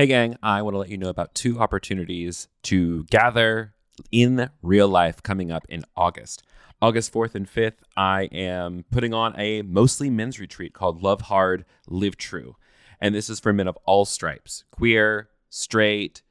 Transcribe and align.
Hey, 0.00 0.06
gang, 0.06 0.38
I 0.42 0.62
want 0.62 0.72
to 0.72 0.78
let 0.78 0.88
you 0.88 0.96
know 0.96 1.10
about 1.10 1.34
two 1.34 1.58
opportunities 1.58 2.48
to 2.62 3.04
gather 3.10 3.74
in 4.10 4.48
real 4.62 4.88
life 4.88 5.22
coming 5.22 5.52
up 5.52 5.66
in 5.68 5.84
August. 5.94 6.42
August 6.80 7.12
4th 7.12 7.34
and 7.34 7.46
5th, 7.46 7.74
I 7.98 8.22
am 8.32 8.86
putting 8.90 9.12
on 9.12 9.38
a 9.38 9.60
mostly 9.60 10.08
men's 10.08 10.40
retreat 10.40 10.72
called 10.72 11.02
Love 11.02 11.20
Hard, 11.20 11.66
Live 11.86 12.16
True. 12.16 12.56
And 12.98 13.14
this 13.14 13.28
is 13.28 13.40
for 13.40 13.52
men 13.52 13.68
of 13.68 13.76
all 13.84 14.06
stripes 14.06 14.64
queer, 14.70 15.28
straight, 15.50 16.22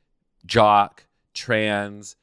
jock, 0.48 1.06
trans, 1.36 2.16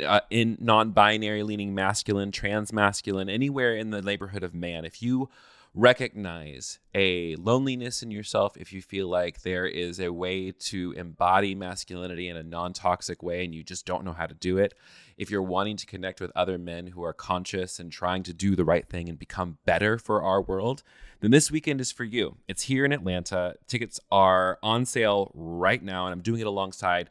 uh, 0.00 0.20
in 0.30 0.56
non-binary 0.60 1.42
leaning 1.42 1.74
masculine, 1.74 2.30
trans 2.30 2.72
masculine, 2.72 3.28
anywhere 3.28 3.74
in 3.74 3.90
the 3.90 4.00
neighborhood 4.00 4.44
of 4.44 4.54
man. 4.54 4.84
If 4.84 5.02
you 5.02 5.28
recognize 5.74 6.78
a 6.94 7.34
loneliness 7.34 8.02
in 8.02 8.10
yourself, 8.10 8.56
if 8.56 8.72
you 8.72 8.80
feel 8.80 9.08
like 9.08 9.42
there 9.42 9.66
is 9.66 9.98
a 9.98 10.12
way 10.12 10.52
to 10.52 10.94
embody 10.96 11.54
masculinity 11.54 12.28
in 12.28 12.36
a 12.36 12.42
non-toxic 12.44 13.22
way 13.22 13.44
and 13.44 13.52
you 13.52 13.64
just 13.64 13.84
don't 13.84 14.04
know 14.04 14.12
how 14.12 14.26
to 14.26 14.34
do 14.34 14.56
it, 14.56 14.74
if 15.16 15.30
you're 15.30 15.42
wanting 15.42 15.76
to 15.76 15.86
connect 15.86 16.20
with 16.20 16.30
other 16.36 16.58
men 16.58 16.86
who 16.88 17.02
are 17.02 17.12
conscious 17.12 17.80
and 17.80 17.90
trying 17.90 18.22
to 18.22 18.32
do 18.32 18.54
the 18.54 18.64
right 18.64 18.88
thing 18.88 19.08
and 19.08 19.18
become 19.18 19.58
better 19.64 19.98
for 19.98 20.22
our 20.22 20.40
world, 20.40 20.84
then 21.20 21.32
this 21.32 21.50
weekend 21.50 21.80
is 21.80 21.90
for 21.90 22.04
you. 22.04 22.36
It's 22.46 22.62
here 22.62 22.84
in 22.84 22.92
Atlanta. 22.92 23.56
Tickets 23.66 23.98
are 24.12 24.58
on 24.62 24.84
sale 24.84 25.32
right 25.34 25.82
now, 25.82 26.06
and 26.06 26.12
I'm 26.12 26.22
doing 26.22 26.40
it 26.40 26.46
alongside 26.46 27.10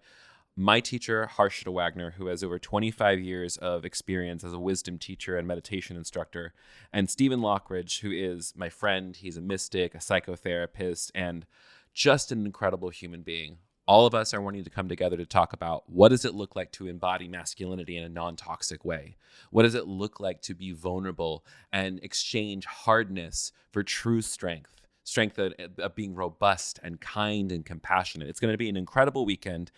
my 0.55 0.79
teacher, 0.79 1.29
Harshada 1.35 1.73
Wagner, 1.73 2.11
who 2.11 2.27
has 2.27 2.43
over 2.43 2.59
25 2.59 3.19
years 3.19 3.57
of 3.57 3.85
experience 3.85 4.43
as 4.43 4.53
a 4.53 4.59
wisdom 4.59 4.99
teacher 4.99 5.35
and 5.35 5.47
meditation 5.47 5.97
instructor, 5.97 6.53
and 6.91 7.09
Stephen 7.09 7.39
Lockridge, 7.39 8.01
who 8.01 8.11
is 8.11 8.53
my 8.55 8.69
friend. 8.69 9.15
He's 9.15 9.37
a 9.37 9.41
mystic, 9.41 9.95
a 9.95 9.97
psychotherapist, 9.97 11.11
and 11.15 11.47
just 11.93 12.31
an 12.31 12.45
incredible 12.45 12.89
human 12.89 13.23
being. 13.23 13.57
All 13.87 14.05
of 14.05 14.13
us 14.13 14.33
are 14.33 14.41
wanting 14.41 14.63
to 14.63 14.69
come 14.69 14.87
together 14.87 15.17
to 15.17 15.25
talk 15.25 15.53
about 15.53 15.89
what 15.89 16.09
does 16.09 16.23
it 16.23 16.35
look 16.35 16.55
like 16.55 16.71
to 16.73 16.87
embody 16.87 17.27
masculinity 17.27 17.97
in 17.97 18.03
a 18.03 18.09
non-toxic 18.09 18.85
way? 18.85 19.17
What 19.49 19.63
does 19.63 19.75
it 19.75 19.87
look 19.87 20.19
like 20.19 20.41
to 20.43 20.53
be 20.53 20.71
vulnerable 20.71 21.43
and 21.71 21.99
exchange 22.01 22.65
hardness 22.65 23.51
for 23.71 23.83
true 23.83 24.21
strength? 24.21 24.82
Strength 25.03 25.37
of, 25.37 25.53
of, 25.79 25.95
being 25.95 26.15
robust 26.15 26.79
and 26.83 26.99
kind 26.99 27.51
and 27.51 27.65
compassionate. 27.65 28.29
It's 28.29 28.39
going 28.39 28.53
to 28.53 28.57
be 28.57 28.69
an 28.69 28.77
incredible 28.77 29.25
weekend, 29.25 29.71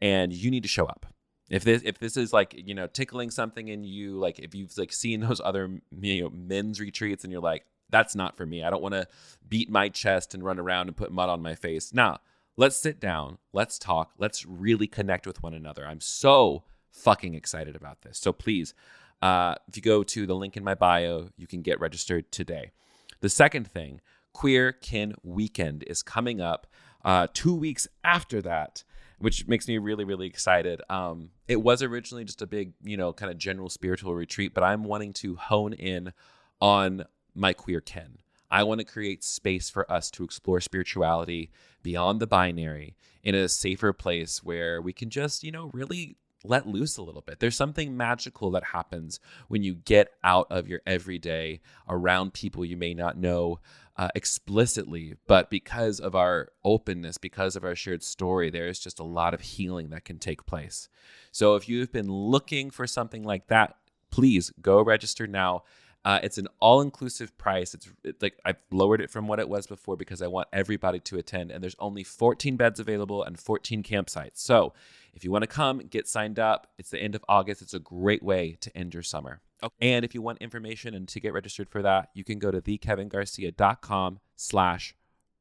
and 0.00 0.32
you 0.32 0.50
need 0.50 0.62
to 0.64 0.68
show 0.68 0.86
up. 0.86 1.06
If 1.50 1.64
this 1.64 1.82
if 1.84 1.98
this 1.98 2.16
is 2.16 2.32
like 2.32 2.54
you 2.56 2.74
know 2.74 2.86
tickling 2.86 3.30
something 3.30 3.68
in 3.68 3.84
you, 3.84 4.18
like 4.18 4.38
if 4.38 4.54
you've 4.54 4.76
like 4.76 4.92
seen 4.92 5.20
those 5.28 5.40
other 5.44 5.80
you 6.00 6.22
know 6.22 6.30
men's 6.30 6.80
retreats 6.80 7.24
and 7.24 7.32
you're 7.32 7.42
like 7.42 7.64
that's 7.90 8.16
not 8.16 8.36
for 8.36 8.46
me. 8.46 8.64
I 8.64 8.70
don't 8.70 8.82
want 8.82 8.94
to 8.94 9.06
beat 9.48 9.70
my 9.70 9.88
chest 9.88 10.34
and 10.34 10.42
run 10.42 10.58
around 10.58 10.88
and 10.88 10.96
put 10.96 11.12
mud 11.12 11.28
on 11.28 11.42
my 11.42 11.54
face. 11.54 11.92
Now, 11.92 12.20
let's 12.56 12.76
sit 12.76 12.98
down, 12.98 13.38
let's 13.52 13.78
talk, 13.78 14.12
let's 14.18 14.44
really 14.46 14.86
connect 14.86 15.26
with 15.26 15.42
one 15.42 15.54
another. 15.54 15.86
I'm 15.86 16.00
so 16.00 16.64
fucking 16.90 17.34
excited 17.34 17.76
about 17.76 18.02
this. 18.02 18.18
So 18.18 18.32
please, 18.32 18.74
uh, 19.20 19.54
if 19.68 19.76
you 19.76 19.82
go 19.82 20.02
to 20.02 20.26
the 20.26 20.34
link 20.34 20.56
in 20.56 20.64
my 20.64 20.74
bio, 20.74 21.28
you 21.36 21.46
can 21.46 21.62
get 21.62 21.80
registered 21.80 22.32
today. 22.32 22.72
The 23.20 23.28
second 23.28 23.68
thing, 23.68 24.00
Queer 24.32 24.72
Kin 24.72 25.14
Weekend 25.22 25.84
is 25.86 26.02
coming 26.02 26.40
up 26.40 26.66
uh, 27.04 27.26
two 27.32 27.54
weeks 27.54 27.86
after 28.04 28.40
that, 28.42 28.84
which 29.18 29.46
makes 29.46 29.68
me 29.68 29.78
really, 29.78 30.04
really 30.04 30.26
excited. 30.26 30.82
Um, 30.88 31.30
it 31.48 31.62
was 31.62 31.82
originally 31.82 32.24
just 32.24 32.42
a 32.42 32.46
big, 32.46 32.72
you 32.82 32.96
know, 32.96 33.12
kind 33.12 33.30
of 33.30 33.38
general 33.38 33.68
spiritual 33.68 34.14
retreat, 34.14 34.54
but 34.54 34.64
I'm 34.64 34.84
wanting 34.84 35.12
to 35.14 35.36
hone 35.36 35.72
in 35.72 36.12
on 36.60 37.04
my 37.34 37.52
queer 37.52 37.80
kin. 37.80 38.18
I 38.50 38.64
want 38.64 38.80
to 38.80 38.84
create 38.84 39.24
space 39.24 39.70
for 39.70 39.90
us 39.90 40.10
to 40.12 40.24
explore 40.24 40.60
spirituality 40.60 41.50
beyond 41.82 42.20
the 42.20 42.26
binary 42.26 42.96
in 43.22 43.34
a 43.34 43.48
safer 43.48 43.92
place 43.94 44.42
where 44.44 44.82
we 44.82 44.92
can 44.92 45.08
just, 45.08 45.42
you 45.42 45.50
know, 45.50 45.70
really 45.72 46.16
let 46.44 46.66
loose 46.66 46.96
a 46.96 47.02
little 47.02 47.22
bit. 47.22 47.40
There's 47.40 47.56
something 47.56 47.96
magical 47.96 48.50
that 48.52 48.64
happens 48.64 49.20
when 49.48 49.62
you 49.62 49.74
get 49.74 50.12
out 50.24 50.46
of 50.50 50.68
your 50.68 50.80
everyday 50.86 51.60
around 51.88 52.32
people 52.32 52.64
you 52.64 52.76
may 52.76 52.94
not 52.94 53.16
know 53.16 53.60
uh, 53.96 54.08
explicitly, 54.14 55.16
but 55.26 55.50
because 55.50 56.00
of 56.00 56.14
our 56.14 56.48
openness, 56.64 57.18
because 57.18 57.56
of 57.56 57.64
our 57.64 57.74
shared 57.74 58.02
story, 58.02 58.50
there's 58.50 58.78
just 58.78 58.98
a 58.98 59.04
lot 59.04 59.34
of 59.34 59.40
healing 59.40 59.90
that 59.90 60.04
can 60.04 60.18
take 60.18 60.46
place. 60.46 60.88
So 61.30 61.56
if 61.56 61.68
you've 61.68 61.92
been 61.92 62.10
looking 62.10 62.70
for 62.70 62.86
something 62.86 63.22
like 63.22 63.48
that, 63.48 63.76
please 64.10 64.52
go 64.60 64.82
register 64.82 65.26
now. 65.26 65.64
Uh, 66.04 66.18
it's 66.22 66.38
an 66.38 66.48
all-inclusive 66.58 67.36
price. 67.38 67.74
It's 67.74 67.88
it, 68.02 68.20
like 68.20 68.36
I've 68.44 68.56
lowered 68.72 69.00
it 69.00 69.10
from 69.10 69.28
what 69.28 69.38
it 69.38 69.48
was 69.48 69.66
before 69.66 69.96
because 69.96 70.20
I 70.20 70.26
want 70.26 70.48
everybody 70.52 70.98
to 70.98 71.18
attend. 71.18 71.52
And 71.52 71.62
there's 71.62 71.76
only 71.78 72.02
14 72.02 72.56
beds 72.56 72.80
available 72.80 73.22
and 73.22 73.38
14 73.38 73.82
campsites. 73.84 74.38
So 74.38 74.72
if 75.12 75.24
you 75.24 75.30
want 75.30 75.42
to 75.42 75.48
come, 75.48 75.78
get 75.78 76.08
signed 76.08 76.38
up. 76.38 76.68
It's 76.78 76.90
the 76.90 77.00
end 77.00 77.14
of 77.14 77.24
August. 77.28 77.62
It's 77.62 77.74
a 77.74 77.78
great 77.78 78.22
way 78.22 78.56
to 78.60 78.76
end 78.76 78.94
your 78.94 79.02
summer. 79.02 79.40
Okay. 79.62 79.74
And 79.80 80.04
if 80.04 80.14
you 80.14 80.22
want 80.22 80.38
information 80.38 80.94
and 80.94 81.06
to 81.08 81.20
get 81.20 81.32
registered 81.32 81.68
for 81.68 81.82
that, 81.82 82.10
you 82.14 82.24
can 82.24 82.38
go 82.38 82.50
to 82.50 82.60
thekevingarcia.com 82.60 84.20
slash 84.36 84.94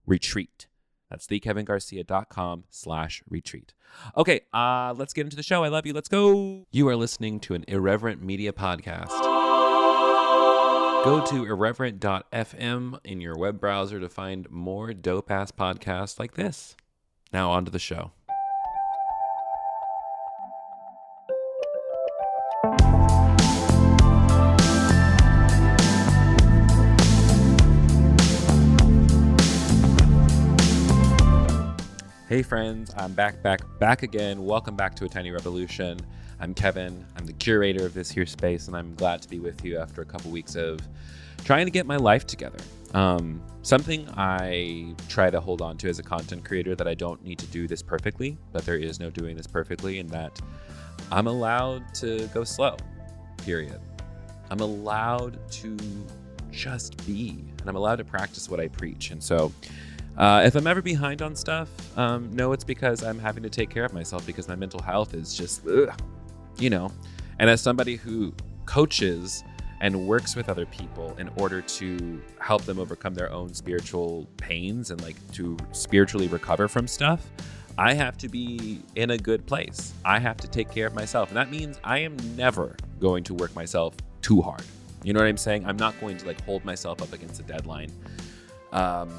retreat. 0.05 0.67
That's 1.09 1.27
thekevingarcia.com 1.27 2.65
slash 2.69 3.23
retreat. 3.29 3.73
Okay, 4.15 4.41
uh, 4.53 4.93
let's 4.95 5.13
get 5.13 5.25
into 5.25 5.35
the 5.35 5.43
show. 5.43 5.63
I 5.63 5.67
love 5.67 5.85
you. 5.85 5.93
Let's 5.93 6.07
go. 6.07 6.65
You 6.71 6.87
are 6.87 6.95
listening 6.95 7.39
to 7.41 7.53
an 7.53 7.65
irreverent 7.67 8.23
media 8.23 8.53
podcast. 8.53 9.09
Go 11.03 11.25
to 11.25 11.45
irreverent.fm 11.45 12.99
in 13.03 13.21
your 13.21 13.35
web 13.35 13.59
browser 13.59 13.99
to 13.99 14.07
find 14.07 14.49
more 14.51 14.93
dope 14.93 15.31
ass 15.31 15.51
podcasts 15.51 16.19
like 16.19 16.35
this. 16.35 16.77
Now, 17.33 17.51
on 17.51 17.65
to 17.65 17.71
the 17.71 17.79
show. 17.79 18.11
Hey 32.31 32.43
friends, 32.43 32.93
I'm 32.95 33.11
back, 33.11 33.43
back, 33.43 33.59
back 33.77 34.03
again. 34.03 34.45
Welcome 34.45 34.77
back 34.77 34.95
to 34.95 35.03
A 35.03 35.09
Tiny 35.09 35.31
Revolution. 35.31 35.99
I'm 36.39 36.53
Kevin. 36.53 37.05
I'm 37.17 37.25
the 37.25 37.33
curator 37.33 37.85
of 37.85 37.93
this 37.93 38.09
here 38.09 38.25
space, 38.25 38.69
and 38.69 38.77
I'm 38.77 38.95
glad 38.95 39.21
to 39.23 39.27
be 39.27 39.39
with 39.39 39.65
you 39.65 39.77
after 39.77 40.01
a 40.01 40.05
couple 40.05 40.31
weeks 40.31 40.55
of 40.55 40.79
trying 41.43 41.65
to 41.65 41.71
get 41.71 41.85
my 41.85 41.97
life 41.97 42.25
together. 42.25 42.59
Um, 42.93 43.43
something 43.63 44.07
I 44.15 44.95
try 45.09 45.29
to 45.29 45.41
hold 45.41 45.61
on 45.61 45.75
to 45.79 45.89
as 45.89 45.99
a 45.99 46.03
content 46.03 46.45
creator 46.45 46.73
that 46.73 46.87
I 46.87 46.93
don't 46.93 47.21
need 47.21 47.37
to 47.39 47.47
do 47.47 47.67
this 47.67 47.81
perfectly, 47.81 48.37
but 48.53 48.63
there 48.65 48.77
is 48.77 48.97
no 48.97 49.09
doing 49.09 49.35
this 49.35 49.45
perfectly, 49.45 49.99
and 49.99 50.09
that 50.11 50.39
I'm 51.11 51.27
allowed 51.27 51.93
to 51.95 52.27
go 52.27 52.45
slow, 52.45 52.77
period. 53.39 53.81
I'm 54.49 54.61
allowed 54.61 55.37
to 55.51 55.77
just 56.49 57.05
be, 57.05 57.43
and 57.59 57.67
I'm 57.67 57.75
allowed 57.75 57.97
to 57.97 58.05
practice 58.05 58.47
what 58.49 58.61
I 58.61 58.69
preach. 58.69 59.11
And 59.11 59.21
so, 59.21 59.51
uh, 60.17 60.41
if 60.45 60.55
I'm 60.55 60.67
ever 60.67 60.81
behind 60.81 61.21
on 61.21 61.35
stuff, 61.35 61.69
um, 61.97 62.29
no, 62.33 62.51
it's 62.51 62.63
because 62.63 63.03
I'm 63.03 63.19
having 63.19 63.43
to 63.43 63.49
take 63.49 63.69
care 63.69 63.85
of 63.85 63.93
myself 63.93 64.25
because 64.25 64.47
my 64.47 64.55
mental 64.55 64.81
health 64.81 65.13
is 65.13 65.33
just, 65.33 65.65
ugh, 65.67 65.93
you 66.57 66.69
know. 66.69 66.91
And 67.39 67.49
as 67.49 67.61
somebody 67.61 67.95
who 67.95 68.33
coaches 68.65 69.43
and 69.79 70.07
works 70.07 70.35
with 70.35 70.47
other 70.47 70.65
people 70.67 71.15
in 71.17 71.29
order 71.37 71.61
to 71.61 72.21
help 72.39 72.63
them 72.63 72.77
overcome 72.77 73.15
their 73.15 73.31
own 73.31 73.53
spiritual 73.53 74.27
pains 74.37 74.91
and 74.91 75.01
like 75.01 75.15
to 75.31 75.57
spiritually 75.71 76.27
recover 76.27 76.67
from 76.67 76.87
stuff, 76.87 77.25
I 77.77 77.93
have 77.93 78.17
to 78.19 78.29
be 78.29 78.81
in 78.95 79.11
a 79.11 79.17
good 79.17 79.45
place. 79.47 79.93
I 80.05 80.19
have 80.19 80.37
to 80.37 80.47
take 80.47 80.69
care 80.69 80.85
of 80.85 80.93
myself. 80.93 81.29
And 81.29 81.37
that 81.37 81.49
means 81.49 81.79
I 81.83 81.99
am 81.99 82.15
never 82.35 82.75
going 82.99 83.23
to 83.23 83.33
work 83.33 83.55
myself 83.55 83.95
too 84.21 84.41
hard. 84.41 84.63
You 85.03 85.13
know 85.13 85.19
what 85.19 85.27
I'm 85.27 85.37
saying? 85.37 85.65
I'm 85.65 85.77
not 85.77 85.99
going 85.99 86.17
to 86.17 86.27
like 86.27 86.41
hold 86.45 86.63
myself 86.63 87.01
up 87.01 87.11
against 87.11 87.39
a 87.39 87.43
deadline. 87.43 87.91
Um, 88.71 89.09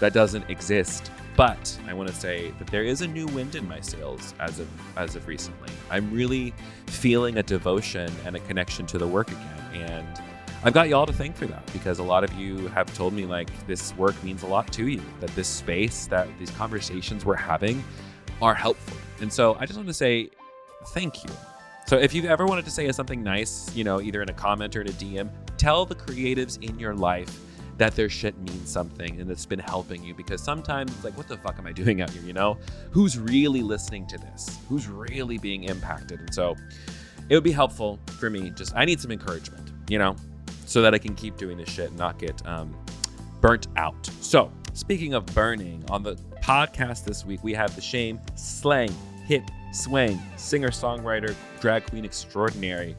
that 0.00 0.12
doesn't 0.12 0.48
exist. 0.50 1.10
But 1.36 1.78
I 1.86 1.94
want 1.94 2.08
to 2.08 2.14
say 2.14 2.52
that 2.58 2.66
there 2.66 2.82
is 2.84 3.00
a 3.02 3.06
new 3.06 3.26
wind 3.28 3.54
in 3.54 3.66
my 3.66 3.80
sails 3.80 4.34
as 4.40 4.58
of 4.58 4.68
as 4.96 5.16
of 5.16 5.26
recently. 5.26 5.70
I'm 5.90 6.10
really 6.12 6.52
feeling 6.86 7.38
a 7.38 7.42
devotion 7.42 8.12
and 8.26 8.36
a 8.36 8.40
connection 8.40 8.86
to 8.86 8.98
the 8.98 9.06
work 9.06 9.30
again, 9.30 9.60
and 9.74 10.22
I've 10.62 10.74
got 10.74 10.90
y'all 10.90 11.06
to 11.06 11.12
thank 11.12 11.36
for 11.36 11.46
that 11.46 11.64
because 11.72 12.00
a 12.00 12.02
lot 12.02 12.22
of 12.22 12.34
you 12.34 12.68
have 12.68 12.92
told 12.94 13.14
me 13.14 13.24
like 13.24 13.48
this 13.66 13.96
work 13.96 14.22
means 14.22 14.42
a 14.42 14.46
lot 14.46 14.70
to 14.74 14.88
you, 14.88 15.00
that 15.20 15.30
this 15.30 15.48
space, 15.48 16.06
that 16.08 16.28
these 16.38 16.50
conversations 16.50 17.24
we're 17.24 17.34
having 17.34 17.82
are 18.42 18.54
helpful. 18.54 18.98
And 19.22 19.32
so 19.32 19.56
I 19.58 19.64
just 19.64 19.78
want 19.78 19.88
to 19.88 19.94
say 19.94 20.28
thank 20.88 21.24
you. 21.24 21.30
So 21.86 21.96
if 21.96 22.12
you've 22.12 22.26
ever 22.26 22.44
wanted 22.44 22.66
to 22.66 22.70
say 22.70 22.92
something 22.92 23.22
nice, 23.22 23.74
you 23.74 23.84
know, 23.84 24.02
either 24.02 24.20
in 24.20 24.28
a 24.28 24.34
comment 24.34 24.76
or 24.76 24.82
in 24.82 24.88
a 24.88 24.92
DM, 24.92 25.30
tell 25.56 25.86
the 25.86 25.94
creatives 25.94 26.62
in 26.62 26.78
your 26.78 26.94
life 26.94 27.40
that 27.80 27.96
their 27.96 28.08
shit 28.08 28.38
means 28.38 28.70
something 28.70 29.20
and 29.20 29.30
it's 29.30 29.46
been 29.46 29.58
helping 29.58 30.04
you 30.04 30.14
because 30.14 30.42
sometimes 30.42 30.92
it's 30.92 31.04
like, 31.04 31.16
what 31.16 31.28
the 31.28 31.36
fuck 31.36 31.58
am 31.58 31.66
I 31.66 31.72
doing 31.72 32.00
out 32.00 32.10
here? 32.10 32.22
You 32.22 32.32
know, 32.32 32.58
who's 32.90 33.18
really 33.18 33.62
listening 33.62 34.06
to 34.08 34.18
this? 34.18 34.58
Who's 34.68 34.86
really 34.86 35.38
being 35.38 35.64
impacted? 35.64 36.20
And 36.20 36.32
so 36.32 36.56
it 37.28 37.34
would 37.34 37.44
be 37.44 37.52
helpful 37.52 37.98
for 38.18 38.30
me. 38.30 38.50
Just, 38.50 38.74
I 38.76 38.84
need 38.84 39.00
some 39.00 39.10
encouragement, 39.10 39.70
you 39.88 39.98
know, 39.98 40.14
so 40.66 40.82
that 40.82 40.94
I 40.94 40.98
can 40.98 41.14
keep 41.14 41.36
doing 41.36 41.56
this 41.56 41.68
shit 41.68 41.88
and 41.88 41.98
not 41.98 42.18
get 42.18 42.46
um, 42.46 42.76
burnt 43.40 43.66
out. 43.76 44.06
So 44.20 44.52
Speaking 44.72 45.14
of 45.14 45.26
burning, 45.26 45.84
on 45.90 46.02
the 46.02 46.14
podcast 46.42 47.04
this 47.04 47.26
week, 47.26 47.42
we 47.42 47.52
have 47.54 47.74
the 47.74 47.80
shame, 47.80 48.20
slang, 48.34 48.94
hip, 49.26 49.42
swang, 49.72 50.18
singer 50.36 50.70
songwriter, 50.70 51.34
drag 51.60 51.86
queen 51.86 52.04
extraordinary, 52.04 52.96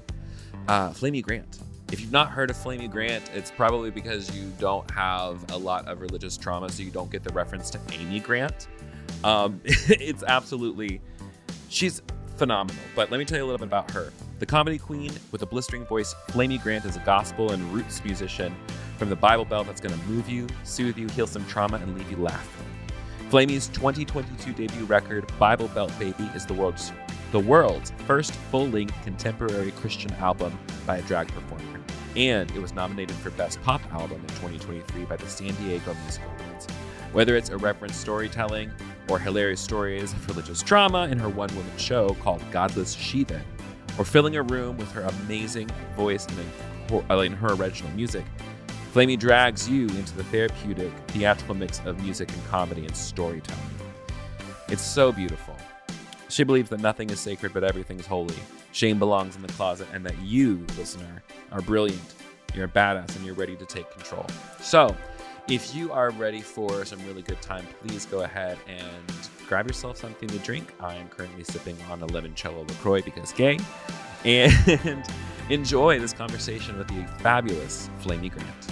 uh, 0.68 0.92
Flamy 0.92 1.22
Grant. 1.22 1.60
If 1.92 2.00
you've 2.00 2.12
not 2.12 2.30
heard 2.30 2.50
of 2.50 2.56
Flamy 2.56 2.88
Grant, 2.88 3.30
it's 3.34 3.52
probably 3.52 3.92
because 3.92 4.34
you 4.34 4.50
don't 4.60 4.90
have 4.92 5.52
a 5.52 5.58
lot 5.58 5.90
of 5.90 6.00
religious 6.00 6.38
trauma, 6.38 6.70
so 6.70 6.84
you 6.84 6.90
don't 6.90 7.12
get 7.12 7.22
the 7.22 7.34
reference 7.34 7.70
to 7.72 7.80
Amy 7.92 8.22
Grant. 8.22 8.70
Um, 9.26 9.60
it's 9.66 10.24
absolutely, 10.24 11.02
she's 11.68 12.02
phenomenal. 12.38 12.82
But 12.96 13.12
let 13.12 13.18
me 13.18 13.26
tell 13.26 13.38
you 13.38 13.44
a 13.44 13.46
little 13.46 13.58
bit 13.58 13.68
about 13.68 13.92
her. 13.92 14.14
The 14.40 14.46
comedy 14.46 14.78
queen 14.78 15.12
with 15.34 15.42
a 15.42 15.46
blistering 15.46 15.86
voice, 15.86 16.16
Flamy 16.30 16.60
Grant 16.60 16.86
is 16.86 16.96
a 16.96 17.02
gospel 17.02 17.52
and 17.52 17.62
roots 17.74 18.02
musician 18.06 18.56
from 18.98 19.10
the 19.10 19.16
Bible 19.18 19.46
Belt 19.46 19.68
that's 19.68 19.82
going 19.82 19.94
to 19.94 20.06
move 20.06 20.30
you, 20.30 20.48
soothe 20.64 20.98
you, 20.98 21.10
heal 21.10 21.28
some 21.28 21.46
trauma, 21.48 21.76
and 21.76 21.98
leave 21.98 22.10
you 22.10 22.18
laughing. 22.18 22.66
Flamy's 23.30 23.68
2022 23.68 24.54
debut 24.54 24.86
record, 24.86 25.30
Bible 25.38 25.68
Belt 25.70 25.92
Baby, 26.00 26.24
is 26.36 26.46
the 26.46 26.54
world's 26.54 26.94
the 27.32 27.40
world's 27.40 27.92
first 28.06 28.34
full-length 28.52 28.94
contemporary 29.04 29.72
Christian 29.72 30.12
album 30.16 30.58
by 30.86 30.98
a 30.98 31.02
drag 31.04 31.30
performer, 31.30 31.80
and 32.18 32.52
it 32.52 32.62
was 32.62 32.74
nominated 32.74 33.16
for 33.18 33.30
Best 33.32 33.62
Pop 33.62 33.82
Album 33.94 34.20
in 34.20 34.28
2023 34.28 35.06
by 35.06 35.16
the 35.16 35.28
San 35.28 35.54
Diego 35.56 35.94
Music 36.04 36.24
Awards. 36.26 36.68
Whether 37.14 37.38
it's 37.38 37.50
irreverent 37.50 37.94
storytelling 37.94 38.70
or 39.10 39.18
hilarious 39.18 39.62
stories 39.62 40.12
of 40.12 40.28
religious 40.28 40.62
drama 40.62 41.08
in 41.10 41.18
her 41.20 41.30
one-woman 41.30 41.78
show 41.78 42.16
called 42.22 42.44
Godless 42.52 42.94
Sheathen, 42.94 43.44
or 43.98 44.04
filling 44.04 44.36
a 44.36 44.44
room 44.44 44.78
with 44.78 44.92
her 44.92 45.04
amazing 45.04 45.70
voice 45.96 46.26
and 46.26 46.40
in, 46.40 47.04
uh, 47.10 47.20
in 47.20 47.32
her 47.32 47.54
original 47.54 47.92
music, 47.94 48.26
Flamy 48.92 49.16
drags 49.16 49.70
you 49.70 49.88
into 49.88 50.14
the 50.18 50.24
therapeutic, 50.26 50.92
theatrical 51.08 51.56
mix 51.56 51.80
of 51.86 52.04
music 52.04 52.30
and 52.30 52.46
comedy 52.48 52.86
and 52.86 52.94
storytelling. 52.94 53.62
It's 54.68 54.82
so 54.82 55.14
beautiful. 55.14 55.56
She 56.32 56.46
believes 56.46 56.70
that 56.70 56.80
nothing 56.80 57.10
is 57.10 57.20
sacred 57.20 57.54
but 57.54 57.66
everything 57.66 58.00
is 58.00 58.06
holy. 58.06 58.36
Shame 58.72 59.00
belongs 59.00 59.36
in 59.36 59.42
the 59.42 59.50
closet, 59.50 59.90
and 59.94 60.06
that 60.06 60.18
you, 60.20 60.66
listener, 60.78 61.22
are 61.52 61.62
brilliant. 61.62 62.02
You're 62.56 62.66
a 62.66 62.70
badass 62.70 63.18
and 63.18 63.26
you're 63.26 63.36
ready 63.36 63.58
to 63.58 63.66
take 63.66 63.92
control. 63.92 64.26
So, 64.62 64.96
if 65.50 65.76
you 65.76 65.92
are 65.92 66.12
ready 66.12 66.40
for 66.40 66.86
some 66.86 67.06
really 67.06 67.22
good 67.22 67.42
time, 67.42 67.68
please 67.82 68.06
go 68.06 68.22
ahead 68.22 68.58
and 68.68 69.30
grab 69.46 69.68
yourself 69.68 69.98
something 69.98 70.30
to 70.30 70.38
drink. 70.40 70.74
I 70.80 70.96
am 70.96 71.10
currently 71.10 71.44
sipping 71.44 71.76
on 71.90 72.02
a 72.02 72.08
limoncello 72.08 72.66
LaCroix 72.68 73.02
because 73.02 73.34
gay. 73.34 73.60
And 74.24 75.04
enjoy 75.50 75.98
this 76.00 76.14
conversation 76.14 76.78
with 76.78 76.88
the 76.88 77.04
fabulous 77.24 77.90
Flamy 78.02 78.30
Grant. 78.30 78.71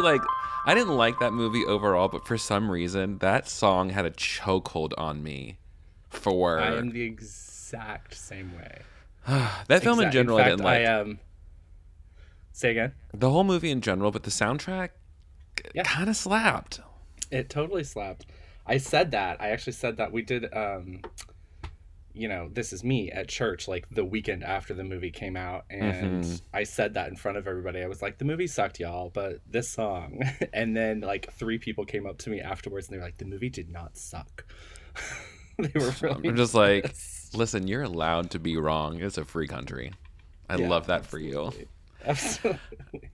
Really 0.00 0.18
like 0.18 0.22
I 0.66 0.74
didn't 0.74 0.96
like 0.96 1.18
that 1.20 1.32
movie 1.32 1.64
overall, 1.64 2.08
but 2.08 2.26
for 2.26 2.36
some 2.36 2.70
reason 2.70 3.18
that 3.18 3.48
song 3.48 3.90
had 3.90 4.04
a 4.04 4.10
chokehold 4.10 4.92
on 4.98 5.22
me. 5.22 5.58
For 6.08 6.58
I 6.60 6.76
am 6.76 6.90
the 6.90 7.02
exact 7.02 8.14
same 8.14 8.52
way. 8.56 8.80
that 9.68 9.82
film 9.82 10.00
in 10.00 10.10
general 10.10 10.38
in 10.38 10.44
fact, 10.44 10.46
I 10.46 10.50
didn't 10.50 10.64
like. 10.64 10.80
I, 10.80 10.84
um, 10.86 11.18
say 12.52 12.70
again. 12.72 12.92
The 13.14 13.30
whole 13.30 13.44
movie 13.44 13.70
in 13.70 13.80
general, 13.80 14.10
but 14.10 14.24
the 14.24 14.30
soundtrack 14.30 14.90
Yeah. 15.74 15.82
kind 15.84 16.10
of 16.10 16.16
slapped. 16.16 16.80
It 17.30 17.48
totally 17.48 17.84
slapped. 17.84 18.26
I 18.66 18.78
said 18.78 19.12
that. 19.12 19.40
I 19.40 19.48
actually 19.50 19.72
said 19.74 19.96
that 19.98 20.12
we 20.12 20.22
did. 20.22 20.52
Um, 20.54 21.00
you 22.12 22.28
know, 22.28 22.48
this 22.52 22.72
is 22.72 22.82
me 22.84 23.10
at 23.10 23.28
church, 23.28 23.68
like 23.68 23.86
the 23.90 24.04
weekend 24.04 24.42
after 24.44 24.74
the 24.74 24.84
movie 24.84 25.10
came 25.10 25.36
out, 25.36 25.64
and 25.70 26.22
Mhm. 26.24 26.42
I 26.52 26.64
said 26.64 26.94
that 26.94 27.08
in 27.08 27.16
front 27.16 27.38
of 27.38 27.46
everybody. 27.46 27.82
I 27.82 27.86
was 27.86 28.02
like, 28.02 28.18
"The 28.18 28.24
movie 28.24 28.46
sucked, 28.46 28.80
y'all, 28.80 29.10
but 29.10 29.40
this 29.46 29.68
song." 29.70 30.20
and 30.52 30.76
then 30.76 31.00
like 31.00 31.32
three 31.34 31.58
people 31.58 31.84
came 31.84 32.06
up 32.06 32.18
to 32.18 32.30
me 32.30 32.40
afterwards, 32.40 32.88
and 32.88 32.94
they 32.94 32.98
were 32.98 33.04
like, 33.04 33.18
"The 33.18 33.24
movie 33.24 33.50
did 33.50 33.70
not 33.70 33.96
suck." 33.96 34.44
they 35.58 35.78
were 35.78 35.94
really. 36.00 36.28
I'm 36.28 36.36
just 36.36 36.54
like, 36.54 36.94
listen, 37.34 37.66
you're 37.66 37.82
allowed 37.82 38.30
to 38.32 38.38
be 38.38 38.56
wrong. 38.56 39.00
It's 39.00 39.18
a 39.18 39.24
free 39.24 39.46
country. 39.46 39.92
I 40.48 40.56
Yeah, 40.56 40.68
love 40.68 40.86
that 40.88 41.06
for 41.06 41.18
you. 41.18 41.52
Absolutely. 42.04 42.58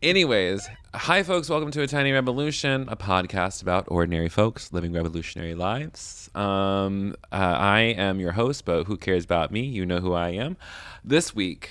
Anyways, 0.03 0.69
hi 0.95 1.23
folks, 1.23 1.49
welcome 1.49 1.71
to 1.73 1.83
a 1.83 1.87
tiny 1.87 2.13
revolution, 2.13 2.87
a 2.89 2.97
podcast 2.97 3.63
about 3.63 3.85
ordinary 3.89 4.29
folks 4.29 4.73
living 4.73 4.93
revolutionary 4.93 5.55
lives. 5.55 6.31
Um, 6.35 7.15
uh, 7.33 7.35
I 7.37 7.81
am 7.81 8.21
your 8.21 8.33
host, 8.33 8.65
but 8.65 8.85
who 8.85 8.97
cares 8.97 9.25
about 9.25 9.51
me? 9.51 9.63
You 9.63 9.85
know 9.87 9.99
who 9.99 10.13
I 10.13 10.31
am. 10.31 10.57
This 11.05 11.35
week, 11.35 11.71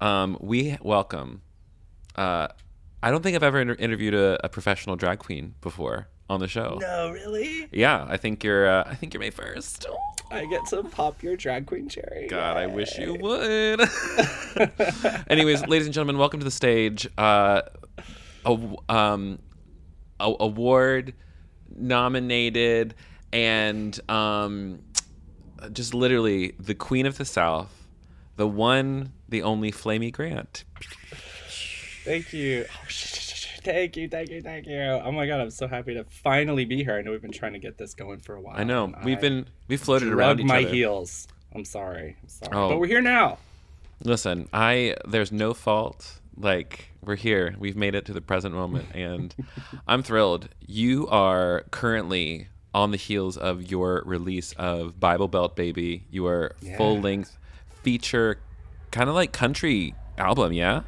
um, 0.00 0.36
we 0.40 0.78
welcome. 0.82 1.42
Uh, 2.16 2.48
I 3.02 3.10
don't 3.10 3.22
think 3.22 3.36
I've 3.36 3.42
ever 3.42 3.60
inter- 3.60 3.76
interviewed 3.78 4.14
a, 4.14 4.44
a 4.44 4.48
professional 4.48 4.96
drag 4.96 5.18
queen 5.18 5.54
before 5.60 6.08
on 6.30 6.40
the 6.40 6.48
show. 6.48 6.78
No, 6.80 7.10
really? 7.10 7.68
Yeah, 7.72 8.06
I 8.08 8.16
think 8.16 8.42
you're. 8.42 8.66
Uh, 8.68 8.84
I 8.86 8.94
think 8.94 9.12
you're 9.12 9.22
my 9.22 9.30
first. 9.30 9.86
I 10.34 10.46
get 10.46 10.66
to 10.66 10.82
pop 10.82 11.22
your 11.22 11.36
drag 11.36 11.66
queen 11.66 11.88
cherry. 11.88 12.26
God, 12.26 12.56
I 12.56 12.66
wish 12.66 12.98
you 12.98 13.14
would. 13.14 13.80
Anyways, 15.28 15.66
ladies 15.68 15.86
and 15.86 15.94
gentlemen, 15.94 16.18
welcome 16.18 16.40
to 16.40 16.44
the 16.44 16.50
stage. 16.50 17.08
Uh, 17.16 17.62
a, 18.44 18.58
um, 18.88 19.38
a, 20.18 20.34
award 20.40 21.14
nominated 21.76 22.94
and 23.32 23.98
um, 24.10 24.80
just 25.72 25.94
literally 25.94 26.54
the 26.58 26.74
queen 26.74 27.06
of 27.06 27.16
the 27.16 27.24
South, 27.24 27.86
the 28.34 28.48
one, 28.48 29.12
the 29.28 29.42
only 29.42 29.70
Flamy 29.70 30.10
Grant. 30.10 30.64
Thank 32.04 32.32
you. 32.32 32.66
Oh, 32.68 32.86
sh- 32.88 33.23
Thank 33.64 33.96
you, 33.96 34.08
thank 34.08 34.30
you, 34.30 34.42
thank 34.42 34.66
you. 34.66 34.78
Oh 34.78 35.10
my 35.10 35.26
god, 35.26 35.40
I'm 35.40 35.50
so 35.50 35.66
happy 35.66 35.94
to 35.94 36.04
finally 36.04 36.64
be 36.64 36.84
here. 36.84 36.96
I 36.96 37.02
know 37.02 37.10
we've 37.12 37.22
been 37.22 37.32
trying 37.32 37.54
to 37.54 37.58
get 37.58 37.78
this 37.78 37.94
going 37.94 38.20
for 38.20 38.34
a 38.34 38.40
while. 38.40 38.54
I 38.56 38.64
know 38.64 38.92
we've 39.04 39.18
I 39.18 39.20
been 39.20 39.46
we 39.68 39.76
floated 39.76 40.12
around 40.12 40.40
each 40.40 40.46
my 40.46 40.60
other. 40.64 40.68
heels. 40.68 41.26
I'm 41.54 41.64
sorry. 41.64 42.16
I'm 42.22 42.28
sorry. 42.28 42.52
Oh. 42.56 42.68
But 42.68 42.78
we're 42.80 42.86
here 42.88 43.00
now. 43.00 43.38
Listen, 44.02 44.48
I 44.52 44.96
there's 45.06 45.32
no 45.32 45.54
fault. 45.54 46.20
Like 46.36 46.90
we're 47.02 47.16
here. 47.16 47.54
We've 47.58 47.76
made 47.76 47.94
it 47.94 48.04
to 48.06 48.12
the 48.12 48.20
present 48.20 48.54
moment 48.54 48.86
and 48.94 49.34
I'm 49.88 50.02
thrilled. 50.02 50.48
You 50.66 51.06
are 51.08 51.64
currently 51.70 52.48
on 52.74 52.90
the 52.90 52.96
heels 52.96 53.36
of 53.36 53.70
your 53.70 54.02
release 54.04 54.52
of 54.54 54.98
Bible 54.98 55.28
Belt 55.28 55.54
Baby, 55.54 56.04
your 56.10 56.52
Yeah. 56.60 56.76
full-length 56.76 57.38
feature 57.84 58.38
kind 58.90 59.08
of 59.08 59.14
like 59.14 59.32
country 59.32 59.94
album, 60.18 60.52
yeah? 60.52 60.82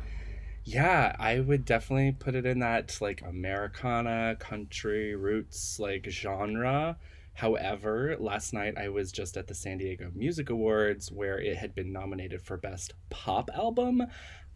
Yeah, 0.69 1.15
I 1.21 1.39
would 1.39 1.65
definitely 1.65 2.11
put 2.11 2.35
it 2.35 2.45
in 2.45 2.59
that 2.59 2.99
like 3.01 3.23
Americana, 3.23 4.37
country, 4.41 5.15
roots 5.15 5.79
like 5.79 6.09
genre. 6.11 6.97
However, 7.35 8.17
last 8.19 8.53
night 8.53 8.77
I 8.77 8.89
was 8.89 9.13
just 9.13 9.37
at 9.37 9.47
the 9.47 9.55
San 9.55 9.79
Diego 9.79 10.11
Music 10.13 10.51
Awards 10.51 11.13
where 11.13 11.39
it 11.39 11.57
had 11.57 11.77
been 11.77 11.93
nominated 11.93 12.43
for 12.43 12.57
Best 12.57 12.95
Pop 13.11 13.49
Album. 13.55 14.03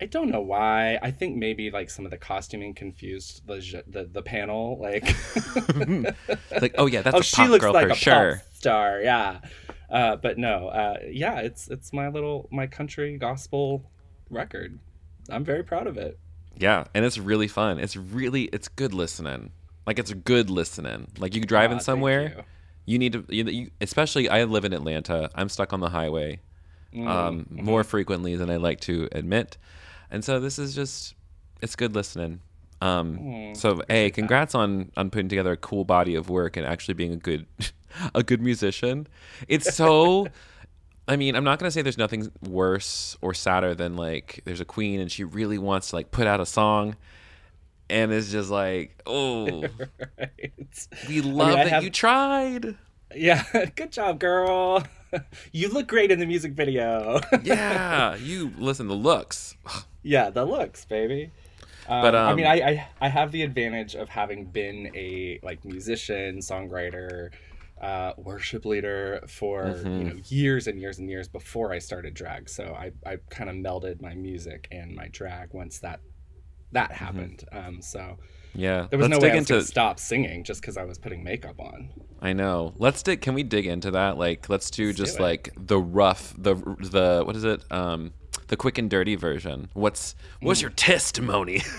I 0.00 0.07
don't 0.07 0.31
know 0.31 0.40
why. 0.40 0.99
I 1.00 1.12
think 1.12 1.37
maybe 1.37 1.71
like 1.71 1.88
some 1.88 2.05
of 2.05 2.11
the 2.11 2.19
costuming 2.19 2.75
confused 2.75 3.47
the 3.47 3.85
the, 3.87 4.05
the 4.11 4.23
panel. 4.23 4.81
Like, 4.81 5.14
Like, 6.61 6.75
oh 6.76 6.87
yeah, 6.87 7.02
that's 7.02 7.14
oh, 7.14 7.21
a 7.21 7.23
she 7.23 7.37
pop 7.37 7.50
looks 7.50 7.64
girl 7.64 7.73
like 7.73 7.87
for 7.87 7.93
a 7.93 7.97
sure. 7.97 8.35
pop 8.37 8.55
star. 8.55 9.00
Yeah, 9.00 9.38
uh, 9.88 10.17
but 10.17 10.38
no. 10.38 10.67
Uh, 10.71 10.97
yeah, 11.09 11.38
it's 11.38 11.69
it's 11.69 11.93
my 11.93 12.09
little 12.09 12.49
my 12.50 12.67
country 12.67 13.17
gospel 13.17 13.88
record. 14.29 14.81
I'm 15.31 15.45
very 15.45 15.63
proud 15.63 15.87
of 15.87 15.97
it. 15.97 16.19
Yeah, 16.57 16.85
and 16.95 17.05
it's 17.05 17.19
really 17.19 17.49
fun. 17.49 17.79
It's 17.79 17.97
really 17.97 18.45
it's 18.45 18.69
good 18.69 18.93
listening. 18.95 19.53
Like 19.87 19.99
it's 19.99 20.13
good 20.13 20.51
listening. 20.51 21.09
Like 21.19 21.35
you 21.35 21.41
driving 21.41 21.79
thank 21.79 21.85
somewhere, 21.85 22.35
you. 22.37 22.43
you 22.87 22.99
need 22.99 23.13
to 23.15 23.25
you, 23.29 23.45
you 23.45 23.71
especially 23.81 24.29
I 24.29 24.45
live 24.45 24.65
in 24.65 24.73
Atlanta. 24.73 25.31
I'm 25.35 25.49
stuck 25.49 25.73
on 25.73 25.81
the 25.81 25.91
highway 25.91 26.41
Mm, 26.95 27.07
um, 27.07 27.39
mm-hmm. 27.45 27.65
more 27.65 27.85
frequently 27.85 28.37
than 28.37 28.51
I 28.51 28.57
like 28.57 28.81
to 28.81 29.09
admit. 29.13 29.57
And 30.11 30.25
so 30.25 30.41
this 30.41 30.59
is 30.59 30.75
just 30.75 31.15
it's 31.63 31.77
good 31.77 31.95
listening. 31.95 32.41
Um, 32.81 33.19
Mm, 33.19 33.57
so 33.57 33.83
hey, 33.89 34.11
congrats 34.11 34.55
on 34.55 34.91
on 34.97 35.11
putting 35.11 35.29
together 35.29 35.53
a 35.53 35.57
cool 35.57 35.85
body 35.85 36.15
of 36.15 36.29
work 36.29 36.57
and 36.57 36.67
actually 36.67 36.95
being 36.95 37.13
a 37.13 37.17
good 37.17 37.47
a 38.15 38.23
good 38.23 38.43
musician. 38.43 39.07
It's 39.47 39.75
so 39.75 40.27
I 41.09 41.16
mean, 41.16 41.35
I'm 41.35 41.45
not 41.45 41.59
gonna 41.59 41.71
say 41.71 41.83
there's 41.83 41.99
nothing 41.99 42.30
worse 42.49 43.16
or 43.21 43.35
sadder 43.35 43.75
than 43.75 43.97
like 43.97 44.40
there's 44.45 44.61
a 44.61 44.64
queen 44.64 45.00
and 45.00 45.11
she 45.11 45.25
really 45.25 45.59
wants 45.59 45.90
to 45.90 45.97
like 45.97 46.11
put 46.11 46.26
out 46.26 46.40
a 46.40 46.47
song 46.47 46.97
and 47.88 48.12
it's 48.12 48.30
just 48.30 48.50
like, 48.50 49.00
oh, 49.07 49.62
right. 50.19 50.88
we 51.09 51.21
love 51.21 51.50
I 51.59 51.64
that 51.64 51.69
have- 51.69 51.85
you 51.85 51.90
tried. 51.90 52.76
Yeah, 53.12 53.42
good 53.75 53.90
job, 53.90 54.21
girl. 54.21 54.85
you 55.52 55.69
look 55.69 55.88
great 55.88 56.12
in 56.12 56.21
the 56.21 56.26
music 56.26 56.52
video. 56.52 57.19
Yeah, 57.42 58.14
you 58.14 58.52
listen, 58.57 58.87
the 58.87 58.95
looks. 58.95 59.57
yeah, 60.04 60.30
the 60.30 60.45
looks, 60.45 60.85
baby. 60.85 61.33
Um, 61.88 62.02
But, 62.02 62.14
I 62.14 62.35
mean, 62.35 62.47
um, 62.47 62.52
I, 62.52 62.54
I 62.62 62.88
I 63.00 63.09
have 63.09 63.33
the 63.33 63.42
advantage 63.42 63.97
of 63.97 64.09
having 64.09 64.45
been 64.45 64.92
a 64.95 65.40
like 65.42 65.64
musician, 65.64 66.38
songwriter, 66.38 67.30
uh, 67.81 68.13
worship 68.19 68.65
leader 68.67 69.23
for 69.29 69.65
Mhm. 69.65 69.99
you 69.99 70.05
know 70.05 70.17
years 70.27 70.67
and 70.67 70.79
years 70.81 70.99
and 70.99 71.09
years 71.09 71.29
before 71.29 71.73
I 71.73 71.79
started 71.79 72.15
drag. 72.15 72.49
So 72.49 72.75
I 72.75 72.93
I 73.07 73.17
kind 73.31 73.49
of 73.51 73.57
melded 73.57 74.01
my 74.03 74.15
music 74.15 74.69
and 74.71 74.95
my 74.95 75.09
drag 75.09 75.53
once 75.53 75.79
that 75.81 76.01
that 76.73 76.93
happened. 76.93 77.45
Um, 77.51 77.81
so 77.83 78.19
Yeah. 78.55 78.87
there 78.91 78.99
was 78.99 79.09
Let's 79.09 79.21
no 79.21 79.27
way 79.27 79.33
I 79.33 79.37
was 79.41 79.51
into 79.51 79.65
stop 79.67 79.99
singing 79.99 80.45
just 80.45 80.61
because 80.61 80.77
I 80.77 80.85
was 80.85 80.99
putting 80.99 81.25
makeup 81.25 81.59
on. 81.59 81.91
I 82.21 82.33
know. 82.33 82.75
Let's 82.79 83.03
dig 83.03 83.23
can 83.23 83.35
we 83.35 83.43
dig 83.43 83.67
into 83.67 83.91
that? 83.93 84.19
Like 84.19 84.49
let's 84.49 84.71
do 84.71 84.87
Let's 84.87 84.99
just 84.99 85.19
it. 85.19 85.23
like 85.23 85.51
the 85.57 85.79
rough 85.81 86.35
the 86.39 86.55
the 86.55 87.23
what 87.25 87.35
is 87.35 87.45
it? 87.45 87.63
Um 87.73 88.13
the 88.49 88.57
quick 88.57 88.79
and 88.79 88.91
dirty 88.91 89.17
version. 89.17 89.69
What's 89.73 90.15
what's 90.41 90.61
your 90.61 90.71
testimony? 90.71 91.63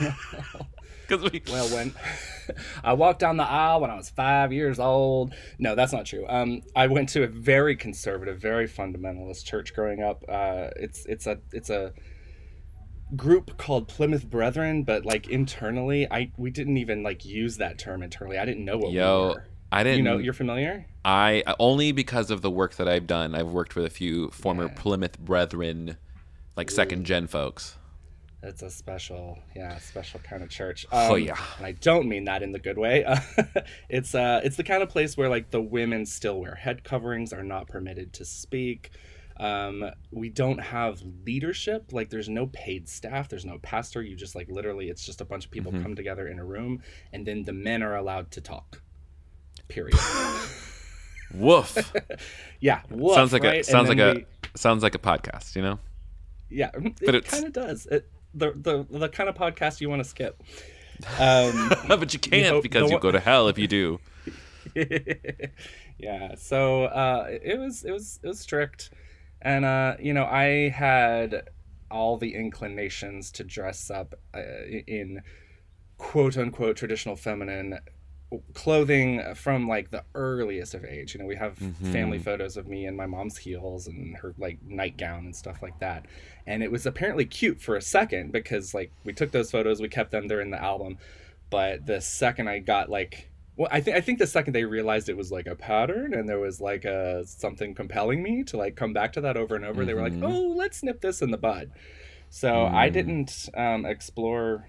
Cuz 1.08 1.22
we 1.22 1.42
Well, 1.50 1.68
when 1.68 1.94
I 2.84 2.92
walked 2.92 3.20
down 3.20 3.36
the 3.36 3.48
aisle 3.48 3.80
when 3.80 3.90
I 3.90 3.96
was 3.96 4.10
five 4.10 4.52
years 4.52 4.78
old. 4.78 5.34
No, 5.58 5.74
that's 5.74 5.92
not 5.92 6.06
true. 6.06 6.26
Um, 6.28 6.62
I 6.76 6.86
went 6.86 7.08
to 7.10 7.22
a 7.24 7.26
very 7.26 7.76
conservative, 7.76 8.40
very 8.40 8.68
fundamentalist 8.68 9.44
church 9.44 9.74
growing 9.74 10.02
up. 10.02 10.24
Uh, 10.28 10.68
it's 10.76 11.04
it's 11.06 11.26
a 11.26 11.38
it's 11.52 11.70
a 11.70 11.92
group 13.16 13.56
called 13.56 13.88
Plymouth 13.88 14.28
Brethren, 14.28 14.82
but 14.82 15.04
like 15.04 15.28
internally, 15.28 16.06
I 16.10 16.30
we 16.36 16.50
didn't 16.50 16.76
even 16.76 17.02
like 17.02 17.24
use 17.24 17.56
that 17.56 17.78
term 17.78 18.02
internally. 18.02 18.38
I 18.38 18.44
didn't 18.44 18.64
know 18.64 18.78
what 18.78 18.92
Yo, 18.92 19.20
we 19.20 19.34
were. 19.34 19.44
I 19.70 19.82
didn't 19.82 19.98
You 19.98 20.04
know, 20.04 20.18
you're 20.18 20.32
familiar. 20.32 20.86
I 21.04 21.42
only 21.58 21.92
because 21.92 22.30
of 22.30 22.42
the 22.42 22.50
work 22.50 22.74
that 22.74 22.88
I've 22.88 23.06
done. 23.06 23.34
I've 23.34 23.50
worked 23.50 23.76
with 23.76 23.86
a 23.86 23.90
few 23.90 24.30
former 24.30 24.66
Yeah. 24.66 24.74
Plymouth 24.76 25.18
Brethren 25.18 25.96
like 26.56 26.70
second 26.70 27.04
gen 27.04 27.26
folks. 27.28 27.77
It's 28.42 28.62
a 28.62 28.70
special, 28.70 29.38
yeah, 29.56 29.78
special 29.78 30.20
kind 30.20 30.42
of 30.44 30.48
church. 30.48 30.86
Oh, 30.92 31.14
Um, 31.16 31.20
yeah. 31.22 31.36
and 31.56 31.66
I 31.66 31.72
don't 31.72 32.08
mean 32.08 32.24
that 32.26 32.42
in 32.42 32.52
the 32.52 32.60
good 32.60 32.78
way. 32.78 33.04
it's 33.88 34.14
uh, 34.14 34.40
it's 34.44 34.56
the 34.56 34.62
kind 34.62 34.82
of 34.82 34.88
place 34.88 35.16
where 35.16 35.28
like 35.28 35.50
the 35.50 35.60
women 35.60 36.06
still 36.06 36.38
wear 36.40 36.54
head 36.54 36.84
coverings, 36.84 37.32
are 37.32 37.42
not 37.42 37.66
permitted 37.66 38.12
to 38.14 38.24
speak. 38.24 38.90
Um, 39.38 39.90
we 40.12 40.28
don't 40.30 40.58
have 40.58 41.00
leadership. 41.24 41.92
Like, 41.92 42.10
there's 42.10 42.28
no 42.28 42.46
paid 42.48 42.88
staff. 42.88 43.28
There's 43.28 43.44
no 43.44 43.58
pastor. 43.58 44.02
You 44.02 44.16
just 44.16 44.34
like 44.34 44.48
literally, 44.48 44.88
it's 44.88 45.04
just 45.04 45.20
a 45.20 45.24
bunch 45.24 45.44
of 45.44 45.50
people 45.50 45.70
Mhm. 45.72 45.82
come 45.82 45.94
together 45.96 46.26
in 46.28 46.38
a 46.38 46.44
room, 46.44 46.82
and 47.12 47.24
then 47.26 47.44
the 47.44 47.52
men 47.52 47.82
are 47.82 47.94
allowed 47.96 48.30
to 48.32 48.40
talk. 48.40 48.82
Period. 49.68 49.98
Woof. 51.34 51.92
yeah. 52.60 52.80
woof, 52.90 53.14
sounds 53.14 53.32
like 53.32 53.42
right? 53.42 53.60
a 53.60 53.64
sounds 53.64 53.88
like 53.88 53.98
a 53.98 54.14
we- 54.14 54.26
sounds 54.56 54.82
like 54.82 54.94
a 54.94 54.98
podcast, 54.98 55.54
you 55.56 55.62
know? 55.62 55.78
Yeah, 56.48 56.70
it, 56.74 56.94
But 57.04 57.14
it's- 57.14 57.30
kind 57.32 57.44
of 57.46 57.52
does. 57.52 57.86
It, 57.86 58.08
the 58.34 58.52
the 58.52 58.86
the 58.98 59.08
kind 59.08 59.28
of 59.28 59.34
podcast 59.36 59.80
you 59.80 59.88
want 59.88 60.02
to 60.02 60.08
skip. 60.08 60.42
Um, 61.20 61.70
but 61.86 62.12
you 62.12 62.18
can't 62.18 62.46
hope- 62.54 62.64
because 62.64 62.90
you 62.90 62.98
go 62.98 63.12
to 63.12 63.20
hell 63.20 63.46
if 63.46 63.56
you 63.56 63.68
do. 63.68 64.00
yeah 65.98 66.34
so 66.36 66.84
uh 66.84 67.26
it 67.28 67.58
was 67.58 67.84
it 67.84 67.90
was 67.90 68.20
it 68.22 68.26
was 68.26 68.38
strict 68.38 68.90
and 69.42 69.64
uh 69.64 69.94
you 69.98 70.12
know 70.12 70.24
i 70.24 70.68
had 70.68 71.48
all 71.90 72.16
the 72.16 72.34
inclinations 72.34 73.30
to 73.32 73.44
dress 73.44 73.90
up 73.90 74.14
uh, 74.34 74.40
in 74.86 75.22
quote 75.96 76.36
unquote 76.36 76.76
traditional 76.76 77.16
feminine 77.16 77.78
clothing 78.54 79.22
from 79.34 79.66
like 79.66 79.90
the 79.90 80.04
earliest 80.14 80.74
of 80.74 80.84
age 80.84 81.14
you 81.14 81.20
know 81.20 81.26
we 81.26 81.36
have 81.36 81.56
family 81.92 82.18
Mhm. 82.18 82.22
photos 82.24 82.56
of 82.58 82.66
me 82.66 82.84
in 82.86 82.94
my 82.94 83.06
mom's 83.06 83.38
heels 83.38 83.86
and 83.86 84.16
her 84.18 84.34
like 84.38 84.58
nightgown 84.62 85.24
and 85.24 85.34
stuff 85.36 85.62
like 85.62 85.78
that 85.80 86.04
and 86.46 86.62
it 86.62 86.70
was 86.70 86.84
apparently 86.84 87.24
cute 87.24 87.60
for 87.60 87.74
a 87.76 87.80
second 87.82 88.30
because 88.32 88.74
like 88.74 88.90
we 89.04 89.12
took 89.14 89.30
those 89.32 89.50
photos 89.50 89.80
we 89.80 89.88
kept 89.88 90.10
them 90.10 90.28
they're 90.28 90.42
in 90.42 90.50
the 90.50 90.62
album 90.62 90.98
but 91.50 91.86
the 91.86 92.00
second 92.02 92.48
i 92.48 92.58
got 92.58 92.90
like 92.90 93.30
well 93.56 93.68
i 93.70 93.80
think 93.80 93.96
i 93.96 94.00
think 94.00 94.18
the 94.18 94.26
second 94.26 94.52
they 94.52 94.64
realized 94.64 95.08
it 95.08 95.16
was 95.16 95.32
like 95.32 95.46
a 95.46 95.54
pattern 95.56 96.12
and 96.12 96.28
there 96.28 96.38
was 96.38 96.60
like 96.60 96.84
a 96.84 97.24
something 97.26 97.74
compelling 97.74 98.22
me 98.22 98.42
to 98.44 98.58
like 98.58 98.76
come 98.76 98.92
back 98.92 99.12
to 99.14 99.22
that 99.22 99.38
over 99.38 99.56
and 99.56 99.64
over 99.64 99.86
they 99.86 99.94
were 99.94 100.02
like 100.02 100.12
Mhm. 100.12 100.24
oh 100.30 100.48
let's 100.54 100.82
nip 100.82 101.00
this 101.00 101.22
in 101.22 101.30
the 101.30 101.38
bud 101.38 101.70
so 102.28 102.66
i 102.66 102.90
Mm. 102.90 102.92
didn't 102.92 103.48
um, 103.54 103.86
explore 103.86 104.66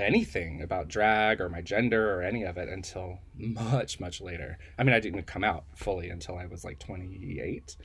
anything 0.00 0.62
about 0.62 0.88
drag 0.88 1.40
or 1.40 1.48
my 1.48 1.60
gender 1.60 2.14
or 2.14 2.22
any 2.22 2.42
of 2.44 2.56
it 2.58 2.68
until 2.68 3.18
much 3.36 4.00
much 4.00 4.20
later 4.20 4.58
i 4.78 4.82
mean 4.82 4.94
i 4.94 5.00
didn't 5.00 5.22
come 5.26 5.44
out 5.44 5.64
fully 5.76 6.08
until 6.10 6.36
i 6.36 6.46
was 6.46 6.64
like 6.64 6.78
28 6.78 7.76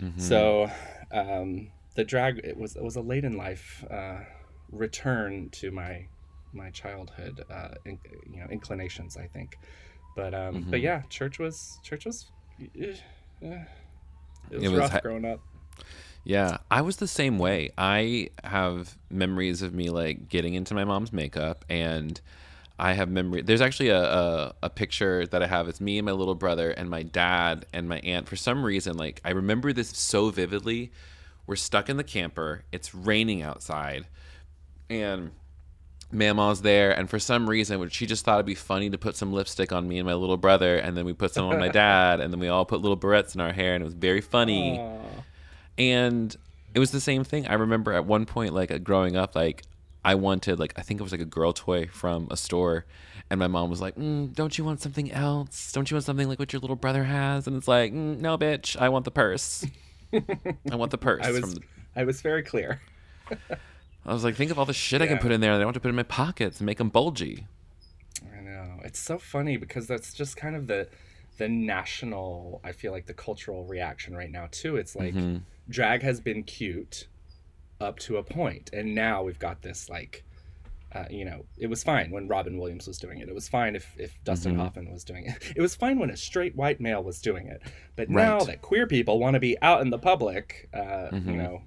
Mhm. 0.00 0.20
so 0.20 0.70
um, 1.12 1.70
the 1.94 2.04
drag 2.04 2.38
it 2.42 2.56
was 2.56 2.74
it 2.76 2.82
was 2.82 2.96
a 2.96 3.00
late 3.00 3.24
in 3.24 3.36
life 3.36 3.84
uh, 3.90 4.20
return 4.70 5.48
to 5.50 5.70
my 5.70 6.06
my 6.52 6.70
childhood 6.70 7.44
uh, 7.50 7.68
in, 7.84 7.98
you 8.32 8.40
know 8.40 8.46
inclinations 8.50 9.16
I 9.16 9.26
think 9.28 9.56
but 10.16 10.34
um, 10.34 10.66
but 10.70 10.80
Mhm. 10.80 10.82
yeah 10.82 11.02
church 11.08 11.38
was 11.38 11.78
church 11.82 12.04
was 12.04 12.30
eh, 12.60 12.64
it 12.82 13.00
was, 13.42 14.64
It 14.64 14.68
was 14.68 14.78
rough 14.78 15.02
growing 15.02 15.24
up 15.24 15.40
Yeah, 16.24 16.58
I 16.70 16.82
was 16.82 16.96
the 16.96 17.08
same 17.08 17.38
way. 17.38 17.70
I 17.76 18.28
have 18.44 18.96
memories 19.10 19.62
of 19.62 19.74
me 19.74 19.90
like 19.90 20.28
getting 20.28 20.54
into 20.54 20.74
my 20.74 20.84
mom's 20.84 21.12
makeup, 21.12 21.64
and 21.68 22.20
I 22.78 22.92
have 22.92 23.10
memory. 23.10 23.42
There's 23.42 23.60
actually 23.60 23.88
a, 23.88 24.02
a 24.02 24.54
a 24.62 24.70
picture 24.70 25.26
that 25.26 25.42
I 25.42 25.46
have. 25.46 25.68
It's 25.68 25.80
me 25.80 25.98
and 25.98 26.06
my 26.06 26.12
little 26.12 26.36
brother 26.36 26.70
and 26.70 26.88
my 26.88 27.02
dad 27.02 27.66
and 27.72 27.88
my 27.88 27.98
aunt. 28.00 28.28
For 28.28 28.36
some 28.36 28.64
reason, 28.64 28.96
like 28.96 29.20
I 29.24 29.30
remember 29.30 29.72
this 29.72 29.88
so 29.88 30.30
vividly. 30.30 30.92
We're 31.46 31.56
stuck 31.56 31.88
in 31.88 31.96
the 31.96 32.04
camper. 32.04 32.62
It's 32.70 32.94
raining 32.94 33.42
outside, 33.42 34.06
and 34.88 35.32
Mama's 36.12 36.62
there, 36.62 36.96
and 36.96 37.10
for 37.10 37.18
some 37.18 37.50
reason, 37.50 37.88
she 37.88 38.06
just 38.06 38.24
thought 38.24 38.34
it'd 38.34 38.46
be 38.46 38.54
funny 38.54 38.90
to 38.90 38.98
put 38.98 39.16
some 39.16 39.32
lipstick 39.32 39.72
on 39.72 39.88
me 39.88 39.98
and 39.98 40.06
my 40.06 40.14
little 40.14 40.36
brother, 40.36 40.76
and 40.76 40.96
then 40.96 41.04
we 41.04 41.14
put 41.14 41.34
some 41.34 41.46
on 41.46 41.58
my 41.58 41.68
dad, 41.84 42.20
and 42.20 42.32
then 42.32 42.38
we 42.38 42.46
all 42.46 42.64
put 42.64 42.80
little 42.80 42.96
barrettes 42.96 43.34
in 43.34 43.40
our 43.40 43.52
hair, 43.52 43.74
and 43.74 43.82
it 43.82 43.86
was 43.86 43.94
very 43.94 44.20
funny 44.20 44.78
Aw. 44.78 45.22
And 45.78 46.34
it 46.74 46.78
was 46.78 46.90
the 46.90 47.00
same 47.00 47.24
thing. 47.24 47.46
I 47.46 47.54
remember 47.54 47.92
at 47.92 48.04
one 48.04 48.26
point 48.26 48.54
like 48.54 48.82
growing 48.84 49.16
up 49.16 49.34
like 49.34 49.62
i 50.04 50.16
wanted 50.16 50.58
like 50.58 50.72
i 50.76 50.82
think 50.82 50.98
it 50.98 51.02
was 51.02 51.12
like 51.12 51.20
a 51.20 51.26
girl 51.26 51.52
toy 51.52 51.86
from 51.86 52.28
a 52.30 52.36
store. 52.36 52.84
And 53.30 53.38
my 53.38 53.46
mom 53.46 53.70
was 53.70 53.80
like 53.80 53.96
mm, 53.96 54.34
don't 54.34 54.56
you 54.58 54.64
want 54.64 54.80
something 54.80 55.10
else? 55.10 55.72
Don't 55.72 55.90
you 55.90 55.94
want 55.94 56.04
something 56.04 56.28
like 56.28 56.38
what 56.38 56.52
your 56.52 56.60
little 56.60 56.76
brother 56.76 57.04
has? 57.04 57.46
And 57.46 57.56
it's 57.56 57.68
like 57.68 57.92
mm, 57.92 58.18
no 58.18 58.36
bitch. 58.36 58.76
I 58.76 58.88
want 58.88 59.04
the 59.04 59.10
purse. 59.10 59.64
I 60.12 60.76
want 60.76 60.90
the 60.90 60.98
purse 61.08 61.24
I 61.24 61.30
was 61.30 61.54
the, 61.54 61.60
I 61.96 62.04
was 62.04 62.20
very 62.20 62.42
clear. 62.42 62.80
I 64.04 64.12
was 64.12 64.24
like 64.24 64.34
think 64.34 64.50
of 64.50 64.58
all 64.58 64.66
the 64.66 64.72
shit 64.72 65.00
i 65.00 65.06
can 65.06 65.18
put 65.18 65.32
in 65.32 65.40
there. 65.40 65.52
I 65.52 65.64
want 65.64 65.74
to 65.74 65.80
put 65.80 65.88
in 65.88 65.94
my 65.94 66.02
pockets 66.02 66.58
and 66.58 66.66
make 66.66 66.78
them 66.78 66.88
bulgy. 66.88 67.46
I 68.36 68.40
know. 68.40 68.80
It's 68.84 68.98
so 68.98 69.18
funny 69.18 69.56
because 69.56 69.86
that's 69.86 70.12
just 70.12 70.36
kind 70.36 70.56
of 70.56 70.66
the 70.66 70.88
the 71.38 71.48
national 71.48 72.60
I 72.64 72.72
feel 72.72 72.92
like 72.92 73.06
the 73.06 73.14
cultural 73.14 73.64
reaction 73.66 74.14
right 74.16 74.30
now 74.30 74.48
too. 74.50 74.76
It's 74.76 74.94
like 74.94 75.14
Mhm. 75.14 75.42
drag 75.68 76.02
has 76.02 76.20
been 76.20 76.42
cute 76.42 77.08
up 77.80 77.98
to 78.00 78.16
a 78.18 78.22
point 78.22 78.70
and 78.72 78.94
now 78.94 79.22
we've 79.22 79.38
got 79.38 79.62
this 79.62 79.88
like 79.88 80.24
uh, 80.94 81.06
you 81.08 81.24
know, 81.24 81.46
it 81.56 81.68
was 81.68 81.82
fine 81.82 82.10
when 82.10 82.28
Robin 82.28 82.58
Williams 82.58 82.86
was 82.86 82.98
doing 82.98 83.20
it. 83.20 83.26
It 83.26 83.34
was 83.34 83.48
fine 83.48 83.74
if, 83.74 83.94
if 83.98 84.12
Dustin 84.24 84.54
Mhm. 84.54 84.58
Hoffman 84.58 84.92
was 84.92 85.04
doing 85.04 85.24
it. 85.24 85.52
It 85.56 85.62
was 85.62 85.74
fine 85.74 85.98
when 85.98 86.10
a 86.10 86.16
straight 86.18 86.54
white 86.54 86.82
male 86.82 87.02
was 87.02 87.22
doing 87.22 87.46
it. 87.46 87.62
But 87.96 88.10
now 88.10 88.40
that 88.40 88.60
queer 88.60 88.86
people 88.86 89.18
want 89.18 89.32
to 89.32 89.40
be 89.40 89.56
out 89.62 89.80
in 89.80 89.88
the 89.88 89.98
public, 89.98 90.68
uh, 90.74 91.08
you 91.12 91.20
Mhm. 91.20 91.36
know, 91.36 91.62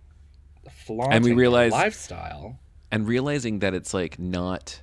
flaunting 0.70 1.24
their 1.24 1.36
realize- 1.36 1.72
lifestyle. 1.72 2.60
and 2.92 3.08
realizing 3.08 3.60
that 3.60 3.74
it's 3.74 3.94
like 3.96 4.20
not 4.20 4.82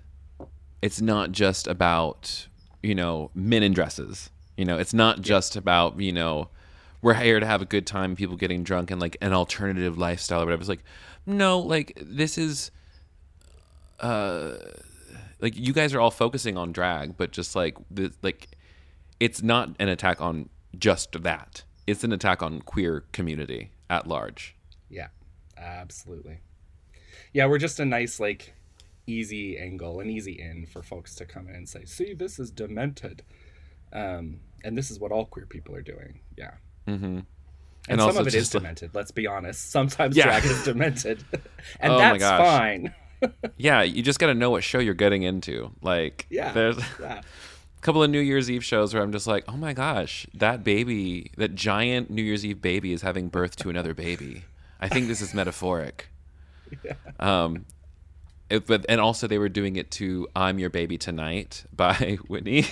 it's 0.82 1.00
not 1.00 1.30
just 1.30 1.68
about 1.68 2.48
you 2.82 2.96
know 2.96 3.30
men 3.34 3.62
in 3.62 3.72
dresses 3.72 4.30
you 4.56 4.64
know 4.64 4.78
it's 4.78 4.94
not 4.94 5.20
just 5.20 5.56
about 5.56 5.98
you 6.00 6.12
know 6.12 6.48
we're 7.00 7.14
here 7.14 7.40
to 7.40 7.46
have 7.46 7.62
a 7.62 7.66
good 7.66 7.86
time 7.86 8.14
people 8.14 8.36
getting 8.36 8.62
drunk 8.62 8.90
and 8.90 9.00
like 9.00 9.16
an 9.20 9.32
alternative 9.32 9.98
lifestyle 9.98 10.42
or 10.42 10.44
whatever 10.44 10.60
it's 10.60 10.68
like 10.68 10.84
no 11.26 11.58
like 11.58 11.96
this 12.00 12.38
is 12.38 12.70
uh 14.00 14.54
like 15.40 15.56
you 15.56 15.72
guys 15.72 15.94
are 15.94 16.00
all 16.00 16.10
focusing 16.10 16.56
on 16.56 16.72
drag 16.72 17.16
but 17.16 17.30
just 17.30 17.56
like 17.56 17.76
the 17.90 18.12
like 18.22 18.48
it's 19.20 19.42
not 19.42 19.70
an 19.78 19.88
attack 19.88 20.20
on 20.20 20.48
just 20.78 21.22
that 21.22 21.62
it's 21.86 22.04
an 22.04 22.12
attack 22.12 22.42
on 22.42 22.60
queer 22.60 23.04
community 23.12 23.70
at 23.90 24.06
large 24.06 24.54
Yeah, 24.92 25.08
absolutely. 25.56 26.40
Yeah, 27.32 27.46
we're 27.46 27.58
just 27.58 27.80
a 27.80 27.84
nice, 27.86 28.20
like, 28.20 28.52
easy 29.06 29.58
angle, 29.58 30.00
an 30.00 30.10
easy 30.10 30.38
in 30.38 30.66
for 30.66 30.82
folks 30.82 31.14
to 31.16 31.24
come 31.24 31.48
in 31.48 31.54
and 31.54 31.68
say, 31.68 31.86
see, 31.86 32.12
this 32.12 32.38
is 32.38 32.50
demented. 32.50 33.22
Um, 33.92 34.40
and 34.64 34.76
this 34.76 34.90
is 34.90 34.98
what 34.98 35.12
all 35.12 35.26
queer 35.26 35.46
people 35.46 35.74
are 35.74 35.82
doing. 35.82 36.20
Yeah. 36.36 36.52
mm-hmm. 36.88 37.04
And, 37.04 37.26
And 37.88 38.00
some 38.00 38.16
of 38.16 38.26
it 38.26 38.34
is 38.34 38.42
just, 38.44 38.54
like- 38.54 38.62
demented, 38.62 38.90
let's 38.94 39.10
be 39.10 39.26
honest. 39.26 39.70
Sometimes 39.70 40.16
Yeah. 40.16 40.24
drag 40.24 40.44
is 40.44 40.62
demented. 40.64 41.24
and 41.80 41.92
Oh 41.92 41.98
my 41.98 42.18
that's 42.18 42.42
fine. 42.48 42.94
Yeah, 43.56 43.82
you 43.82 44.02
just 44.02 44.18
got 44.18 44.26
to 44.28 44.34
know 44.34 44.50
what 44.50 44.64
show 44.64 44.78
you're 44.80 44.94
getting 44.94 45.22
into. 45.22 45.70
Like, 45.80 46.26
Yeah. 46.30 46.52
there's 46.52 46.78
a 47.00 47.22
couple 47.80 48.02
of 48.02 48.10
New 48.10 48.18
Year's 48.20 48.50
Eve 48.50 48.64
shows 48.64 48.92
where 48.94 49.02
I'm 49.02 49.12
just 49.12 49.26
like, 49.28 49.44
oh 49.48 49.56
my 49.56 49.72
gosh, 49.74 50.26
that 50.34 50.64
baby, 50.64 51.30
that 51.36 51.54
giant 51.54 52.10
New 52.10 52.22
Year's 52.22 52.44
Eve 52.44 52.60
baby 52.60 52.92
is 52.92 53.02
having 53.02 53.28
birth 53.28 53.54
to 53.56 53.70
another 53.70 53.94
baby. 53.94 54.42
I 54.80 54.88
think 54.88 55.06
this 55.06 55.20
is 55.20 55.34
metaphoric. 55.34 56.08
Um, 57.20 57.64
It, 58.50 58.66
but 58.66 58.84
and 58.88 59.00
also 59.00 59.26
they 59.28 59.38
were 59.38 59.48
doing 59.48 59.76
it 59.76 59.90
to 59.92 60.28
"I'm 60.36 60.58
Your 60.58 60.68
Baby 60.70 60.98
Tonight" 60.98 61.64
by 61.74 62.18
Whitney, 62.28 62.66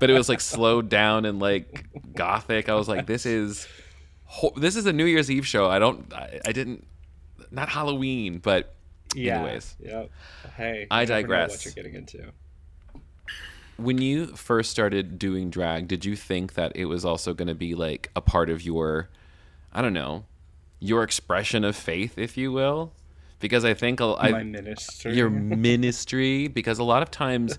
but 0.00 0.10
it 0.10 0.14
was 0.14 0.28
like 0.28 0.40
slowed 0.40 0.88
down 0.88 1.24
and 1.24 1.38
like 1.38 1.86
gothic. 2.14 2.68
I 2.68 2.74
was 2.74 2.88
like, 2.88 3.06
this 3.06 3.24
is 3.26 3.68
ho- 4.24 4.52
this 4.56 4.74
is 4.74 4.86
a 4.86 4.92
New 4.92 5.04
Year's 5.04 5.30
Eve 5.30 5.46
show. 5.46 5.68
I 5.68 5.78
don't, 5.78 6.12
I, 6.12 6.40
I 6.44 6.52
didn't, 6.52 6.86
not 7.52 7.68
Halloween, 7.68 8.38
but 8.38 8.74
Yeah. 9.14 9.38
anyways. 9.40 9.76
Yep. 9.80 10.10
Hey. 10.56 10.86
I 10.90 11.04
digress. 11.04 11.50
What 11.50 11.64
you're 11.64 11.74
getting 11.74 11.94
into? 11.94 12.32
When 13.76 13.98
you 13.98 14.26
first 14.26 14.70
started 14.70 15.18
doing 15.18 15.48
drag, 15.48 15.88
did 15.88 16.04
you 16.04 16.14
think 16.16 16.54
that 16.54 16.72
it 16.74 16.84
was 16.84 17.04
also 17.04 17.32
going 17.32 17.48
to 17.48 17.54
be 17.54 17.74
like 17.74 18.10
a 18.14 18.20
part 18.20 18.50
of 18.50 18.62
your, 18.62 19.08
I 19.72 19.80
don't 19.80 19.94
know, 19.94 20.24
your 20.80 21.02
expression 21.02 21.64
of 21.64 21.76
faith, 21.76 22.18
if 22.18 22.36
you 22.36 22.52
will? 22.52 22.92
Because 23.40 23.64
I 23.64 23.74
think 23.74 24.00
I, 24.00 24.30
My 24.30 24.42
ministry. 24.42 25.14
your 25.16 25.30
ministry 25.70 26.46
because 26.48 26.78
a 26.78 26.84
lot 26.84 27.02
of 27.02 27.10
times 27.10 27.58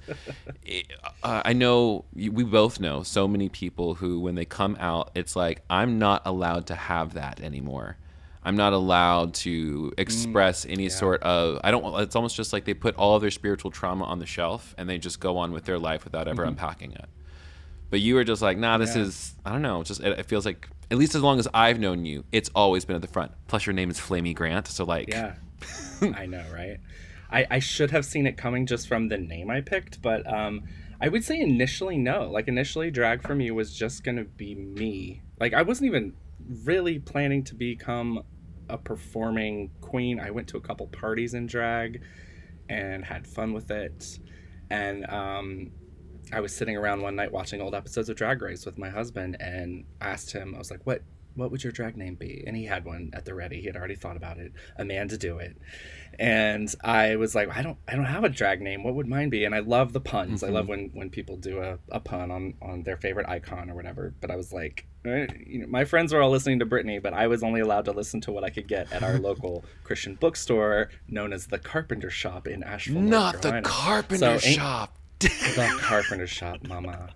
uh, 1.24 1.42
i 1.46 1.54
know 1.54 2.06
we 2.14 2.44
both 2.44 2.80
know 2.80 3.04
so 3.04 3.28
many 3.28 3.50
people 3.50 3.96
who 3.96 4.20
when 4.20 4.36
they 4.36 4.46
come 4.46 4.78
out 4.80 5.12
it's 5.16 5.36
like 5.36 5.62
i'm 5.70 5.98
not 6.00 6.22
allowed 6.26 6.68
to 6.68 6.76
have 6.76 7.14
that 7.14 7.40
anymore 7.42 7.98
i'm 8.44 8.56
not 8.56 8.74
allowed 8.74 9.34
to 9.34 9.92
express 9.98 10.66
any 10.66 10.90
sort 10.90 11.22
of 11.24 11.60
i 11.64 11.72
don't 11.72 12.00
it's 12.02 12.16
almost 12.16 12.36
just 12.36 12.54
like 12.54 12.66
they 12.66 12.74
put 12.74 12.96
all 12.96 13.20
their 13.20 13.32
spiritual 13.32 13.72
trauma 13.72 14.04
on 14.06 14.20
the 14.20 14.26
shelf 14.26 14.74
and 14.78 14.88
they 14.90 14.98
just 14.98 15.20
go 15.20 15.38
on 15.38 15.52
with 15.52 15.66
their 15.66 15.80
life 15.80 16.04
without 16.04 16.28
ever 16.28 16.44
unpacking 16.44 16.92
it 16.92 17.06
but 17.90 18.00
you 18.00 18.16
were 18.16 18.24
just 18.24 18.42
like 18.42 18.58
nah 18.58 18.78
this 18.78 18.96
Yeah. 18.96 19.04
is 19.04 19.36
i 19.46 19.52
don't 19.52 19.62
know 19.62 19.84
just 19.84 20.00
it, 20.02 20.20
it 20.20 20.26
feels 20.26 20.46
like 20.46 20.68
at 20.90 20.98
least 20.98 21.16
as 21.16 21.22
long 21.22 21.40
as 21.40 21.48
i've 21.54 21.80
known 21.80 22.06
you 22.06 22.24
it's 22.32 22.50
always 22.56 22.86
been 22.86 22.96
at 22.96 23.02
the 23.02 23.08
front 23.08 23.32
plus 23.48 23.66
your 23.66 23.74
name 23.74 23.90
is 23.90 24.00
flamy 24.00 24.34
grant 24.34 24.68
so 24.68 24.84
like 24.86 25.10
Yeah. 25.10 25.34
I 26.02 26.26
know, 26.26 26.44
right? 26.54 26.78
I, 27.32 27.46
I 27.50 27.60
should 27.60 27.92
have 27.92 28.06
seen 28.06 28.28
it 28.28 28.38
coming 28.38 28.66
just 28.66 28.88
from 28.88 29.08
the 29.08 29.18
name 29.18 29.50
I 29.50 29.62
picked, 29.62 30.02
but 30.02 30.32
um, 30.32 30.64
I 31.00 31.08
would 31.08 31.24
say 31.24 31.40
initially 31.40 31.98
no. 31.98 32.30
Like 32.30 32.48
initially, 32.48 32.92
drag 32.92 33.22
for 33.22 33.34
me 33.34 33.50
was 33.52 33.74
just 33.74 34.04
gonna 34.04 34.26
be 34.26 34.56
me. 34.56 35.22
Like 35.40 35.54
I 35.54 35.62
wasn't 35.62 35.88
even 35.88 36.14
really 36.64 37.00
planning 37.00 37.44
to 37.46 37.56
become 37.56 38.24
a 38.70 38.78
performing 38.78 39.72
queen. 39.82 40.20
I 40.20 40.32
went 40.32 40.48
to 40.50 40.58
a 40.58 40.62
couple 40.62 40.88
parties 40.88 41.34
in 41.34 41.48
drag 41.48 42.02
and 42.70 43.06
had 43.06 43.26
fun 43.26 43.54
with 43.54 43.72
it, 43.72 44.20
and 44.70 45.06
um, 45.10 45.72
I 46.34 46.42
was 46.42 46.54
sitting 46.54 46.76
around 46.76 47.02
one 47.02 47.16
night 47.16 47.32
watching 47.32 47.62
old 47.62 47.76
episodes 47.76 48.10
of 48.10 48.18
Drag 48.18 48.42
Race 48.42 48.66
with 48.66 48.78
my 48.78 48.90
husband, 48.90 49.38
and 49.40 49.86
asked 50.02 50.32
him, 50.34 50.54
I 50.54 50.58
was 50.58 50.70
like, 50.70 50.86
"What 50.86 51.02
what 51.36 51.52
would 51.52 51.64
your 51.64 51.72
drag 51.72 51.98
name 51.98 52.16
be?" 52.16 52.44
And 52.46 52.56
he 52.56 52.66
had 52.66 52.86
one 52.86 53.12
at 53.14 53.26
the 53.26 53.34
ready. 53.34 53.62
He 53.62 53.68
had 53.68 53.76
already 53.76 53.96
thought 53.96 54.18
about 54.18 54.38
it. 54.38 54.52
Amanda 54.78 55.18
Do 55.18 55.38
It. 55.38 55.58
And 56.20 56.74
I 56.84 57.16
was 57.16 57.34
like, 57.36 57.56
I 57.56 57.62
don't 57.62 57.78
I 57.88 57.96
don't 57.96 58.06
have 58.06 58.24
a 58.24 58.30
drag 58.30 58.62
name. 58.62 58.84
What 58.84 58.96
would 58.96 59.08
mine 59.08 59.30
be? 59.30 59.46
And 59.46 59.56
I 59.56 59.60
love 59.60 59.94
the 59.94 60.02
puns. 60.02 60.44
I 60.44 60.50
love 60.50 60.68
when 60.68 60.90
when 60.94 61.10
people 61.10 61.38
do 61.38 61.62
a, 61.62 61.80
a 61.90 62.00
pun 62.00 62.32
on 62.32 62.54
on 62.62 62.84
their 62.84 62.98
favorite 62.98 63.30
icon 63.30 63.70
or 63.70 63.76
whatever. 63.76 64.14
But 64.20 64.30
I 64.30 64.36
was 64.36 64.52
like, 64.52 64.86
eh, 65.06 65.28
you 65.46 65.60
know, 65.60 65.68
my 65.68 65.86
friends 65.86 66.14
were 66.14 66.22
all 66.22 66.30
listening 66.30 66.60
to 66.60 66.66
Britney, 66.66 67.02
but 67.02 67.14
I 67.14 67.28
was 67.28 67.44
only 67.44 67.62
allowed 67.62 67.86
to 67.86 67.92
listen 67.92 68.20
to 68.22 68.32
what 68.32 68.44
I 68.44 68.50
could 68.50 68.68
get 68.68 68.92
at 68.92 69.04
our 69.04 69.18
local 69.20 69.64
Christian 69.84 70.16
bookstore 70.16 70.90
known 71.08 71.32
as 71.32 71.48
the 71.48 71.58
Carpenter 71.60 72.10
Shop 72.10 72.48
in 72.48 72.62
Asheville. 72.62 73.02
Not 73.02 73.42
the 73.42 73.62
carpenter 73.64 74.38
So 74.40 74.50
shop 74.50 74.98
the 75.20 75.78
carpenter 75.80 76.28
shop, 76.28 76.68
mama. 76.68 77.10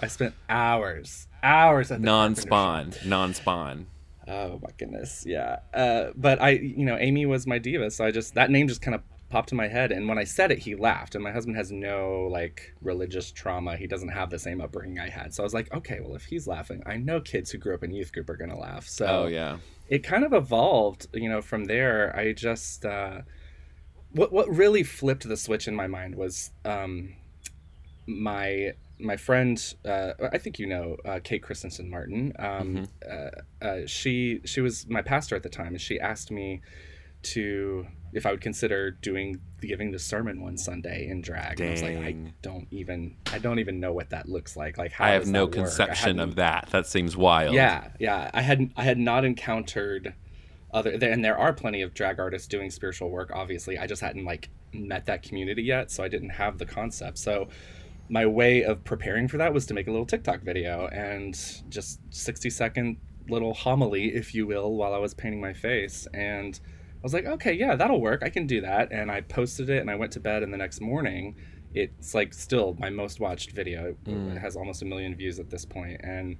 I 0.00 0.08
spent 0.08 0.34
hours, 0.48 1.28
hours 1.42 1.90
at 1.90 2.00
non-spawn 2.00 2.92
non-spawn 3.04 3.86
Oh 4.28 4.60
my 4.62 4.70
goodness, 4.78 5.24
yeah. 5.26 5.58
Uh, 5.74 6.12
but 6.14 6.40
I, 6.40 6.50
you 6.50 6.84
know, 6.84 6.96
Amy 6.96 7.26
was 7.26 7.44
my 7.44 7.58
diva, 7.58 7.90
so 7.90 8.04
I 8.04 8.12
just 8.12 8.34
that 8.34 8.52
name 8.52 8.68
just 8.68 8.80
kind 8.80 8.94
of 8.94 9.02
popped 9.30 9.50
in 9.50 9.56
my 9.58 9.66
head, 9.66 9.90
and 9.90 10.08
when 10.08 10.16
I 10.16 10.22
said 10.22 10.52
it, 10.52 10.60
he 10.60 10.76
laughed. 10.76 11.16
And 11.16 11.24
my 11.24 11.32
husband 11.32 11.56
has 11.56 11.72
no 11.72 12.28
like 12.30 12.72
religious 12.80 13.32
trauma; 13.32 13.76
he 13.76 13.88
doesn't 13.88 14.10
have 14.10 14.30
the 14.30 14.38
same 14.38 14.60
upbringing 14.60 15.00
I 15.00 15.08
had. 15.08 15.34
So 15.34 15.42
I 15.42 15.44
was 15.44 15.52
like, 15.52 15.74
okay, 15.74 15.98
well, 16.00 16.14
if 16.14 16.24
he's 16.24 16.46
laughing, 16.46 16.84
I 16.86 16.98
know 16.98 17.20
kids 17.20 17.50
who 17.50 17.58
grew 17.58 17.74
up 17.74 17.82
in 17.82 17.90
youth 17.90 18.12
group 18.12 18.30
are 18.30 18.36
gonna 18.36 18.58
laugh. 18.58 18.86
So 18.86 19.06
oh 19.06 19.26
yeah 19.26 19.58
it 19.92 20.02
kind 20.02 20.24
of 20.24 20.32
evolved 20.32 21.06
you 21.12 21.28
know 21.28 21.42
from 21.42 21.66
there 21.66 22.16
i 22.16 22.32
just 22.32 22.86
uh 22.86 23.20
what 24.12 24.32
what 24.32 24.48
really 24.48 24.82
flipped 24.82 25.28
the 25.28 25.36
switch 25.36 25.68
in 25.68 25.76
my 25.76 25.86
mind 25.86 26.14
was 26.14 26.50
um 26.64 27.12
my 28.06 28.72
my 28.98 29.16
friend 29.16 29.74
uh 29.84 30.12
i 30.32 30.38
think 30.38 30.58
you 30.58 30.66
know 30.66 30.96
uh, 31.04 31.18
kate 31.22 31.42
christensen 31.42 31.90
martin. 31.90 32.32
Um 32.38 32.88
uh, 33.10 33.64
uh, 33.64 33.86
she 33.86 34.40
she 34.44 34.60
was 34.60 34.86
my 34.88 35.02
pastor 35.02 35.36
at 35.36 35.42
the 35.42 35.48
time 35.48 35.68
and 35.68 35.80
she 35.80 35.98
asked 35.98 36.30
me 36.30 36.60
to 37.22 37.86
if 38.12 38.26
i 38.26 38.30
would 38.30 38.40
consider 38.40 38.90
doing 38.90 39.40
giving 39.60 39.92
the 39.92 39.98
sermon 39.98 40.42
one 40.42 40.58
sunday 40.58 41.06
in 41.08 41.20
drag 41.20 41.60
and 41.60 41.68
i 41.68 41.72
was 41.72 41.82
like 41.82 41.96
i 41.98 42.14
don't 42.42 42.66
even 42.70 43.16
i 43.32 43.38
don't 43.38 43.58
even 43.58 43.80
know 43.80 43.92
what 43.92 44.10
that 44.10 44.28
looks 44.28 44.56
like. 44.56 44.76
Like 44.78 44.92
how 44.92 45.04
i 45.04 45.10
have 45.10 45.26
no 45.26 45.46
conception 45.46 46.18
of 46.18 46.36
that. 46.36 46.68
That 46.70 46.86
seems 46.86 47.16
wild. 47.16 47.54
Yeah, 47.54 47.88
yeah. 47.98 48.30
I 48.34 48.42
had 48.42 48.72
I 48.76 48.82
had 48.82 48.98
not 48.98 49.24
encountered 49.24 50.14
other 50.72 50.90
and 50.90 51.24
there 51.24 51.38
are 51.38 51.52
plenty 51.52 51.82
of 51.82 51.94
drag 51.94 52.18
artists 52.18 52.48
doing 52.48 52.70
spiritual 52.70 53.10
work. 53.10 53.30
Obviously, 53.32 53.78
I 53.78 53.86
just 53.86 54.00
hadn't 54.00 54.24
like 54.24 54.48
met 54.72 55.06
that 55.06 55.22
community 55.22 55.62
yet, 55.62 55.90
so 55.90 56.02
I 56.02 56.08
didn't 56.08 56.30
have 56.30 56.58
the 56.58 56.66
concept. 56.66 57.18
So 57.18 57.48
my 58.12 58.26
way 58.26 58.62
of 58.62 58.84
preparing 58.84 59.26
for 59.26 59.38
that 59.38 59.52
was 59.52 59.66
to 59.66 59.74
make 59.74 59.88
a 59.88 59.90
little 59.90 60.06
TikTok 60.06 60.42
video 60.42 60.86
and 60.88 61.34
just 61.68 61.98
sixty 62.10 62.50
second 62.50 62.98
little 63.28 63.54
homily, 63.54 64.14
if 64.14 64.34
you 64.34 64.46
will, 64.46 64.76
while 64.76 64.94
I 64.94 64.98
was 64.98 65.14
painting 65.14 65.40
my 65.40 65.52
face 65.52 66.06
and. 66.14 66.60
I 66.94 67.02
was 67.02 67.14
like, 67.14 67.26
okay, 67.26 67.52
yeah, 67.52 67.74
that'll 67.74 68.00
work. 68.00 68.22
I 68.22 68.28
can 68.28 68.46
do 68.46 68.60
that. 68.60 68.92
And 68.92 69.10
I 69.10 69.22
posted 69.22 69.68
it 69.68 69.80
and 69.80 69.90
I 69.90 69.96
went 69.96 70.12
to 70.12 70.20
bed. 70.20 70.44
And 70.44 70.52
the 70.54 70.56
next 70.56 70.80
morning, 70.80 71.34
it's 71.74 72.14
like 72.14 72.32
still 72.32 72.76
my 72.78 72.90
most 72.90 73.18
watched 73.18 73.50
video. 73.50 73.86
It 73.86 74.04
mm. 74.04 74.40
has 74.40 74.54
almost 74.54 74.82
a 74.82 74.84
million 74.84 75.16
views 75.16 75.40
at 75.40 75.50
this 75.50 75.64
point. 75.64 76.00
And 76.04 76.36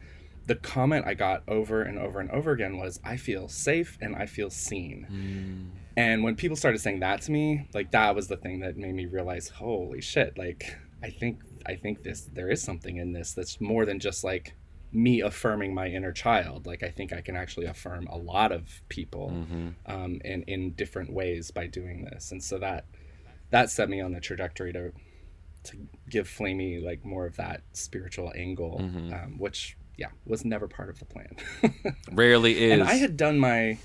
the 0.47 0.55
comment 0.55 1.05
I 1.05 1.15
got 1.15 1.43
over 1.49 1.83
and 1.83 1.99
over 1.99 2.21
and 2.21 2.31
over 2.31 2.53
again 2.53 2.79
was, 2.79 3.01
I 3.03 3.17
feel 3.17 3.49
safe 3.49 3.99
and 4.01 4.15
I 4.15 4.27
feel 4.27 4.51
seen. 4.51 5.09
Mm. 5.11 5.81
And 5.97 6.23
when 6.23 6.37
people 6.37 6.57
started 6.57 6.79
saying 6.79 7.01
that 7.01 7.23
to 7.23 7.33
me, 7.33 7.67
like 7.75 7.91
that 7.91 8.15
was 8.15 8.29
the 8.29 8.37
thing 8.37 8.61
that 8.61 8.77
made 8.77 8.95
me 8.95 9.07
realize, 9.07 9.49
holy 9.49 10.01
shit, 10.01 10.39
like 10.39 10.77
I 11.03 11.11
think 11.11 11.41
I 11.67 11.77
think 11.77 12.03
this 12.03 12.23
there 12.33 12.51
is 12.51 12.63
something 12.63 12.97
in 12.97 13.13
this 13.13 13.33
that's 13.33 13.61
more 13.61 13.85
than 13.85 13.99
just 14.01 14.25
like 14.25 14.55
me 14.93 15.21
affirming 15.21 15.75
my 15.75 15.87
inner 15.87 16.13
child. 16.13 16.67
Like 16.67 16.83
I 16.83 16.91
think 16.91 17.13
I 17.13 17.21
can 17.21 17.37
actually 17.37 17.67
affirm 17.67 18.07
a 18.09 18.17
lot 18.17 18.53
of 18.53 18.83
people 18.89 19.31
um, 19.87 20.21
in 20.25 20.43
in 20.45 20.73
different 20.73 21.13
ways 21.13 21.51
by 21.51 21.67
doing 21.67 22.05
this. 22.05 22.33
And 22.33 22.43
so 22.43 22.59
that 22.59 22.87
that 23.51 23.71
set 23.71 23.89
me 23.89 24.01
on 24.01 24.13
the 24.13 24.21
trajectory 24.21 24.73
to 24.73 24.93
to 25.65 25.77
give 26.11 26.29
Flamy 26.29 26.79
like 26.81 27.05
more 27.05 27.25
of 27.27 27.37
that 27.37 27.63
spiritual 27.73 28.33
angle, 28.37 28.79
um, 29.15 29.37
which 29.39 29.77
yeah 29.97 30.09
was 30.27 30.45
never 30.45 30.69
part 30.69 30.89
of 30.89 30.99
the 30.99 31.05
plan. 31.05 31.37
rarely 32.13 32.59
is 32.65 32.73
and 32.73 32.83
I 32.83 32.95
had 32.95 33.17
done 33.17 33.39
my 33.39 33.79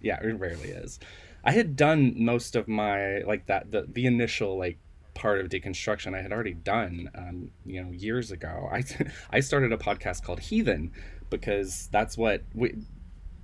yeah 0.00 0.18
it 0.22 0.38
rarely 0.38 0.70
is. 0.70 0.98
I 1.44 1.52
had 1.52 1.76
done 1.76 2.14
most 2.16 2.56
of 2.56 2.66
my 2.66 3.18
like 3.20 3.46
that 3.46 3.70
the 3.70 3.86
the 3.88 4.06
initial 4.06 4.58
like 4.58 4.78
part 5.16 5.40
of 5.40 5.48
deconstruction 5.48 6.14
I 6.16 6.22
had 6.22 6.30
already 6.32 6.54
done 6.54 7.10
um, 7.16 7.50
you 7.64 7.82
know 7.82 7.90
years 7.90 8.30
ago. 8.30 8.68
I 8.72 8.84
I 9.30 9.40
started 9.40 9.72
a 9.72 9.76
podcast 9.78 10.22
called 10.22 10.38
Heathen 10.38 10.92
because 11.30 11.88
that's 11.90 12.16
what 12.16 12.42
we 12.54 12.76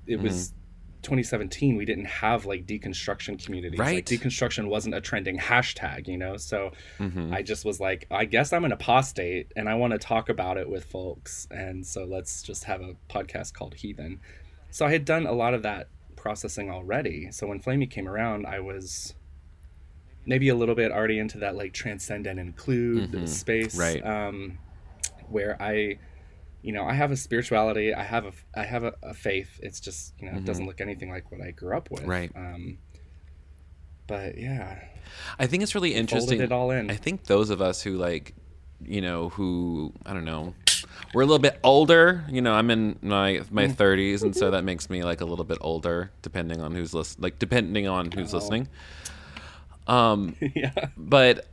it 0.06 0.20
was 0.20 0.52
2017 1.02 1.76
we 1.76 1.84
didn't 1.84 2.04
have 2.04 2.46
like 2.46 2.64
deconstruction 2.64 3.44
communities 3.44 3.76
like 3.80 3.86
Right. 3.88 4.06
deconstruction 4.06 4.68
wasn't 4.68 4.94
a 4.94 5.00
trending 5.00 5.36
hashtag 5.36 6.06
you 6.06 6.16
know 6.16 6.36
so 6.36 6.70
Mhm. 7.00 7.32
I 7.32 7.42
just 7.42 7.64
was 7.64 7.80
like, 7.80 8.06
I 8.08 8.24
guess 8.24 8.52
I'm 8.52 8.64
an 8.64 8.70
apostate 8.70 9.50
and 9.56 9.68
I 9.68 9.74
want 9.74 9.92
to 9.94 9.98
talk 9.98 10.28
about 10.28 10.56
it 10.58 10.68
with 10.70 10.84
folks. 10.84 11.48
And 11.50 11.84
so 11.84 12.04
let's 12.04 12.42
just 12.42 12.64
have 12.64 12.80
a 12.82 12.94
podcast 13.10 13.52
called 13.54 13.74
Heathen. 13.74 14.20
So 14.70 14.86
I 14.86 14.92
had 14.92 15.04
done 15.04 15.26
a 15.26 15.32
lot 15.32 15.54
of 15.54 15.62
that 15.64 15.88
processing 16.14 16.70
already. 16.70 17.32
So 17.32 17.48
when 17.48 17.58
Flamy 17.58 17.86
came 17.88 18.06
around, 18.08 18.46
I 18.46 18.60
was 18.60 19.14
maybe 20.26 20.48
a 20.48 20.54
little 20.54 20.74
bit 20.74 20.92
already 20.92 21.18
into 21.18 21.38
that 21.38 21.56
like 21.56 21.72
transcend 21.72 22.26
and 22.26 22.38
include 22.38 23.10
Mhm. 23.12 23.28
space. 23.28 23.76
Right. 23.76 24.04
Um, 24.04 24.58
where 25.28 25.60
I, 25.60 25.98
you 26.62 26.72
know, 26.72 26.84
I 26.84 26.92
have 26.94 27.10
a 27.10 27.16
spirituality, 27.16 27.92
I 27.94 28.04
have 28.04 28.26
a, 28.26 28.32
I 28.54 28.64
have 28.64 28.84
a, 28.84 28.94
a 29.02 29.14
faith. 29.14 29.58
It's 29.62 29.80
just, 29.80 30.14
you 30.20 30.30
know, 30.30 30.36
it 30.38 30.44
doesn't 30.44 30.66
look 30.66 30.80
anything 30.80 31.10
like 31.10 31.32
what 31.32 31.40
I 31.40 31.50
grew 31.50 31.76
up 31.76 31.90
with. 31.90 32.04
Right. 32.04 32.30
Um, 32.36 32.78
but 34.06 34.36
yeah, 34.38 34.78
I 35.38 35.46
think 35.46 35.62
it's 35.62 35.74
really 35.74 35.94
interesting. 35.94 36.40
it 36.40 36.52
all 36.52 36.70
in. 36.70 36.90
I 36.90 36.96
think 36.96 37.24
those 37.24 37.50
of 37.50 37.62
us 37.62 37.82
who 37.82 37.96
like, 37.96 38.34
you 38.84 39.00
know, 39.00 39.28
who 39.30 39.92
I 40.04 40.12
don't 40.12 40.24
know, 40.24 40.54
we're 41.14 41.22
a 41.22 41.26
little 41.26 41.38
bit 41.38 41.58
older. 41.62 42.24
You 42.28 42.42
know, 42.42 42.52
I'm 42.52 42.70
in 42.70 42.98
my 43.00 43.42
my 43.50 43.68
30s, 43.68 44.22
and 44.22 44.34
so 44.36 44.50
that 44.50 44.64
makes 44.64 44.90
me 44.90 45.02
like 45.04 45.20
a 45.20 45.24
little 45.24 45.44
bit 45.44 45.58
older, 45.60 46.10
depending 46.22 46.60
on 46.60 46.74
who's 46.74 46.92
listening. 46.92 47.22
Like 47.22 47.38
depending 47.38 47.86
on 47.86 48.10
who's 48.10 48.34
Oh. 48.34 48.38
listening. 48.38 48.68
Um, 49.86 50.36
yeah. 50.54 50.88
but 50.96 51.46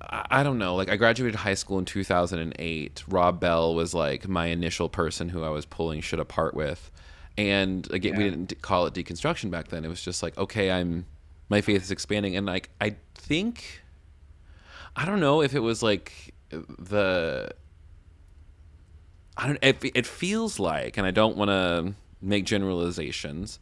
I 0.00 0.42
don't 0.42 0.58
know. 0.58 0.74
Like 0.74 0.90
I 0.90 0.96
graduated 0.96 1.36
high 1.36 1.54
school 1.54 1.78
in 1.78 1.84
2008. 1.84 3.04
Rob 3.08 3.40
Bell 3.40 3.74
was 3.74 3.94
like 3.94 4.28
my 4.28 4.46
initial 4.46 4.88
person 4.88 5.28
who 5.28 5.44
I 5.44 5.50
was 5.50 5.66
pulling 5.66 6.00
shit 6.00 6.18
apart 6.18 6.54
with. 6.54 6.90
And 7.38 7.90
again, 7.92 8.16
we 8.16 8.24
didn't 8.24 8.60
call 8.60 8.86
it 8.86 8.94
deconstruction 8.94 9.50
back 9.50 9.68
then. 9.68 9.84
It 9.84 9.88
was 9.88 10.02
just 10.02 10.22
like, 10.22 10.36
okay, 10.36 10.70
I'm 10.70 11.06
my 11.50 11.60
faith 11.60 11.82
is 11.82 11.90
expanding 11.90 12.36
and 12.36 12.46
like 12.46 12.70
I 12.80 12.96
think 13.14 13.82
I 14.96 15.04
don't 15.04 15.20
know 15.20 15.42
if 15.42 15.54
it 15.54 15.58
was 15.58 15.82
like 15.82 16.34
the 16.50 17.50
I 19.36 19.46
don't 19.46 19.58
it, 19.62 19.78
it 19.94 20.06
feels 20.06 20.58
like 20.58 20.96
and 20.96 21.06
I 21.06 21.10
don't 21.10 21.36
want 21.36 21.50
to 21.50 21.94
make 22.22 22.44
generalizations 22.44 23.58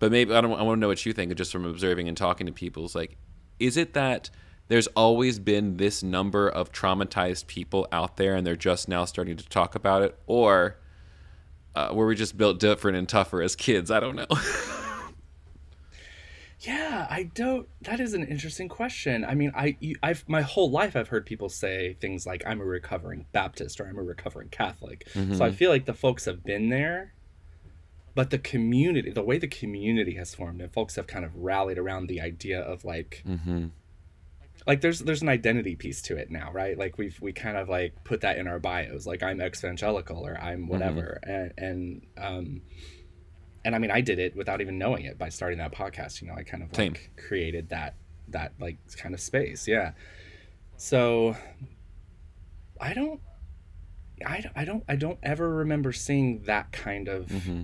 but 0.00 0.10
maybe 0.10 0.34
I 0.34 0.40
don't 0.40 0.52
I 0.58 0.62
want 0.62 0.78
to 0.78 0.80
know 0.80 0.88
what 0.88 1.06
you 1.06 1.12
think 1.12 1.32
just 1.36 1.52
from 1.52 1.64
observing 1.64 2.08
and 2.08 2.16
talking 2.16 2.46
to 2.48 2.52
people 2.52 2.84
is 2.84 2.96
like 2.96 3.16
is 3.60 3.76
it 3.76 3.94
that 3.94 4.28
there's 4.66 4.86
always 4.88 5.38
been 5.38 5.76
this 5.76 6.02
number 6.02 6.48
of 6.48 6.72
traumatized 6.72 7.46
people 7.46 7.86
out 7.92 8.16
there 8.16 8.34
and 8.34 8.44
they're 8.46 8.56
just 8.56 8.88
now 8.88 9.04
starting 9.04 9.36
to 9.36 9.48
talk 9.48 9.74
about 9.76 10.02
it 10.02 10.18
or 10.26 10.76
uh, 11.76 11.90
were 11.92 12.06
we 12.06 12.16
just 12.16 12.36
built 12.36 12.58
different 12.58 12.96
and 12.98 13.08
tougher 13.08 13.40
as 13.42 13.54
kids 13.54 13.90
I 13.90 14.00
don't 14.00 14.16
know 14.16 14.26
Yeah, 16.62 17.06
I 17.08 17.22
don't. 17.34 17.66
That 17.80 18.00
is 18.00 18.12
an 18.12 18.22
interesting 18.26 18.68
question. 18.68 19.24
I 19.24 19.34
mean, 19.34 19.50
I, 19.56 19.78
you- 19.80 19.96
I've 20.02 20.28
my 20.28 20.42
whole 20.42 20.70
life 20.70 20.94
I've 20.94 21.08
heard 21.08 21.24
people 21.24 21.48
say 21.48 21.96
things 22.02 22.26
like 22.26 22.42
"I'm 22.46 22.60
a 22.60 22.64
recovering 22.64 23.24
Baptist" 23.32 23.80
or 23.80 23.86
"I'm 23.88 23.96
a 23.96 24.02
recovering 24.02 24.50
Catholic." 24.50 25.08
So 25.38 25.42
I 25.42 25.52
feel 25.52 25.70
like 25.70 25.86
the 25.86 25.94
folks 25.94 26.26
have 26.26 26.44
been 26.44 26.68
there, 26.68 27.14
but 28.14 28.30
the 28.30 28.38
community, 28.38 29.10
the 29.10 29.22
way 29.22 29.38
the 29.38 29.48
community 29.48 30.14
has 30.14 30.34
formed, 30.34 30.60
and 30.60 30.72
folks 30.72 30.96
have 30.96 31.06
kind 31.06 31.24
of 31.24 31.34
rallied 31.36 31.78
around 31.78 32.08
the 32.08 32.20
idea 32.20 32.60
of 32.60 32.84
like, 32.84 33.22
mm-hmm. 33.26 33.66
like 34.66 34.80
there's 34.80 35.00
there's 35.00 35.22
an 35.22 35.28
identity 35.28 35.76
piece 35.76 36.02
to 36.02 36.16
it 36.16 36.30
now, 36.30 36.50
right? 36.52 36.76
Like 36.76 36.98
we've 36.98 37.18
we 37.20 37.32
kind 37.32 37.56
of 37.56 37.68
like 37.68 38.02
put 38.04 38.22
that 38.22 38.36
in 38.38 38.46
our 38.46 38.58
bios, 38.58 39.06
like 39.06 39.22
I'm 39.22 39.40
evangelical 39.40 40.26
or 40.26 40.36
I'm 40.40 40.66
whatever, 40.66 41.20
and 41.22 41.52
and 41.56 42.06
um, 42.18 42.62
and 43.64 43.74
I 43.74 43.78
mean 43.78 43.90
I 43.90 44.00
did 44.00 44.18
it 44.18 44.34
without 44.34 44.60
even 44.60 44.78
knowing 44.78 45.04
it 45.04 45.18
by 45.18 45.28
starting 45.28 45.58
that 45.58 45.72
podcast. 45.72 46.20
You 46.20 46.28
know, 46.28 46.34
I 46.34 46.42
kind 46.42 46.62
of 46.62 46.74
Same. 46.74 46.92
like 46.92 47.10
created 47.28 47.68
that 47.70 47.94
that 48.28 48.52
like 48.60 48.78
kind 48.96 49.14
of 49.14 49.20
space, 49.20 49.68
yeah. 49.68 49.92
So 50.76 51.36
I 52.80 52.94
don't. 52.94 53.20
I, 54.26 54.40
don't- 54.42 54.52
I 54.54 54.64
don't 54.66 54.84
I 54.86 54.96
don't 54.96 55.18
ever 55.22 55.48
remember 55.48 55.92
seeing 55.92 56.42
that 56.42 56.72
kind 56.72 57.08
of 57.08 57.26
Mm-hmm. 57.28 57.62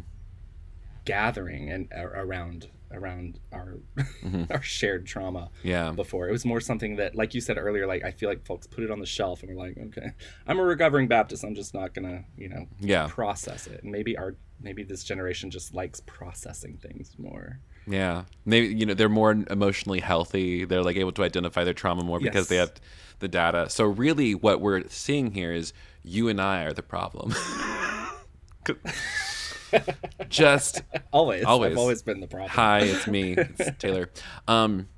Gathering 1.06 1.70
and 1.70 1.88
uh, 1.96 2.02
around 2.02 2.68
around 2.92 3.40
our 3.52 3.78
our 4.50 4.62
shared 4.62 5.06
trauma 5.06 5.50
yeah 5.64 5.90
before. 5.90 6.28
It 6.28 6.32
was 6.32 6.44
more 6.44 6.60
something 6.60 6.96
that, 6.96 7.16
like 7.16 7.34
you 7.34 7.40
said 7.40 7.58
earlier, 7.58 7.86
like 7.86 8.04
I 8.04 8.10
feel 8.12 8.28
like 8.28 8.46
folks 8.46 8.66
put 8.66 8.84
it 8.84 8.90
on 8.90 9.00
the 9.00 9.06
shelf 9.06 9.42
and 9.42 9.50
we're 9.50 9.60
like, 9.60 9.76
okay, 9.88 10.10
I'm 10.46 10.58
a 10.58 10.62
recovering 10.64 11.08
Baptist. 11.08 11.42
I'm 11.44 11.54
just 11.54 11.74
not 11.74 11.94
gonna, 11.94 12.24
you 12.36 12.48
know, 12.48 12.66
Yeah. 12.78 13.08
process 13.08 13.66
it. 13.66 13.82
And 13.82 13.90
maybe 13.90 14.16
our 14.16 14.36
maybe 14.60 14.82
this 14.84 15.02
generation 15.02 15.50
just 15.50 15.74
likes 15.74 16.00
processing 16.00 16.76
things 16.76 17.16
more. 17.18 17.58
Yeah, 17.88 18.24
maybe 18.44 18.68
you 18.74 18.84
know 18.86 18.94
they're 18.94 19.08
more 19.08 19.32
emotionally 19.50 20.00
healthy. 20.00 20.64
They're 20.64 20.82
like 20.82 20.96
able 20.96 21.12
to 21.12 21.22
identify 21.24 21.64
their 21.64 21.74
trauma 21.74 22.02
more 22.04 22.20
because 22.20 22.48
they 22.48 22.56
have 22.56 22.72
the 23.20 23.28
data. 23.28 23.68
So 23.70 23.84
really, 23.84 24.34
what 24.34 24.60
we're 24.60 24.84
seeing 24.88 25.32
here 25.32 25.52
is 25.52 25.72
you 26.02 26.28
and 26.28 26.40
I 26.40 26.64
are 26.64 26.72
the 26.72 26.82
problem. 26.82 27.34
Just 30.28 30.82
Always, 31.12 31.44
Always. 31.44 31.72
I've 31.72 31.78
always 31.78 32.02
been 32.02 32.20
the 32.20 32.26
problem. 32.26 32.50
hi, 32.50 32.80
it's 32.80 33.06
me, 33.06 33.32
it's 33.36 33.70
Taylor. 33.78 34.10
Um, 34.48 34.88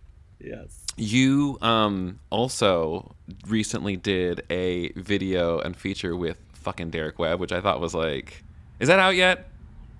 Yes. 0.40 0.84
you 0.96 1.58
um 1.62 2.20
also 2.30 3.16
recently 3.48 3.96
did 3.96 4.42
a 4.50 4.92
video 4.92 5.58
and 5.58 5.76
feature 5.76 6.14
with 6.16 6.38
fucking 6.54 6.90
Derek 6.90 7.18
Webb, 7.18 7.40
which 7.40 7.50
I 7.52 7.60
thought 7.60 7.80
was 7.80 7.94
like, 7.94 8.44
is 8.78 8.88
that 8.88 8.98
out 9.00 9.16
yet? 9.16 9.48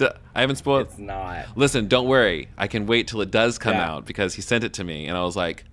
I 0.00 0.42
haven't 0.42 0.56
spoiled. 0.56 0.86
It's 0.86 0.98
not. 0.98 1.46
Listen, 1.56 1.88
don't 1.88 2.06
worry. 2.06 2.48
I 2.56 2.68
can 2.68 2.86
wait 2.86 3.08
till 3.08 3.20
it 3.20 3.32
does 3.32 3.58
come 3.58 3.74
Yeah. 3.74 3.90
out 3.94 4.06
because 4.06 4.34
he 4.34 4.42
sent 4.42 4.62
it 4.62 4.74
to 4.74 4.84
me, 4.84 5.08
and 5.08 5.18
I 5.18 5.22
was 5.24 5.34
like, 5.34 5.64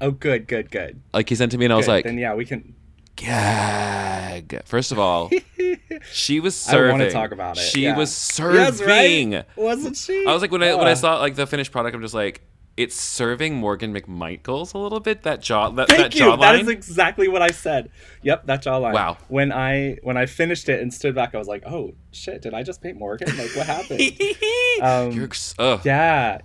Oh, 0.00 0.10
good, 0.10 0.48
good, 0.48 0.72
good. 0.72 1.00
like 1.12 1.28
he 1.28 1.36
sent 1.36 1.52
it 1.52 1.54
to 1.54 1.58
me, 1.58 1.66
and 1.66 1.72
I 1.72 1.76
was 1.76 1.86
like, 1.86 2.04
then 2.04 2.18
yeah, 2.18 2.34
we 2.34 2.44
can. 2.44 2.74
Gag. 3.16 4.62
First 4.64 4.92
of 4.92 4.98
all, 4.98 5.30
she 6.12 6.40
was 6.40 6.54
serving. 6.56 6.78
I 6.78 6.88
serving. 6.88 6.98
wanna 7.00 7.10
talk 7.10 7.32
about 7.32 7.56
it, 7.56 7.60
She 7.60 7.82
yeah. 7.82 7.96
was 7.96 8.10
Yes, 8.10 8.78
serving. 8.78 9.32
right? 9.32 9.44
Wasn't 9.56 9.96
she? 9.96 10.26
I 10.26 10.32
was 10.32 10.42
like, 10.42 10.50
when 10.50 10.62
I 10.62 10.74
when 10.74 10.86
I 10.86 10.92
Uh, 10.92 10.96
saw 10.96 11.18
like 11.18 11.34
the 11.36 11.46
finished 11.46 11.72
product, 11.72 11.94
I'm 11.94 12.02
just 12.02 12.14
like, 12.14 12.42
it's 12.76 12.96
serving 12.98 13.54
Morgan 13.54 13.94
McMichaels 13.94 14.74
a 14.74 14.78
little 14.78 14.98
bit. 14.98 15.22
That 15.22 15.40
jaw, 15.40 15.70
that, 15.70 15.88
Thank 15.88 16.00
that 16.00 16.14
you. 16.16 16.24
That 16.36 16.38
jawline. 16.40 16.60
is 16.62 16.68
exactly 16.68 17.28
what 17.28 17.40
I 17.40 17.50
said. 17.52 17.88
Yep, 18.22 18.46
that 18.46 18.64
jawline. 18.64 18.92
Wow. 18.94 19.16
When 19.28 19.52
I 19.52 19.98
when 20.02 20.16
I 20.16 20.26
finished 20.26 20.68
it 20.68 20.80
and 20.82 20.92
stood 20.92 21.14
back, 21.14 21.34
I 21.34 21.38
was 21.38 21.46
like, 21.46 21.62
"Oh 21.66 21.94
shit! 22.12 22.42
Did 22.42 22.52
I 22.52 22.62
just 22.64 22.82
paint 22.82 22.98
Morgan? 22.98 23.28
Like, 23.36 23.54
what 23.54 23.66
happened?" 23.66 24.00
Um, 24.82 25.12
You're, 25.12 25.28
ugh. 25.60 25.80
yeah, 25.84 26.38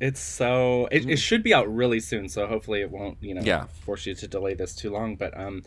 it's 0.00 0.20
so. 0.20 0.86
It, 0.92 1.08
it 1.10 1.16
should 1.18 1.42
be 1.42 1.52
out 1.52 1.72
really 1.74 2.00
soon, 2.00 2.28
so 2.28 2.46
hopefully 2.46 2.80
it 2.82 2.90
won't 2.90 3.18
you 3.20 3.34
know 3.34 3.42
Yeah. 3.42 3.66
force 3.84 4.06
you 4.06 4.14
to 4.14 4.28
delay 4.28 4.54
this 4.54 4.74
too 4.74 4.90
long. 4.90 5.16
But 5.16 5.38
um, 5.38 5.62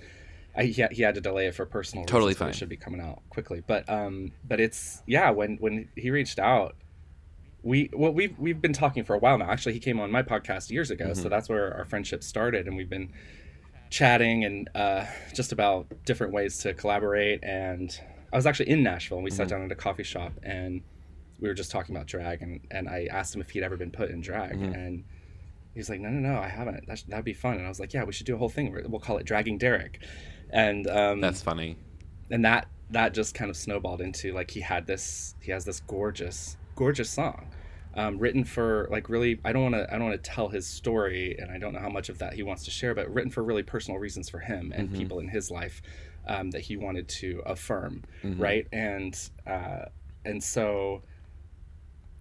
I, 0.55 0.63
he, 0.63 0.81
had, 0.81 0.91
he 0.93 1.01
had 1.03 1.15
to 1.15 1.21
delay 1.21 1.47
it 1.47 1.55
for 1.55 1.65
personal 1.65 2.05
Totally 2.05 2.29
reasons, 2.29 2.39
fine. 2.39 2.49
It 2.49 2.55
should 2.55 2.69
be 2.69 2.77
coming 2.77 3.01
out 3.01 3.21
quickly. 3.29 3.61
But 3.65 3.89
um, 3.89 4.31
but 4.47 4.59
it's 4.59 5.01
yeah. 5.05 5.29
When 5.31 5.57
when 5.57 5.89
he 5.95 6.11
reached 6.11 6.39
out, 6.39 6.75
we 7.63 7.89
well 7.93 8.13
we've 8.13 8.37
we've 8.39 8.61
been 8.61 8.73
talking 8.73 9.03
for 9.03 9.13
a 9.15 9.19
while 9.19 9.37
now. 9.37 9.49
Actually, 9.51 9.73
he 9.73 9.79
came 9.79 9.99
on 9.99 10.11
my 10.11 10.23
podcast 10.23 10.69
years 10.69 10.91
ago, 10.91 11.05
Mm-hmm. 11.07 11.21
so 11.23 11.29
that's 11.29 11.49
where 11.49 11.75
our 11.77 11.85
friendship 11.85 12.23
started, 12.23 12.67
and 12.67 12.75
we've 12.77 12.89
been 12.89 13.11
chatting 13.89 14.45
and 14.45 14.69
uh, 14.75 15.05
just 15.35 15.51
about 15.51 15.87
different 16.05 16.31
ways 16.33 16.59
to 16.59 16.73
collaborate. 16.73 17.43
And 17.43 17.97
I 18.31 18.37
was 18.37 18.45
actually 18.45 18.69
in 18.69 18.83
Nashville, 18.83 19.17
and 19.17 19.25
we 19.25 19.29
Mm-hmm. 19.31 19.37
sat 19.37 19.49
down 19.49 19.63
at 19.63 19.71
a 19.71 19.75
coffee 19.75 20.03
shop, 20.03 20.31
and 20.43 20.81
we 21.41 21.47
were 21.47 21.53
just 21.53 21.71
talking 21.71 21.95
about 21.95 22.07
drag, 22.07 22.41
and 22.41 22.61
and 22.71 22.87
I 22.87 23.07
asked 23.11 23.35
him 23.35 23.41
if 23.41 23.49
he'd 23.49 23.63
ever 23.63 23.75
been 23.77 23.91
put 23.91 24.09
in 24.11 24.21
drag, 24.21 24.53
Mm-hmm. 24.53 24.73
and 24.73 25.03
he's 25.73 25.89
like, 25.89 25.99
no, 25.99 26.09
no, 26.09 26.19
no, 26.33 26.39
I 26.39 26.47
haven't. 26.47 26.87
That 26.87 27.03
that'd 27.07 27.25
be 27.25 27.33
fun. 27.33 27.55
And 27.55 27.65
I 27.65 27.69
was 27.69 27.79
like, 27.79 27.93
yeah, 27.93 28.03
we 28.03 28.13
should 28.13 28.25
do 28.27 28.35
a 28.35 28.37
whole 28.37 28.49
thing. 28.49 28.73
We'll 28.87 28.99
call 29.01 29.17
it 29.17 29.25
Dragging 29.25 29.57
Derek, 29.57 29.99
and 30.51 30.87
um, 30.87 31.19
That's 31.21 31.41
funny. 31.41 31.75
and 32.29 32.45
that 32.45 32.67
that 32.91 33.13
just 33.13 33.33
kind 33.33 33.49
of 33.49 33.55
snowballed 33.57 34.01
into 34.01 34.33
like 34.33 34.51
he 34.51 34.59
had 34.59 34.85
this 34.85 35.35
he 35.41 35.51
has 35.51 35.63
this 35.65 35.79
gorgeous 35.81 36.57
gorgeous 36.75 37.09
song 37.09 37.47
um, 37.95 38.17
written 38.17 38.43
for 38.43 38.87
like 38.91 39.07
really 39.07 39.39
i 39.45 39.53
don't 39.53 39.61
want 39.71 39.75
to 39.75 39.87
i 39.93 39.97
don't 39.97 40.09
want 40.09 40.21
to 40.21 40.29
tell 40.29 40.49
his 40.49 40.67
story 40.67 41.37
and 41.39 41.49
i 41.51 41.57
don't 41.57 41.71
know 41.73 41.79
how 41.79 41.89
much 41.89 42.09
of 42.09 42.17
that 42.19 42.33
he 42.33 42.43
wants 42.43 42.65
to 42.65 42.71
share 42.71 42.93
but 42.93 43.09
written 43.13 43.31
for 43.31 43.43
really 43.45 43.63
personal 43.63 43.97
reasons 43.97 44.29
for 44.29 44.39
him 44.39 44.73
and 44.75 44.93
people 44.93 45.19
in 45.19 45.29
his 45.29 45.49
life 45.49 45.81
um, 46.27 46.51
that 46.51 46.59
he 46.61 46.75
wanted 46.75 47.07
to 47.07 47.41
affirm 47.45 48.03
right 48.37 48.67
and 48.73 49.29
uh, 49.47 49.85
and 50.25 50.43
so 50.43 51.01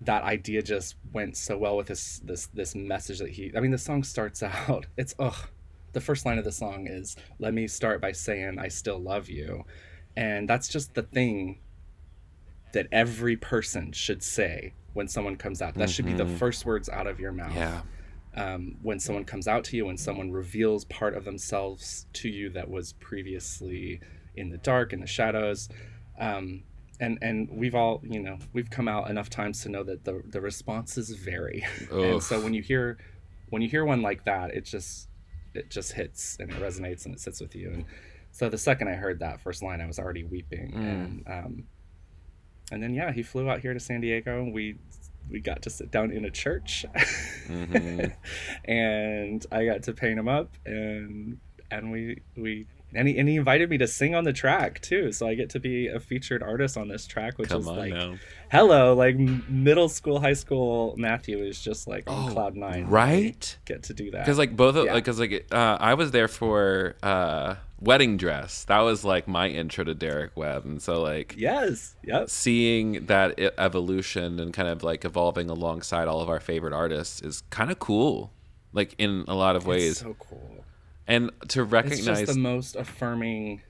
that 0.03 0.23
idea 0.23 0.63
just 0.63 0.97
went 1.13 1.37
so 1.37 1.59
well 1.59 1.77
with 1.77 1.87
this 1.89 2.21
this 2.25 2.47
this 2.55 2.75
message 2.75 3.19
that 3.19 3.31
he 3.31 3.53
i 3.57 3.61
mean 3.61 3.71
the 3.71 3.79
song 3.79 4.03
starts 4.03 4.43
out 4.69 4.87
it's 4.97 5.15
ugh 5.19 5.49
the 5.93 6.01
first 6.01 6.25
line 6.25 6.39
of 6.39 6.45
the 6.45 6.53
song 6.53 6.87
is 6.87 7.17
let 7.39 7.53
me 7.53 7.67
start 7.69 8.01
by 8.01 8.13
saying 8.13 8.59
i 8.59 8.69
still 8.69 8.99
love 8.99 9.29
you 9.29 9.65
and 10.17 10.49
that's 10.49 10.69
just 10.69 10.95
the 10.95 11.03
thing 11.03 11.59
that 12.73 12.87
every 12.93 13.37
person 13.37 13.91
should 13.93 14.23
say 14.23 14.73
when 14.95 15.07
someone 15.09 15.37
comes 15.37 15.61
out 15.61 15.75
that 15.75 15.91
should 15.91 16.07
be 16.07 16.13
the 16.13 16.27
first 16.39 16.65
words 16.65 16.89
out 16.89 17.07
of 17.07 17.19
your 17.21 17.33
mouth 17.33 17.55
Yeah. 17.55 17.83
um, 18.37 18.77
when 18.83 18.99
someone 19.01 19.25
comes 19.25 19.49
out 19.49 19.65
to 19.65 19.77
you, 19.77 19.87
when 19.87 19.97
someone 19.97 20.31
reveals 20.31 20.85
part 20.85 21.15
of 21.17 21.25
themselves 21.25 22.07
to 22.15 22.29
you 22.29 22.49
that 22.51 22.69
was 22.71 22.93
previously 22.95 24.01
in 24.37 24.51
the 24.51 24.59
dark, 24.59 24.93
in 24.93 25.01
the 25.01 25.07
shadows. 25.07 25.69
Um, 26.19 26.63
and, 27.01 27.19
and 27.23 27.49
we've 27.51 27.75
all, 27.75 28.01
you 28.05 28.21
know, 28.21 28.39
we've 28.53 28.71
come 28.71 28.87
out 28.89 29.11
enough 29.11 29.29
times 29.31 29.63
to 29.63 29.69
know 29.69 29.83
that 29.83 30.05
the, 30.05 30.23
the 30.27 30.41
responses 30.41 31.11
vary. 31.11 31.65
and 31.91 32.23
so 32.23 32.41
when 32.41 32.55
you 32.55 32.63
hear, 32.63 32.99
when 33.49 33.63
you 33.63 33.69
hear 33.69 33.85
one 33.85 34.03
like 34.03 34.25
that, 34.27 34.51
it 34.51 34.65
just, 34.65 35.09
it 35.55 35.71
just 35.71 35.93
hits 35.93 36.37
and 36.39 36.51
it 36.51 36.57
resonates 36.61 37.07
and 37.07 37.15
it 37.15 37.21
sits 37.21 37.41
with 37.41 37.55
you. 37.57 37.71
And 37.73 37.85
so 38.31 38.49
the 38.49 38.59
second 38.59 38.89
I 38.89 38.95
heard 38.95 39.19
that 39.21 39.41
first 39.41 39.63
line, 39.63 39.81
I 39.81 39.87
was 39.87 39.99
already 39.99 40.23
weeping. 40.25 40.73
And, 40.75 41.25
um, 41.27 41.65
and 42.71 42.81
then, 42.83 42.95
yeah, 42.95 43.11
he 43.13 43.23
flew 43.25 43.51
out 43.51 43.59
here 43.61 43.75
to 43.75 43.81
San 43.81 44.01
Diego. 44.01 44.39
and 44.41 44.53
We, 44.55 44.77
we 45.29 45.41
got 45.41 45.63
to 45.63 45.71
sit 45.71 45.91
down 45.91 46.11
in 46.13 46.25
a 46.25 46.31
church 46.31 46.85
Mhm. 47.49 48.13
and 48.65 49.45
I 49.53 49.65
got 49.65 49.83
to 49.85 49.93
paint 49.93 50.19
him 50.19 50.29
up 50.29 50.57
and 50.67 51.39
and 51.71 51.93
we 51.93 52.21
we 52.37 52.67
and 52.95 53.07
he, 53.09 53.19
and 53.19 53.29
he 53.29 53.37
invited 53.37 53.71
me 53.71 53.79
to 53.79 53.87
sing 53.87 54.15
on 54.15 54.25
the 54.25 54.33
track 54.33 54.81
too 54.81 55.13
so 55.13 55.27
I 55.27 55.35
get 55.35 55.51
to 55.51 55.61
be 55.61 55.87
a 55.89 56.01
featured 56.01 56.43
artist 56.43 56.77
on 56.77 56.89
this 56.89 57.07
track 57.07 57.39
which 57.39 57.49
Come 57.51 57.61
is 57.61 57.67
like 57.67 57.93
now. 57.93 58.15
hello 58.51 58.95
like 58.95 59.17
middle 59.17 59.89
school 59.89 60.21
high 60.21 60.33
school 60.35 60.95
Matthew 60.97 61.39
is 61.43 61.61
just 61.61 61.87
like 61.87 62.09
on 62.09 62.31
Oh, 62.31 62.33
cloud 62.33 62.57
nine 62.57 62.87
Right? 62.87 63.57
get 63.65 63.83
to 63.85 63.95
do 63.95 64.11
that 64.11 64.25
Because 64.25 64.39
like 64.39 64.57
both 64.57 64.77
of 64.77 64.87
Yeah. 64.87 64.95
like 64.95 65.05
because 65.05 65.21
like 65.21 65.47
uh, 65.53 65.77
I 65.81 65.95
was 65.95 66.11
there 66.11 66.29
for 66.29 66.97
uh, 67.03 67.57
wedding 67.81 68.17
dress. 68.17 68.65
That 68.65 68.81
was 68.81 69.05
like 69.05 69.27
my 69.29 69.49
intro 69.49 69.85
to 69.85 69.95
Derek 69.95 70.37
Webb, 70.37 70.65
and 70.65 70.83
so 70.83 71.01
like 71.01 71.35
yes 71.39 71.95
yep 72.05 72.29
seeing 72.29 73.07
that 73.07 73.39
evolution 73.59 74.39
and 74.41 74.53
kind 74.53 74.69
of 74.69 74.83
like 74.83 75.05
evolving 75.05 75.49
alongside 75.49 76.09
all 76.09 76.21
of 76.21 76.29
our 76.29 76.41
favorite 76.41 76.73
artists 76.73 77.21
is 77.23 77.43
kind 77.51 77.71
of 77.71 77.79
cool. 77.79 78.33
Like 78.73 78.95
in 78.99 79.25
a 79.29 79.35
lot 79.35 79.57
of 79.57 79.67
ways, 79.67 79.93
it's 79.93 80.01
so 80.01 80.15
cool 80.19 80.60
and 81.11 81.31
to 81.49 81.65
recognize 81.65 81.99
it's 81.99 82.21
just 82.21 82.35
the 82.35 82.39
most 82.39 82.77
affirming 82.77 83.61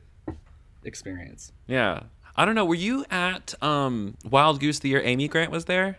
experience 0.84 1.52
yeah. 1.66 2.04
I 2.36 2.44
don't 2.44 2.54
know. 2.54 2.64
Were 2.64 2.74
you 2.74 3.04
at 3.10 3.60
um, 3.62 4.16
Wild 4.24 4.60
Goose 4.60 4.78
the 4.78 4.88
year 4.88 5.02
Amy 5.04 5.28
Grant 5.28 5.50
was 5.50 5.66
there? 5.66 5.98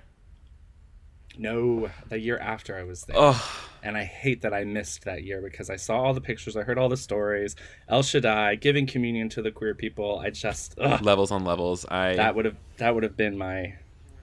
No, 1.38 1.90
the 2.10 2.20
year 2.20 2.38
after 2.38 2.78
I 2.78 2.84
was 2.84 3.04
there. 3.04 3.16
Oh, 3.18 3.68
And 3.84 3.98
I 3.98 4.04
hate 4.04 4.42
that 4.42 4.54
I 4.54 4.64
missed 4.64 5.06
that 5.06 5.24
year 5.24 5.42
because 5.42 5.70
I 5.70 5.76
saw 5.76 6.00
all 6.00 6.14
the 6.14 6.22
pictures, 6.22 6.58
I 6.58 6.64
heard 6.64 6.78
all 6.78 6.90
the 6.90 6.98
stories. 6.98 7.56
El 7.88 8.04
Shaddai 8.04 8.56
giving 8.56 8.86
communion 8.86 9.30
to 9.30 9.42
the 9.42 9.52
queer 9.52 9.76
people. 9.76 10.20
I 10.20 10.30
just 10.30 10.76
ugh, 10.80 11.02
levels 11.02 11.32
on 11.32 11.44
levels. 11.46 11.86
I 11.86 12.16
that 12.16 12.36
would 12.36 12.46
have 12.46 12.58
that 12.78 12.94
would 12.94 13.04
have 13.04 13.18
been 13.18 13.38
my. 13.38 13.76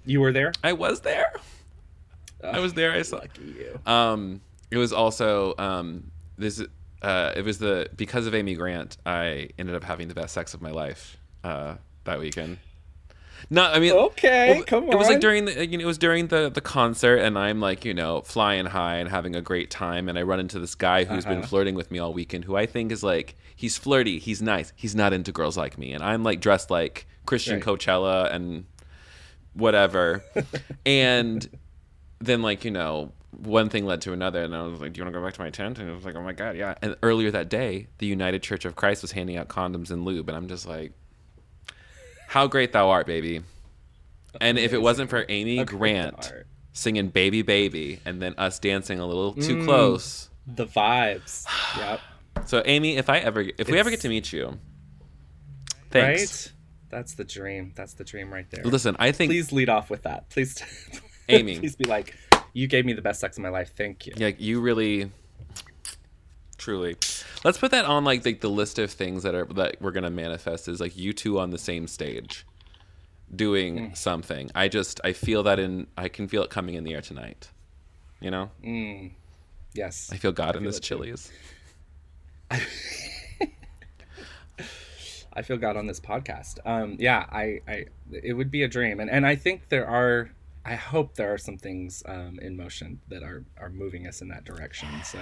You 0.04 0.20
were 0.20 0.32
there. 0.32 0.52
I 0.64 0.72
was 0.72 1.00
there. 1.00 1.32
I 2.42 2.60
was 2.60 2.74
there. 2.74 2.92
I 2.92 3.02
saw. 3.02 3.18
Lucky 3.18 3.42
you. 3.42 3.80
Um, 3.90 4.40
it 4.70 4.76
was 4.76 4.92
also 4.92 5.54
um 5.58 6.10
this. 6.36 6.62
Uh, 7.02 7.32
it 7.36 7.44
was 7.44 7.58
the 7.58 7.88
because 7.96 8.26
of 8.26 8.34
Amy 8.34 8.54
Grant. 8.54 8.96
I 9.06 9.50
ended 9.58 9.74
up 9.74 9.84
having 9.84 10.08
the 10.08 10.14
best 10.14 10.34
sex 10.34 10.54
of 10.54 10.60
my 10.62 10.70
life. 10.70 11.16
Uh, 11.44 11.76
that 12.04 12.18
weekend. 12.18 12.58
Not, 13.50 13.72
I 13.74 13.78
mean, 13.78 13.92
Okay, 13.92 14.54
well, 14.56 14.64
come 14.64 14.84
on. 14.84 14.92
It 14.92 14.96
was 14.96 15.06
like 15.08 15.20
during 15.20 15.44
the, 15.44 15.64
you 15.64 15.78
know, 15.78 15.84
it 15.84 15.86
was 15.86 15.96
during 15.98 16.26
the 16.26 16.50
the 16.50 16.60
concert, 16.60 17.18
and 17.18 17.38
I'm 17.38 17.60
like, 17.60 17.84
you 17.84 17.94
know, 17.94 18.20
flying 18.22 18.66
high 18.66 18.96
and 18.96 19.08
having 19.08 19.36
a 19.36 19.40
great 19.40 19.70
time, 19.70 20.08
and 20.08 20.18
I 20.18 20.22
run 20.22 20.40
into 20.40 20.58
this 20.58 20.74
guy 20.74 21.04
who's 21.04 21.24
been 21.24 21.38
Uh-huh. 21.38 21.46
flirting 21.46 21.76
with 21.76 21.90
me 21.92 22.00
all 22.00 22.12
weekend, 22.12 22.44
who 22.46 22.56
I 22.56 22.66
think 22.66 22.90
is 22.90 23.04
like, 23.04 23.36
he's 23.54 23.76
flirty, 23.78 24.18
he's 24.18 24.42
nice, 24.42 24.72
he's 24.74 24.96
not 24.96 25.12
into 25.12 25.30
girls 25.30 25.56
like 25.56 25.78
me, 25.78 25.92
and 25.92 26.02
I'm 26.02 26.24
like 26.24 26.40
dressed 26.40 26.68
like 26.70 27.06
Christian 27.26 27.54
Right. 27.54 27.62
Coachella 27.64 28.32
and 28.34 28.64
whatever, 29.54 30.24
and 30.86 31.48
then 32.20 32.42
like 32.42 32.64
you 32.64 32.72
know 32.72 33.12
one 33.38 33.68
thing 33.68 33.86
led 33.86 34.00
to 34.00 34.12
another 34.12 34.42
and 34.42 34.54
i 34.54 34.62
was 34.62 34.80
like 34.80 34.92
do 34.92 34.98
you 34.98 35.04
want 35.04 35.14
to 35.14 35.18
go 35.20 35.24
back 35.24 35.32
to 35.34 35.40
my 35.40 35.48
tent 35.50 35.78
and 35.78 35.88
it 35.88 35.94
was 35.94 36.04
like 36.04 36.16
oh 36.16 36.22
my 36.22 36.32
god 36.32 36.56
yeah 36.56 36.74
and 36.82 36.96
earlier 37.02 37.30
that 37.30 37.48
day 37.48 37.86
the 37.98 38.06
united 38.06 38.42
church 38.42 38.64
of 38.64 38.74
christ 38.74 39.00
was 39.00 39.12
handing 39.12 39.36
out 39.36 39.46
condoms 39.48 39.90
and 39.90 40.04
lube 40.04 40.28
and 40.28 40.36
i'm 40.36 40.48
just 40.48 40.66
like 40.66 40.92
how 42.26 42.46
great 42.48 42.72
thou 42.72 42.90
art 42.90 43.06
baby 43.06 43.40
and 44.40 44.58
if 44.58 44.72
it 44.72 44.82
wasn't 44.82 45.08
for 45.08 45.24
amy 45.28 45.60
Okay, 45.60 45.76
grant 45.76 46.32
singing 46.72 47.08
baby 47.08 47.42
baby 47.42 48.00
and 48.04 48.20
then 48.20 48.34
us 48.38 48.58
dancing 48.58 48.98
a 48.98 49.06
little 49.06 49.32
too 49.34 49.56
Mm. 49.56 49.64
close 49.64 50.28
the 50.46 50.66
vibes. 50.66 51.46
yep. 51.76 52.00
so 52.46 52.62
amy 52.66 52.96
if 52.96 53.08
i 53.08 53.18
ever 53.18 53.44
if 53.56 53.68
we 53.70 53.78
ever 53.78 53.90
get 53.90 54.00
to 54.00 54.08
meet 54.08 54.32
you 54.32 54.58
thanks 55.90 56.46
Right. 56.46 56.52
That's 56.90 57.12
the 57.14 57.24
dream. 57.24 57.72
That's 57.76 57.92
the 57.92 58.02
dream 58.04 58.32
right 58.32 58.50
there. 58.50 58.64
listen 58.64 58.96
i 58.98 59.12
think 59.12 59.30
Please 59.30 59.52
lead 59.52 59.68
off 59.68 59.90
with 59.90 60.04
that. 60.04 60.30
Please, 60.30 60.56
Amy. 61.28 61.58
Please 61.58 61.76
be 61.76 61.84
like, 61.84 62.14
you 62.52 62.66
gave 62.66 62.84
me 62.84 62.92
the 62.92 63.02
best 63.02 63.20
sex 63.20 63.36
of 63.36 63.42
my 63.42 63.48
life. 63.48 63.72
Thank 63.76 64.06
you. 64.06 64.14
Yeah, 64.16 64.30
you 64.38 64.60
really, 64.60 65.10
truly. 66.56 66.96
Let's 67.44 67.58
put 67.58 67.70
that 67.70 67.84
on 67.84 68.04
like 68.04 68.22
the, 68.22 68.34
the 68.34 68.48
list 68.48 68.78
of 68.78 68.90
things 68.90 69.22
that 69.22 69.34
are 69.34 69.44
that 69.46 69.80
we're 69.80 69.92
gonna 69.92 70.10
manifest 70.10 70.68
is 70.68 70.80
like 70.80 70.96
you 70.96 71.12
two 71.12 71.38
on 71.38 71.50
the 71.50 71.58
same 71.58 71.86
stage, 71.86 72.44
doing 73.34 73.94
something. 73.94 74.50
I 74.54 74.68
just 74.68 75.00
I 75.04 75.12
feel 75.12 75.42
that 75.44 75.58
in 75.58 75.86
I 75.96 76.08
can 76.08 76.28
feel 76.28 76.42
it 76.42 76.50
coming 76.50 76.74
in 76.74 76.84
the 76.84 76.94
air 76.94 77.02
tonight. 77.02 77.50
You 78.20 78.30
know, 78.30 78.50
Mm. 78.64 79.12
Yes. 79.74 80.10
I 80.12 80.16
feel 80.16 80.32
God 80.32 80.56
in 80.56 80.62
feel 80.62 80.70
this 80.70 80.78
it 80.78 80.82
too. 80.82 80.96
I 85.32 85.42
feel 85.42 85.56
God 85.56 85.76
on 85.76 85.86
this 85.86 86.00
podcast. 86.00 86.58
Um, 86.64 86.96
yeah, 86.98 87.24
I, 87.30 87.60
I, 87.68 87.84
it 88.10 88.32
would 88.32 88.50
be 88.50 88.64
a 88.64 88.68
dream, 88.68 88.98
and 88.98 89.08
and 89.08 89.24
I 89.24 89.36
think 89.36 89.68
there 89.68 89.86
are. 89.86 90.30
I 90.68 90.74
hope 90.74 91.14
there 91.14 91.32
are 91.32 91.38
some 91.38 91.56
things 91.56 92.02
um, 92.06 92.38
in 92.42 92.54
motion 92.56 93.00
that 93.08 93.22
are 93.22 93.44
are 93.58 93.70
moving 93.70 94.06
us 94.06 94.20
in 94.20 94.28
that 94.28 94.44
direction. 94.44 94.88
So 95.02 95.18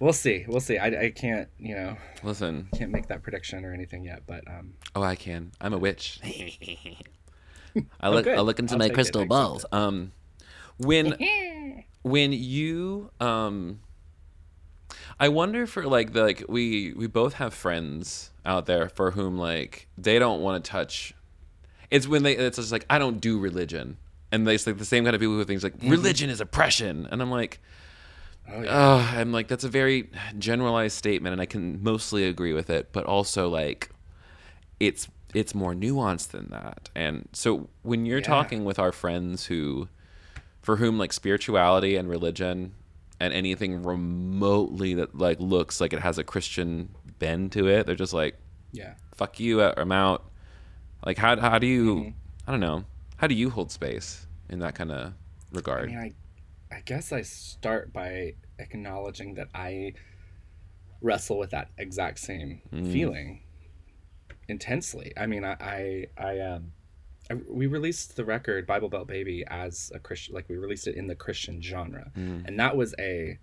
we'll 0.00 0.14
see. 0.14 0.46
We'll 0.48 0.60
see. 0.60 0.78
I, 0.78 0.86
I 0.86 1.10
can't 1.10 1.48
you 1.58 1.74
know 1.74 1.96
Listen, 2.22 2.68
can't 2.74 2.90
make 2.90 3.08
that 3.08 3.22
prediction 3.22 3.66
or 3.66 3.74
anything 3.74 4.04
yet, 4.04 4.22
but 4.26 4.48
um, 4.48 4.72
oh 4.96 5.02
I 5.02 5.14
can. 5.14 5.52
I'm 5.60 5.74
a 5.74 5.78
witch. 5.78 6.20
I 8.00 8.08
look 8.08 8.26
I 8.26 8.40
look 8.40 8.58
into 8.58 8.72
I'll 8.72 8.78
my 8.78 8.86
take 8.86 8.92
it. 8.92 8.94
crystal 8.94 9.26
balls. 9.26 9.64
it. 9.64 9.74
Um, 9.74 10.12
when 10.78 11.14
when 12.02 12.32
you 12.32 13.10
um 13.20 13.80
i 15.20 15.28
wonder 15.28 15.66
for 15.66 15.84
like 15.84 16.12
the 16.12 16.22
like 16.22 16.44
we 16.48 16.92
we 16.94 17.06
both 17.08 17.34
have 17.34 17.52
friends 17.52 18.30
out 18.46 18.66
there 18.66 18.88
for 18.88 19.10
whom 19.10 19.36
like 19.36 19.88
they 19.98 20.18
don't 20.18 20.40
want 20.40 20.64
to 20.64 20.70
touch 20.70 21.12
it's 21.90 22.06
when 22.06 22.22
they 22.22 22.36
it's 22.36 22.56
just 22.58 22.72
like 22.72 22.86
i 22.90 22.98
don't 22.98 23.20
do 23.20 23.38
religion. 23.38 23.96
And 24.30 24.46
they 24.46 24.54
it's 24.56 24.66
like 24.66 24.76
the 24.78 24.84
same 24.84 25.04
kind 25.04 25.14
of 25.16 25.20
people 25.20 25.34
who 25.36 25.44
think 25.44 25.62
like 25.62 25.74
religion 25.82 26.28
is 26.30 26.40
oppression. 26.40 27.08
And 27.10 27.22
i'm 27.22 27.30
like 27.30 27.60
oh 28.50 28.62
yeah, 28.62 28.70
uh, 28.94 29.06
i'm 29.16 29.32
like 29.32 29.48
that's 29.48 29.64
a 29.64 29.68
very 29.68 30.10
generalized 30.38 30.96
statement 30.96 31.32
and 31.32 31.40
i 31.42 31.46
can 31.46 31.82
mostly 31.82 32.24
agree 32.26 32.52
with 32.54 32.70
it 32.70 32.92
but 32.92 33.04
also 33.04 33.48
like 33.48 33.90
it's 34.80 35.08
it's 35.34 35.54
more 35.54 35.74
nuanced 35.74 36.28
than 36.28 36.48
that. 36.50 36.88
And 36.94 37.28
so 37.34 37.68
when 37.82 38.06
you're 38.06 38.20
Yeah. 38.20 38.24
talking 38.24 38.64
with 38.64 38.78
our 38.78 38.92
friends 38.92 39.44
who 39.46 39.88
for 40.62 40.76
whom 40.76 40.98
like 40.98 41.12
spirituality 41.12 41.96
and 41.96 42.08
religion 42.08 42.72
and 43.20 43.34
anything 43.34 43.82
remotely 43.82 44.94
that 44.94 45.14
like 45.16 45.38
looks 45.40 45.80
like 45.80 45.92
it 45.92 45.98
has 46.00 46.18
a 46.18 46.24
christian 46.24 46.88
bend 47.18 47.52
to 47.52 47.66
it 47.68 47.84
they're 47.84 47.94
just 47.94 48.12
like 48.12 48.36
yeah. 48.72 48.94
fuck 49.14 49.40
you 49.40 49.60
i'm 49.62 49.90
out 49.92 50.30
like 51.08 51.16
how, 51.18 51.34
how 51.40 51.58
do 51.58 51.66
you 51.66 51.94
Mm-hmm. 51.96 52.10
i 52.46 52.50
don't 52.52 52.60
know 52.60 52.84
how 53.16 53.26
do 53.26 53.34
you 53.34 53.48
hold 53.50 53.72
space 53.72 54.26
in 54.50 54.58
that 54.60 54.74
kind 54.76 54.92
of 54.92 55.12
regard? 55.52 55.84
I 55.84 55.92
mean, 55.92 55.98
I, 56.70 56.76
I 56.76 56.80
guess 56.84 57.10
I 57.12 57.22
start 57.22 57.92
by 57.92 58.34
acknowledging 58.58 59.34
that 59.34 59.48
I 59.54 59.94
wrestle 61.00 61.38
with 61.38 61.50
that 61.50 61.68
exact 61.78 62.18
same 62.20 62.60
Mm. 62.72 62.92
feeling 62.92 63.42
intensely. 64.48 65.12
I 65.16 65.26
mean, 65.26 65.44
I, 65.44 65.56
I, 65.60 66.06
I, 66.28 66.40
um, 66.40 66.72
I, 67.30 67.34
we 67.48 67.66
released 67.66 68.14
the 68.16 68.24
record 68.24 68.66
Bible 68.66 68.88
Belt 68.88 69.08
Baby 69.08 69.44
as 69.48 69.90
a 69.94 69.98
Christian, 69.98 70.34
like 70.34 70.48
we 70.48 70.56
released 70.56 70.86
it 70.86 70.94
in 70.96 71.06
the 71.06 71.14
Christian 71.16 71.60
genre, 71.60 72.10
Mm. 72.16 72.46
and 72.46 72.60
that 72.60 72.76
was 72.76 72.94
a, 73.00 73.38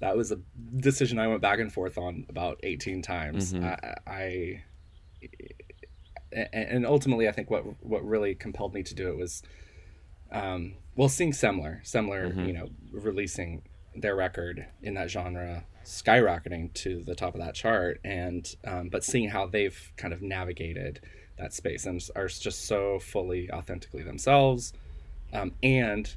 that 0.00 0.16
was 0.16 0.30
a 0.30 0.38
decision 0.76 1.18
I 1.18 1.26
went 1.26 1.40
back 1.42 1.58
and 1.58 1.72
forth 1.72 1.96
on 1.98 2.26
about 2.28 2.60
eighteen 2.62 3.00
times. 3.02 3.54
Mhm. 3.54 3.64
I, 3.64 3.94
I, 4.06 4.62
and 6.32 6.86
ultimately, 6.86 7.28
I 7.28 7.32
think 7.32 7.50
what 7.50 7.62
what 7.84 8.04
really 8.04 8.34
compelled 8.34 8.74
me 8.74 8.82
to 8.82 8.94
do 8.94 9.08
it 9.10 9.16
was 9.16 9.42
um, 10.32 10.74
well, 10.96 11.08
seeing 11.08 11.32
Semler, 11.32 11.82
Semler, 11.84 12.34
Mhm. 12.34 12.46
you 12.46 12.52
know, 12.52 12.68
releasing 12.92 13.62
their 13.94 14.16
record 14.16 14.66
in 14.82 14.94
that 14.94 15.08
genre, 15.10 15.64
skyrocketing 15.84 16.72
to 16.74 17.02
the 17.04 17.14
top 17.14 17.34
of 17.34 17.40
that 17.40 17.54
chart, 17.54 18.00
and 18.04 18.54
um, 18.64 18.88
but 18.88 19.04
seeing 19.04 19.28
how 19.30 19.46
they've 19.46 19.92
kind 19.96 20.12
of 20.12 20.22
navigated 20.22 21.00
that 21.38 21.52
space 21.52 21.86
and 21.86 22.02
are 22.16 22.26
just 22.28 22.66
so 22.66 22.98
fully 22.98 23.50
authentically 23.52 24.02
themselves, 24.02 24.72
um, 25.32 25.52
and 25.62 26.16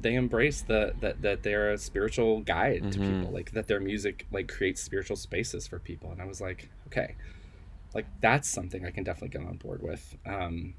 they 0.00 0.14
embrace 0.14 0.62
the 0.62 0.92
that 1.00 1.20
that 1.22 1.42
they're 1.42 1.72
a 1.72 1.78
spiritual 1.78 2.40
guide 2.42 2.92
to 2.92 3.00
Mhm. 3.00 3.02
people, 3.20 3.32
like 3.32 3.50
that 3.50 3.66
their 3.66 3.80
music 3.80 4.26
like 4.30 4.46
creates 4.48 4.80
spiritual 4.80 5.16
spaces 5.16 5.66
for 5.66 5.80
people, 5.80 6.12
and 6.12 6.22
I 6.22 6.24
was 6.24 6.40
like, 6.40 6.70
okay, 6.86 7.16
like 7.94 8.06
that's 8.20 8.48
something 8.48 8.84
I 8.84 8.90
can 8.90 9.04
definitely 9.04 9.38
get 9.38 9.46
on 9.46 9.56
board 9.56 9.82
with. 9.82 10.16
Um, 10.26 10.74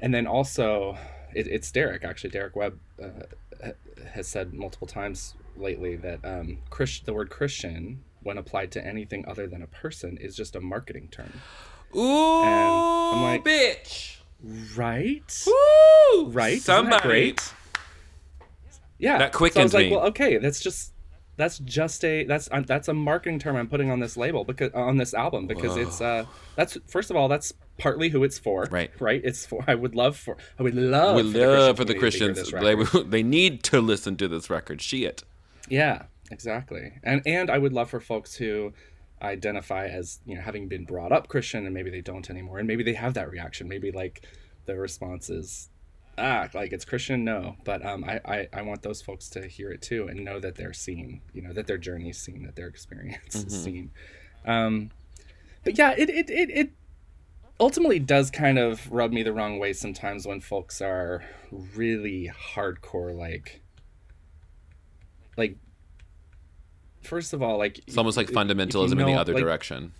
and 0.00 0.12
then 0.12 0.26
also 0.26 0.96
it, 1.34 1.46
it's 1.46 1.70
derek 1.70 2.04
actually. 2.04 2.30
Derek 2.30 2.56
webb 2.56 2.78
uh, 3.02 3.70
has 4.12 4.28
said 4.28 4.52
multiple 4.52 4.86
times 4.86 5.34
lately 5.56 5.96
that 5.96 6.24
um, 6.24 6.58
Chris, 6.70 7.00
the 7.00 7.14
word 7.14 7.30
christian 7.30 8.02
when 8.22 8.36
applied 8.38 8.72
to 8.72 8.84
anything 8.84 9.24
other 9.28 9.46
than 9.46 9.62
a 9.62 9.66
person 9.68 10.16
is 10.18 10.34
just 10.36 10.56
a 10.56 10.60
marketing 10.60 11.08
term. 11.10 11.32
Ooh 11.94 12.42
I'm 12.42 13.22
like- 13.22 13.44
bitch. 13.44 14.16
Right? 14.76 15.44
Woo! 15.46 16.26
right? 16.28 16.54
Isn't 16.54 16.66
that 16.66 16.90
somebody. 16.92 17.02
great? 17.02 17.52
Yeah. 18.98 19.18
That 19.18 19.32
quickens 19.32 19.54
so 19.54 19.60
i 19.60 19.64
was 19.64 19.74
like 19.74 19.86
me. 19.86 19.92
well 19.96 20.06
okay 20.06 20.36
that's 20.38 20.60
just 20.60 20.92
that's 21.36 21.58
just 21.58 22.04
a 22.04 22.24
that's 22.24 22.48
uh, 22.50 22.62
that's 22.66 22.88
a 22.88 22.94
marketing 22.94 23.38
term 23.38 23.56
i'm 23.56 23.68
putting 23.68 23.90
on 23.90 24.00
this 24.00 24.16
label 24.16 24.44
because 24.44 24.72
on 24.72 24.96
this 24.96 25.12
album 25.14 25.46
because 25.46 25.76
it's 25.76 26.00
uh 26.00 26.24
that's 26.54 26.78
first 26.86 27.10
of 27.10 27.16
all 27.16 27.28
that's 27.28 27.52
partly 27.78 28.08
who 28.08 28.24
it's 28.24 28.38
for 28.38 28.66
Right. 28.70 28.90
right 29.00 29.20
it's 29.22 29.44
for 29.44 29.62
i 29.66 29.74
would 29.74 29.94
love 29.94 30.16
for 30.16 30.36
i 30.58 30.62
would 30.62 30.74
love 30.74 31.16
we 31.16 31.22
for 31.32 31.38
the 31.38 31.46
love 31.46 31.76
for 31.76 31.84
the 31.84 31.94
community 31.94 32.34
to 32.34 32.34
hear 32.34 32.76
Christians. 32.76 32.92
They, 32.92 33.02
they 33.18 33.22
need 33.22 33.62
to 33.64 33.80
listen 33.80 34.16
to 34.16 34.28
this 34.28 34.48
record. 34.48 34.80
Shit. 34.80 35.24
Yeah, 35.68 36.04
exactly. 36.30 36.92
And 37.02 37.20
and 37.26 37.50
I 37.50 37.58
would 37.58 37.72
love 37.72 37.90
for 37.90 38.00
folks 38.00 38.34
who 38.36 38.72
identify 39.22 39.86
as, 39.88 40.20
you 40.26 40.34
know, 40.36 40.40
having 40.42 40.68
been 40.68 40.84
brought 40.84 41.12
up 41.12 41.28
Christian 41.28 41.64
and 41.64 41.74
maybe 41.74 41.90
they 41.90 42.00
don't 42.00 42.28
anymore 42.30 42.58
and 42.58 42.68
maybe 42.68 42.82
they 42.82 42.94
have 42.94 43.14
that 43.14 43.30
reaction. 43.30 43.68
Maybe 43.68 43.90
like 43.90 44.22
the 44.66 44.76
response 44.76 45.30
is 45.30 45.68
ah, 46.18 46.48
like 46.54 46.72
it's 46.72 46.84
Christian, 46.84 47.24
no. 47.24 47.56
But 47.64 47.84
um 47.84 48.04
I, 48.04 48.20
I, 48.24 48.48
I 48.52 48.62
want 48.62 48.82
those 48.82 49.02
folks 49.02 49.28
to 49.30 49.46
hear 49.46 49.70
it 49.70 49.82
too 49.82 50.08
and 50.08 50.24
know 50.24 50.38
that 50.40 50.54
they're 50.56 50.72
seen, 50.72 51.20
you 51.32 51.42
know, 51.42 51.52
that 51.52 51.66
their 51.66 51.78
journey 51.78 52.10
is 52.10 52.18
seen, 52.18 52.44
that 52.44 52.56
their 52.56 52.68
experience 52.68 53.36
Mhm. 53.44 53.46
is 53.46 53.62
seen. 53.62 53.90
Um 54.44 54.90
but 55.64 55.76
yeah, 55.78 55.94
it 55.96 56.08
it, 56.10 56.30
it 56.30 56.50
it 56.50 56.70
ultimately 57.58 57.98
does 57.98 58.30
kind 58.30 58.58
of 58.58 58.90
rub 58.92 59.12
me 59.12 59.22
the 59.22 59.32
wrong 59.32 59.58
way 59.58 59.72
sometimes 59.72 60.26
when 60.26 60.40
folks 60.40 60.80
are 60.80 61.24
really 61.74 62.30
hardcore 62.54 63.16
like 63.16 63.62
like 65.36 65.56
first 67.02 67.32
of 67.32 67.42
all 67.42 67.56
like 67.58 67.78
It's 67.86 67.96
almost 67.96 68.16
like 68.16 68.24
if 68.24 68.30
you 68.32 68.36
fundamentalism 68.36 68.92
in 69.00 69.06
the 69.06 69.14
other 69.14 69.32
like, 69.34 69.42
direction. 69.42 69.92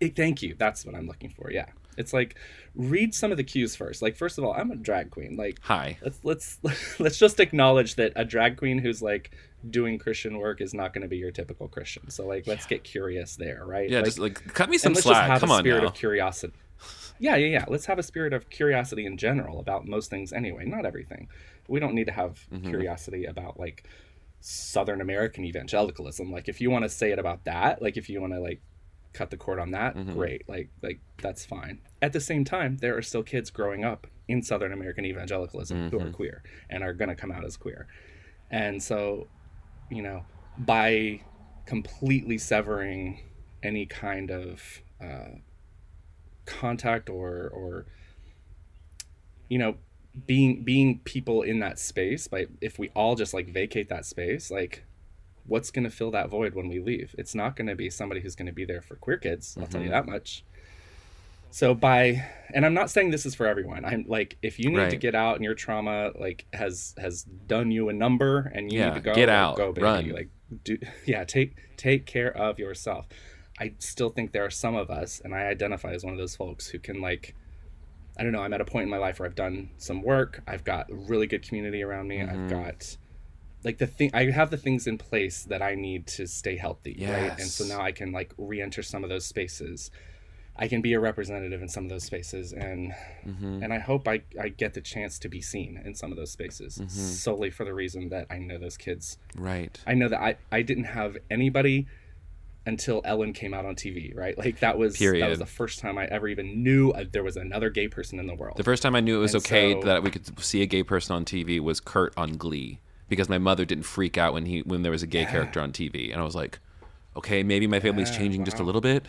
it, 0.00 0.16
thank 0.16 0.42
you. 0.42 0.54
That's 0.58 0.84
what 0.84 0.94
I'm 0.94 1.06
looking 1.06 1.30
for. 1.30 1.50
Yeah. 1.50 1.66
It's 1.96 2.12
like 2.12 2.36
read 2.74 3.14
some 3.14 3.30
of 3.30 3.36
the 3.36 3.44
cues 3.44 3.76
first. 3.76 4.02
Like 4.02 4.16
first 4.16 4.38
of 4.38 4.44
all, 4.44 4.52
I'm 4.54 4.70
a 4.70 4.76
drag 4.76 5.10
queen. 5.10 5.36
Like 5.36 5.58
Hi. 5.62 5.98
let's 6.02 6.18
let's 6.22 6.58
let's 7.00 7.18
just 7.18 7.38
acknowledge 7.40 7.96
that 7.96 8.12
a 8.16 8.24
drag 8.24 8.56
queen 8.56 8.78
who's 8.78 9.02
like 9.02 9.30
doing 9.70 9.98
Christian 9.98 10.38
work 10.38 10.60
is 10.60 10.74
not 10.74 10.92
going 10.92 11.02
to 11.02 11.08
be 11.08 11.18
your 11.18 11.30
typical 11.30 11.68
Christian. 11.68 12.10
So 12.10 12.26
like 12.26 12.46
let's 12.46 12.66
get 12.66 12.82
curious 12.84 13.36
there, 13.36 13.64
right? 13.64 13.88
Yeah, 13.90 13.98
like, 13.98 14.04
just 14.06 14.18
like 14.18 14.54
cut 14.54 14.68
me 14.70 14.78
some 14.78 14.90
and 14.90 14.96
let's 14.96 15.06
just 15.06 15.16
slack. 15.18 15.28
have 15.30 15.40
Come 15.40 15.50
a 15.50 15.54
on 15.54 15.58
spirit 15.60 15.82
now. 15.82 15.88
of 15.88 15.94
curiosity. 15.94 16.54
Yeah, 17.20 17.36
yeah, 17.36 17.46
yeah. 17.46 17.64
Let's 17.68 17.86
have 17.86 17.98
a 18.00 18.02
spirit 18.02 18.32
of 18.32 18.50
curiosity 18.50 19.06
in 19.06 19.16
general 19.16 19.60
about 19.60 19.86
most 19.86 20.10
things 20.10 20.32
anyway, 20.32 20.64
not 20.64 20.84
everything. 20.84 21.28
We 21.68 21.78
don't 21.78 21.94
need 21.94 22.06
to 22.06 22.12
have 22.12 22.40
Mm-hmm. 22.52 22.68
curiosity 22.68 23.26
about 23.26 23.60
like 23.60 23.84
Southern 24.40 25.00
American 25.00 25.44
evangelicalism. 25.44 26.32
Like 26.32 26.48
if 26.48 26.60
you 26.60 26.70
want 26.70 26.84
to 26.84 26.88
say 26.88 27.12
it 27.12 27.18
about 27.20 27.44
that, 27.44 27.80
like 27.80 27.96
if 27.96 28.08
you 28.10 28.20
want 28.20 28.32
to 28.32 28.40
like 28.40 28.60
cut 29.12 29.30
the 29.30 29.36
cord 29.36 29.58
on 29.58 29.70
that, 29.72 29.94
Mm-hmm. 29.96 30.12
great. 30.14 30.48
Like 30.48 30.70
like 30.82 31.00
that's 31.20 31.44
fine. 31.44 31.80
At 32.00 32.12
the 32.12 32.20
same 32.20 32.44
time, 32.44 32.78
there 32.78 32.96
are 32.96 33.02
still 33.02 33.22
kids 33.22 33.50
growing 33.50 33.84
up 33.84 34.06
in 34.28 34.42
Southern 34.42 34.72
American 34.72 35.04
evangelicalism 35.04 35.90
who 35.90 35.98
Mm-hmm. 35.98 36.08
are 36.08 36.12
queer 36.12 36.42
and 36.70 36.82
are 36.82 36.92
going 36.92 37.08
to 37.10 37.14
come 37.14 37.30
out 37.32 37.44
as 37.44 37.56
queer. 37.56 37.86
And 38.50 38.82
so, 38.82 39.28
you 39.90 40.02
know, 40.02 40.24
by 40.58 41.20
completely 41.66 42.38
severing 42.38 43.20
any 43.62 43.86
kind 43.86 44.30
of 44.30 44.82
uh, 45.00 45.36
contact 46.46 47.08
or 47.08 47.48
or 47.54 47.86
you 49.48 49.58
know 49.58 49.76
being 50.26 50.62
being 50.64 50.98
people 51.04 51.42
in 51.42 51.60
that 51.60 51.78
space 51.78 52.26
by 52.26 52.46
if 52.60 52.78
we 52.78 52.88
all 52.90 53.14
just 53.14 53.32
like 53.32 53.48
vacate 53.48 53.88
that 53.88 54.04
space 54.04 54.50
like 54.50 54.84
what's 55.46 55.70
going 55.70 55.84
to 55.84 55.90
fill 55.90 56.10
that 56.10 56.28
void 56.30 56.54
when 56.54 56.68
we 56.68 56.78
leave 56.80 57.14
it's 57.18 57.34
not 57.34 57.56
going 57.56 57.66
to 57.66 57.74
be 57.74 57.90
somebody 57.90 58.20
who's 58.20 58.34
going 58.36 58.46
to 58.46 58.52
be 58.52 58.64
there 58.64 58.80
for 58.80 58.96
queer 58.96 59.16
kids 59.16 59.56
i'll 59.60 59.66
tell 59.66 59.82
you 59.82 59.88
that 59.90 60.06
much 60.06 60.44
so 61.50 61.74
by 61.74 62.24
and 62.54 62.64
i'm 62.64 62.74
not 62.74 62.90
saying 62.90 63.10
this 63.10 63.26
is 63.26 63.34
for 63.34 63.46
everyone 63.46 63.84
i'm 63.84 64.04
like 64.08 64.36
if 64.42 64.58
you 64.58 64.70
need 64.70 64.90
to 64.90 64.96
get 64.96 65.14
out 65.14 65.36
and 65.36 65.44
your 65.44 65.54
trauma 65.54 66.10
like 66.18 66.46
has 66.52 66.94
has 66.98 67.24
done 67.46 67.70
you 67.70 67.88
a 67.88 67.92
number 67.92 68.50
and 68.54 68.72
you 68.72 68.78
Yeah, 68.78 68.88
need 68.88 68.94
to 68.94 69.00
go 69.00 69.14
get 69.14 69.28
out, 69.28 69.56
go 69.56 69.72
baby 69.72 69.82
run. 69.84 70.08
like 70.10 70.28
do 70.64 70.78
yeah 71.06 71.24
take 71.24 71.56
take 71.76 72.06
care 72.06 72.34
of 72.36 72.58
yourself 72.58 73.06
i 73.58 73.72
still 73.78 74.10
think 74.10 74.32
there 74.32 74.44
are 74.44 74.50
some 74.50 74.74
of 74.74 74.90
us 74.90 75.20
and 75.24 75.34
i 75.34 75.42
identify 75.46 75.92
as 75.92 76.04
one 76.04 76.12
of 76.14 76.18
those 76.18 76.36
folks 76.36 76.68
who 76.68 76.78
can 76.78 77.00
like 77.00 77.34
I 78.14 78.24
don't 78.24 78.32
know. 78.32 78.42
I'm 78.42 78.52
at 78.52 78.60
a 78.60 78.66
point 78.66 78.82
in 78.84 78.90
my 78.90 78.98
life 78.98 79.18
where 79.20 79.26
I've 79.26 79.34
done 79.34 79.70
some 79.78 80.02
work. 80.02 80.42
I've 80.46 80.64
got 80.64 80.84
really 80.90 81.26
good 81.26 81.40
community 81.42 81.82
around 81.82 82.08
me. 82.08 82.18
Mm-hmm. 82.18 82.44
I've 82.44 82.50
got 82.50 82.96
like 83.64 83.78
the 83.78 83.86
thing. 83.86 84.10
I 84.14 84.30
have 84.30 84.50
the 84.50 84.56
things 84.56 84.86
in 84.86 84.98
place 84.98 85.44
that 85.44 85.62
I 85.62 85.74
need 85.74 86.06
to 86.08 86.26
stay 86.26 86.56
healthy, 86.56 86.96
right? 87.00 87.32
And 87.38 87.48
so 87.48 87.64
now 87.64 87.80
I 87.80 87.92
can 87.92 88.12
like 88.12 88.32
re-enter 88.38 88.82
some 88.82 89.02
of 89.04 89.10
those 89.10 89.24
spaces. 89.26 89.90
I 90.54 90.68
can 90.68 90.82
be 90.82 90.92
a 90.92 91.00
representative 91.00 91.62
in 91.62 91.68
some 91.68 91.84
of 91.84 91.90
those 91.90 92.04
spaces, 92.04 92.52
and 92.52 92.92
Mm-hmm. 93.26 93.62
and 93.62 93.72
I 93.72 93.78
hope 93.78 94.06
I 94.08 94.22
I 94.40 94.48
get 94.48 94.74
the 94.74 94.80
chance 94.80 95.18
to 95.20 95.28
be 95.28 95.40
seen 95.40 95.80
in 95.84 95.94
some 95.94 96.10
of 96.10 96.16
those 96.18 96.30
spaces 96.32 96.74
Mm-hmm. 96.78 96.88
solely 96.88 97.50
for 97.50 97.64
the 97.64 97.72
reason 97.72 98.08
that 98.10 98.26
I 98.30 98.38
know 98.38 98.58
those 98.58 98.76
kids. 98.76 99.16
Right. 99.36 99.78
I 99.86 99.94
know 99.94 100.08
that 100.08 100.20
I 100.20 100.36
I 100.50 100.62
didn't 100.62 100.84
have 100.84 101.16
anybody 101.30 101.86
until 102.64 103.00
Ellen 103.04 103.32
came 103.32 103.54
out 103.54 103.64
on 103.64 103.74
TV, 103.74 104.14
right? 104.16 104.36
Like 104.38 104.60
that 104.60 104.78
was 104.78 104.96
that 104.98 105.28
was 105.28 105.38
the 105.40 105.46
first 105.46 105.80
time 105.80 105.98
I 105.98 106.04
ever 106.06 106.28
even 106.28 106.62
knew 106.62 106.90
uh, 106.90 107.04
there 107.10 107.24
was 107.24 107.36
another 107.36 107.70
gay 107.70 107.88
person 107.88 108.18
in 108.20 108.26
the 108.26 108.34
world. 108.34 108.56
The 108.56 108.62
first 108.62 108.82
time 108.84 108.94
I 108.94 109.00
knew 109.00 109.16
it 109.16 109.20
was 109.20 109.34
And 109.34 109.42
okay 109.44 109.72
so- 109.72 109.80
that 109.86 110.02
we 110.02 110.10
could 110.10 110.38
see 110.40 110.62
a 110.62 110.66
gay 110.66 110.82
person 110.82 111.16
on 111.16 111.24
TV 111.24 111.58
was 111.60 111.80
Kurt 111.80 112.12
on 112.16 112.36
Glee 112.36 112.78
because 113.08 113.28
my 113.28 113.38
mother 113.38 113.64
didn't 113.64 113.84
freak 113.84 114.16
out 114.18 114.32
when 114.34 114.46
he 114.46 114.60
when 114.60 114.82
there 114.82 114.92
was 114.92 115.02
a 115.02 115.06
gay 115.06 115.24
character 115.26 115.60
on 115.60 115.72
TV, 115.72 116.10
and 116.12 116.20
I 116.20 116.24
was 116.24 116.34
like, 116.34 116.58
okay, 117.16 117.42
maybe 117.42 117.66
my 117.66 117.80
family's 117.80 118.10
Yeah, 118.10 118.18
changing 118.18 118.44
just 118.44 118.58
a 118.58 118.62
little 118.62 118.80
bit. 118.80 119.06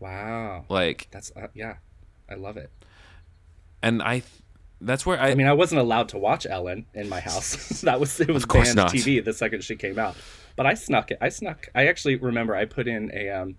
Wow. 0.00 0.64
Like, 0.68 1.08
That's 1.10 1.32
uh, 1.36 1.48
yeah. 1.54 1.76
I 2.28 2.34
love 2.34 2.56
it. 2.56 2.70
and 3.82 4.02
I, 4.02 4.20
th- 4.20 4.24
that's 4.80 5.06
where 5.06 5.18
I, 5.20 5.30
I 5.30 5.34
mean, 5.34 5.46
I 5.46 5.52
wasn't 5.52 5.80
allowed 5.80 6.08
to 6.10 6.18
watch 6.18 6.46
Ellen 6.46 6.86
in 6.94 7.08
my 7.08 7.20
house. 7.20 7.80
that 7.82 8.00
was 8.00 8.18
it 8.20 8.28
was 8.30 8.44
banned 8.46 8.76
not. 8.76 8.92
TV 8.92 9.24
the 9.24 9.32
second 9.32 9.62
she 9.62 9.76
came 9.76 9.98
out. 9.98 10.16
But 10.56 10.66
I 10.66 10.74
snuck 10.74 11.10
it. 11.10 11.18
I 11.20 11.28
snuck. 11.30 11.68
I 11.74 11.86
actually 11.86 12.16
remember 12.16 12.54
I 12.54 12.64
put 12.64 12.86
in 12.86 13.10
a 13.14 13.28
um, 13.30 13.56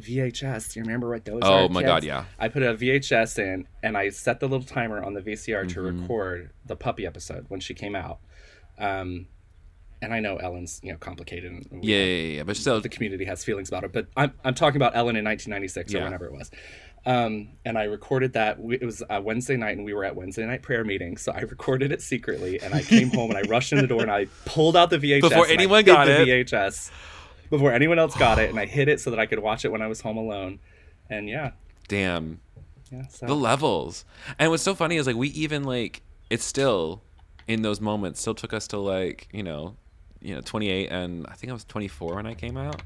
VHS. 0.00 0.72
Do 0.72 0.80
you 0.80 0.84
remember 0.84 1.10
what 1.10 1.24
those 1.24 1.42
are? 1.42 1.62
Oh 1.62 1.68
my 1.68 1.82
God, 1.82 2.04
yeah. 2.04 2.24
I 2.38 2.48
put 2.48 2.62
a 2.62 2.74
VHS 2.74 3.38
in 3.38 3.66
and 3.82 3.96
I 3.96 4.08
set 4.10 4.40
the 4.40 4.48
little 4.48 4.66
timer 4.66 5.02
on 5.02 5.14
the 5.14 5.20
VCR 5.20 5.68
to 5.70 5.80
Mm-hmm. 5.80 6.00
record 6.02 6.50
the 6.66 6.76
puppy 6.76 7.06
episode 7.06 7.46
when 7.48 7.60
she 7.60 7.74
came 7.74 7.94
out. 7.94 8.18
Um, 8.78 9.26
and 10.00 10.12
I 10.12 10.18
know 10.20 10.36
Ellen's 10.36 10.80
you 10.82 10.90
know 10.92 10.98
complicated. 10.98 11.52
And 11.52 11.84
yeah, 11.84 11.96
yeah, 11.98 12.04
yeah, 12.04 12.36
yeah, 12.38 12.42
but 12.42 12.56
still, 12.56 12.80
the 12.80 12.88
community 12.88 13.24
has 13.26 13.44
feelings 13.44 13.68
about 13.68 13.84
it. 13.84 13.92
But 13.92 14.08
I'm, 14.16 14.32
I'm 14.44 14.54
talking 14.54 14.76
about 14.76 14.96
Ellen 14.96 15.14
in 15.16 15.24
1996 15.24 15.94
or 15.94 15.98
Yeah. 15.98 16.04
whenever 16.04 16.26
it 16.26 16.32
was. 16.32 16.50
Um, 17.04 17.50
and 17.64 17.76
I 17.76 17.84
recorded 17.84 18.32
that. 18.34 18.58
It 18.60 18.84
was 18.84 19.02
a 19.10 19.20
Wednesday 19.20 19.56
night, 19.56 19.76
and 19.76 19.84
we 19.84 19.92
were 19.92 20.04
at 20.04 20.16
Wednesday 20.16 20.44
night 20.46 20.62
prayer 20.62 20.84
meeting. 20.84 21.16
So 21.18 21.32
I 21.32 21.40
recorded 21.42 21.92
it 21.92 22.00
secretly, 22.02 22.60
and 22.60 22.74
I 22.74 22.82
came 22.82 23.10
home 23.10 23.30
and 23.30 23.38
I 23.38 23.48
rushed 23.48 23.72
in 23.72 23.78
the 23.78 23.86
door 23.86 24.02
and 24.02 24.10
I 24.10 24.26
pulled 24.44 24.76
out 24.76 24.90
the 24.90 24.98
VHS 24.98 25.20
Before 25.20 25.46
anyone 25.46 25.84
got 25.84 26.06
the 26.06 26.22
it. 26.22 26.48
VHS 26.48 26.90
before 27.52 27.70
anyone 27.70 27.98
else 27.98 28.16
got 28.16 28.38
it, 28.38 28.48
and 28.48 28.58
I 28.58 28.64
hid 28.64 28.88
it 28.88 28.98
so 28.98 29.10
that 29.10 29.20
I 29.20 29.26
could 29.26 29.38
watch 29.38 29.66
it 29.66 29.70
when 29.70 29.82
I 29.82 29.86
was 29.86 30.00
home 30.00 30.16
alone. 30.16 30.58
And 31.10 31.28
yeah, 31.28 31.50
damn. 31.86 32.40
yeah. 32.90 33.06
So. 33.08 33.26
The 33.26 33.36
levels. 33.36 34.06
And 34.38 34.50
what's 34.50 34.62
so 34.62 34.74
funny 34.74 34.96
is 34.96 35.06
like 35.06 35.16
we 35.16 35.28
even 35.28 35.62
like 35.62 36.00
it's 36.30 36.44
still 36.44 37.02
in 37.46 37.60
those 37.60 37.78
moments 37.78 38.20
still 38.20 38.34
took 38.34 38.54
us 38.54 38.66
to 38.68 38.78
like 38.78 39.28
you 39.32 39.42
know 39.42 39.76
you 40.22 40.34
know 40.34 40.40
28 40.40 40.92
and 40.92 41.26
i 41.26 41.34
think 41.34 41.50
i 41.50 41.52
was 41.52 41.64
24 41.64 42.14
when 42.14 42.26
i 42.26 42.34
came 42.34 42.56
out. 42.56 42.82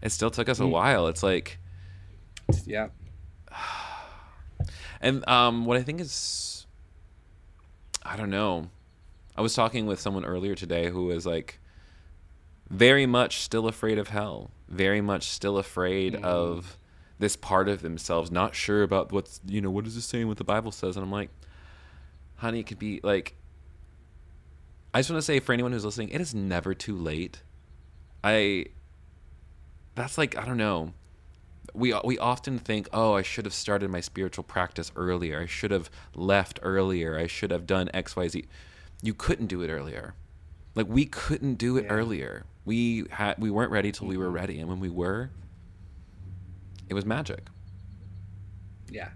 It 0.00 0.12
still 0.12 0.30
took 0.30 0.48
us 0.48 0.60
a 0.60 0.66
while. 0.66 1.08
It's 1.08 1.22
like 1.22 1.58
yeah, 2.64 2.88
and 5.02 5.28
um 5.28 5.66
what 5.66 5.76
i 5.76 5.82
think 5.82 6.00
is 6.00 6.66
i 8.02 8.16
don't 8.16 8.30
know. 8.30 8.70
I 9.36 9.42
was 9.42 9.54
talking 9.54 9.86
with 9.86 10.00
someone 10.00 10.24
earlier 10.24 10.54
today 10.54 10.88
who 10.88 11.04
was 11.04 11.26
like 11.26 11.57
very 12.70 13.06
much 13.06 13.40
still 13.40 13.66
afraid 13.66 13.98
of 13.98 14.08
hell 14.08 14.50
very 14.68 15.00
much 15.00 15.28
still 15.28 15.56
afraid 15.58 16.14
Mm. 16.14 16.22
of 16.24 16.76
this 17.18 17.34
part 17.36 17.68
of 17.68 17.80
themselves 17.82 18.30
not 18.30 18.54
sure 18.54 18.82
about 18.82 19.10
what's 19.12 19.40
you 19.46 19.60
know 19.60 19.70
what 19.70 19.86
is 19.86 19.94
this 19.94 20.04
saying 20.04 20.28
what 20.28 20.36
the 20.36 20.44
bible 20.44 20.70
says 20.70 20.96
and 20.96 21.04
i'm 21.04 21.10
like 21.10 21.30
honey 22.36 22.60
it 22.60 22.66
could 22.66 22.78
be 22.78 23.00
like 23.02 23.34
i 24.94 24.98
just 25.00 25.10
want 25.10 25.18
to 25.18 25.22
say 25.24 25.40
for 25.40 25.52
anyone 25.52 25.72
who's 25.72 25.84
listening 25.84 26.08
it 26.10 26.20
is 26.20 26.34
never 26.34 26.74
too 26.74 26.96
late. 26.96 27.42
I 28.22 28.66
that's 29.94 30.18
like 30.18 30.36
i 30.36 30.44
don't 30.44 30.56
know. 30.56 30.92
We 31.74 31.94
we 32.04 32.18
often 32.18 32.58
think 32.58 32.88
oh 32.92 33.14
i 33.14 33.22
should 33.22 33.44
have 33.44 33.54
started 33.54 33.90
my 33.90 34.00
spiritual 34.00 34.44
practice 34.44 34.90
earlier. 34.96 35.40
I 35.40 35.46
should 35.46 35.70
have 35.70 35.90
left 36.14 36.58
earlier. 36.62 37.18
I 37.18 37.26
should 37.26 37.50
have 37.50 37.66
done 37.66 37.88
xyz 37.94 38.44
you 39.02 39.14
couldn't 39.14 39.46
do 39.46 39.62
it 39.62 39.68
earlier 39.70 40.14
like 40.78 40.88
we 40.88 41.04
couldn't 41.04 41.54
do 41.56 41.76
it 41.76 41.84
Yeah. 41.84 41.90
earlier 41.90 42.44
we 42.64 43.04
had 43.10 43.36
we 43.38 43.50
weren't 43.50 43.70
ready 43.72 43.90
till 43.92 44.06
we 44.06 44.16
were 44.16 44.30
ready 44.30 44.58
and 44.60 44.68
when 44.68 44.80
we 44.80 44.88
were 44.88 45.30
it 46.88 46.94
was 46.94 47.04
magic 47.04 47.42
yeah, 48.90 49.10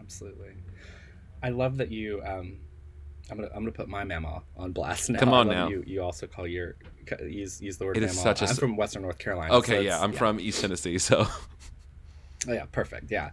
absolutely. 0.00 0.52
I 1.42 1.50
love 1.50 1.76
that 1.76 1.90
you. 1.92 2.22
Um, 2.24 2.56
I'm 3.30 3.36
gonna 3.36 3.48
I'm 3.54 3.60
gonna 3.60 3.72
put 3.72 3.86
my 3.88 4.04
mama 4.04 4.40
on 4.56 4.72
blast 4.72 5.10
now. 5.10 5.18
Come 5.18 5.34
on 5.34 5.48
now. 5.48 5.68
You 5.68 5.84
you 5.86 6.02
also 6.02 6.26
call 6.26 6.46
your 6.46 6.76
use 7.26 7.60
use 7.60 7.76
the 7.76 7.84
word 7.84 7.98
It 7.98 8.00
mama. 8.00 8.10
is 8.12 8.18
such 8.18 8.40
a 8.40 8.46
I'm 8.48 8.56
from 8.56 8.76
Western 8.78 9.02
North 9.02 9.18
Carolina. 9.18 9.52
okay 9.56 9.76
so 9.76 9.80
yeah 9.80 10.00
i'm 10.00 10.12
from 10.12 10.40
east 10.40 10.60
tennessee 10.62 10.96
so 10.98 11.26
Oh, 12.48 12.52
yeah, 12.52 12.66
perfect. 12.70 13.10
Yeah, 13.10 13.32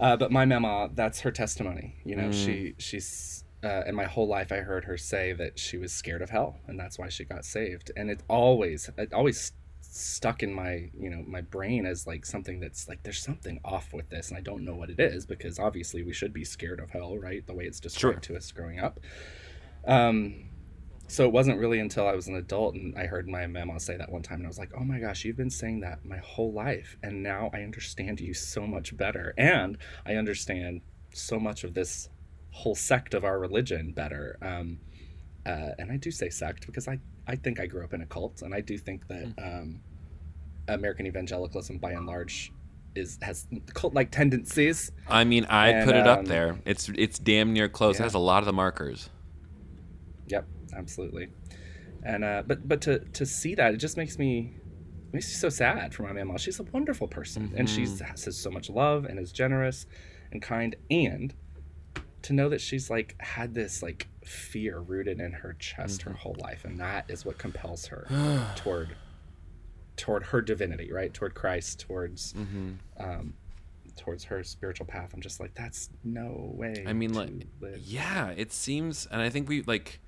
uh, 0.00 0.16
but 0.16 0.32
my 0.32 0.44
mama, 0.44 0.90
that's 0.92 1.20
her 1.20 1.30
testimony. 1.30 1.94
You 2.04 2.16
know, 2.16 2.28
Mm. 2.30 2.44
she 2.44 2.74
she's 2.76 3.41
uh, 3.62 3.82
in 3.86 3.94
my 3.94 4.04
whole 4.04 4.26
life 4.26 4.50
I 4.50 4.58
heard 4.58 4.84
her 4.84 4.96
say 4.96 5.32
that 5.34 5.58
she 5.58 5.78
was 5.78 5.92
scared 5.92 6.22
of 6.22 6.30
hell, 6.30 6.58
and 6.66 6.78
that's 6.78 6.98
why 6.98 7.08
she 7.08 7.24
got 7.24 7.44
saved. 7.44 7.90
And 7.96 8.10
it 8.10 8.22
always 8.28 8.90
it 8.98 9.12
always 9.12 9.52
stuck 9.80 10.42
in 10.42 10.54
my 10.54 10.90
you 10.98 11.10
know 11.10 11.22
my 11.26 11.42
brain 11.42 11.84
as 11.84 12.06
like 12.06 12.24
something 12.24 12.60
that's 12.60 12.88
like 12.88 13.02
there's 13.02 13.22
something 13.22 13.60
off 13.64 13.92
with 13.92 14.08
this, 14.10 14.30
and 14.30 14.38
I 14.38 14.40
don't 14.40 14.64
know 14.64 14.74
what 14.74 14.90
it 14.90 14.98
is 14.98 15.26
because 15.26 15.58
obviously 15.58 16.02
we 16.02 16.12
should 16.12 16.32
be 16.32 16.44
scared 16.44 16.80
of 16.80 16.90
hell, 16.90 17.16
right? 17.18 17.46
The 17.46 17.54
way 17.54 17.64
it's 17.64 17.80
described 17.80 18.24
to 18.24 18.36
us 18.36 18.50
growing 18.50 18.80
up. 18.80 19.00
Um, 19.86 20.48
so 21.08 21.24
it 21.24 21.32
wasn't 21.32 21.58
really 21.58 21.78
until 21.78 22.06
I 22.06 22.14
was 22.14 22.28
an 22.28 22.36
adult 22.36 22.74
and 22.74 22.96
I 22.96 23.04
heard 23.06 23.28
my 23.28 23.46
mama 23.46 23.78
say 23.78 23.96
that 23.96 24.10
one 24.10 24.22
time, 24.22 24.38
and 24.38 24.46
I 24.46 24.48
was 24.48 24.58
like, 24.58 24.72
"Oh 24.76 24.84
my 24.84 24.98
gosh, 24.98 25.24
you've 25.24 25.36
been 25.36 25.50
saying 25.50 25.80
that 25.80 26.04
my 26.04 26.18
whole 26.18 26.52
life, 26.52 26.96
and 27.02 27.22
now 27.22 27.50
I 27.52 27.62
understand 27.62 28.20
you 28.20 28.34
so 28.34 28.66
much 28.66 28.96
better, 28.96 29.34
and 29.38 29.78
I 30.06 30.14
understand 30.14 30.80
so 31.14 31.38
much 31.38 31.64
of 31.64 31.74
this 31.74 32.08
whole 32.52 32.74
sect 32.76 33.14
of 33.14 33.24
our 33.24 33.38
religion 33.40 33.92
better." 33.92 34.38
Um, 34.42 34.78
uh, 35.44 35.70
and 35.78 35.90
I 35.90 35.96
do 35.96 36.10
say 36.10 36.28
sect 36.30 36.66
because 36.66 36.86
I 36.88 36.98
I 37.26 37.36
think 37.36 37.58
I 37.60 37.66
grew 37.66 37.82
up 37.84 37.92
in 37.94 38.00
a 38.02 38.06
cult, 38.06 38.42
and 38.42 38.54
I 38.54 38.60
do 38.60 38.78
think 38.78 39.08
that 39.08 39.34
um, 39.42 39.80
American 40.68 41.06
evangelicalism, 41.06 41.78
by 41.78 41.92
and 41.92 42.06
large, 42.06 42.52
is 42.94 43.18
has 43.22 43.46
cult-like 43.74 44.10
tendencies. 44.10 44.92
i 45.08 45.24
mean 45.24 45.44
i 45.46 45.68
And, 45.70 45.86
put 45.86 45.96
it 45.96 46.06
up 46.06 46.20
um, 46.20 46.24
there 46.26 46.58
it's 46.64 46.88
it's 46.94 47.18
damn 47.18 47.52
near 47.52 47.68
close 47.68 47.96
yeah. 47.96 48.02
it 48.02 48.04
has 48.04 48.14
a 48.14 48.18
lot 48.18 48.38
of 48.40 48.46
the 48.46 48.52
markers 48.52 49.10
Yep, 50.28 50.46
absolutely. 50.76 51.28
And 52.04 52.24
uh, 52.24 52.42
but 52.46 52.66
but 52.68 52.80
to 52.82 53.00
to 53.00 53.26
see 53.26 53.54
that, 53.54 53.74
it 53.74 53.78
just 53.78 53.96
makes 53.96 54.18
me 54.18 54.54
makes 55.12 55.26
me 55.28 55.34
so 55.34 55.48
sad 55.48 55.94
for 55.94 56.02
my 56.04 56.12
mama. 56.12 56.38
She's 56.38 56.58
a 56.60 56.64
wonderful 56.64 57.08
person, 57.08 57.52
and 57.56 57.68
she 57.68 57.82
Mm-hmm. 57.82 58.04
has 58.04 58.36
so 58.36 58.50
much 58.50 58.70
love 58.70 59.04
and 59.04 59.18
is 59.18 59.32
generous 59.32 59.86
and 60.32 60.40
kind. 60.42 60.74
And 60.90 61.34
to 62.22 62.32
know 62.32 62.48
that 62.48 62.60
she's 62.60 62.88
like 62.90 63.16
had 63.20 63.54
this 63.54 63.82
like 63.82 64.08
fear 64.24 64.78
rooted 64.78 65.20
in 65.20 65.32
her 65.32 65.54
chest 65.58 66.00
Mm-hmm. 66.00 66.10
her 66.10 66.16
whole 66.16 66.36
life, 66.38 66.64
and 66.64 66.78
that 66.80 67.06
is 67.08 67.24
what 67.24 67.38
compels 67.38 67.86
her 67.86 68.06
toward 68.56 68.96
toward 69.96 70.24
her 70.24 70.40
divinity, 70.40 70.90
right? 70.92 71.12
Toward 71.12 71.34
Christ, 71.34 71.80
towards 71.80 72.32
Mm-hmm. 72.34 72.70
um, 72.98 73.34
towards 73.96 74.24
her 74.24 74.42
spiritual 74.42 74.86
path. 74.86 75.10
I'm 75.12 75.20
just 75.20 75.38
like, 75.38 75.54
that's 75.54 75.90
no 76.02 76.50
way. 76.54 76.82
I 76.86 76.94
mean, 76.94 77.12
like, 77.12 77.30
live. 77.60 77.78
yeah, 77.84 78.30
it 78.30 78.50
seems, 78.50 79.06
and 79.10 79.20
I 79.20 79.28
think 79.28 79.48
we 79.50 79.60
like, 79.62 80.00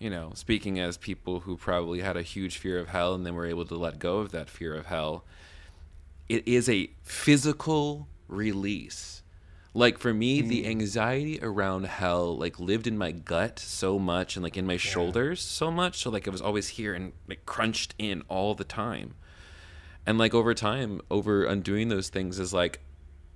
you 0.00 0.10
know, 0.10 0.32
speaking 0.34 0.80
as 0.80 0.96
people 0.96 1.38
who 1.40 1.56
probably 1.56 2.00
had 2.00 2.16
a 2.16 2.22
huge 2.22 2.58
fear 2.58 2.80
of 2.80 2.88
hell 2.88 3.14
and 3.14 3.24
then 3.24 3.34
were 3.36 3.46
able 3.46 3.64
to 3.66 3.76
let 3.76 4.00
go 4.00 4.18
of 4.18 4.32
that 4.32 4.50
fear 4.50 4.74
of 4.74 4.86
hell, 4.86 5.24
it 6.28 6.46
is 6.48 6.68
a 6.68 6.90
physical 7.04 8.08
release. 8.26 9.21
Like 9.74 9.98
for 9.98 10.12
me, 10.12 10.42
the 10.42 10.66
anxiety 10.66 11.38
around 11.40 11.86
hell 11.86 12.36
like 12.36 12.60
lived 12.60 12.86
in 12.86 12.98
my 12.98 13.10
gut 13.10 13.58
so 13.58 13.98
much 13.98 14.36
and 14.36 14.42
like 14.42 14.58
in 14.58 14.66
my 14.66 14.76
shoulders 14.76 15.40
so 15.40 15.70
much, 15.70 15.98
so 15.98 16.10
like 16.10 16.26
it 16.26 16.30
was 16.30 16.42
always 16.42 16.68
here 16.68 16.92
and 16.92 17.12
like 17.26 17.46
crunched 17.46 17.94
in 17.98 18.22
all 18.28 18.54
the 18.54 18.64
time. 18.64 19.14
And 20.04 20.18
like 20.18 20.34
over 20.34 20.52
time, 20.52 21.00
over 21.10 21.44
undoing 21.44 21.88
those 21.88 22.10
things 22.10 22.38
is 22.38 22.52
like 22.52 22.80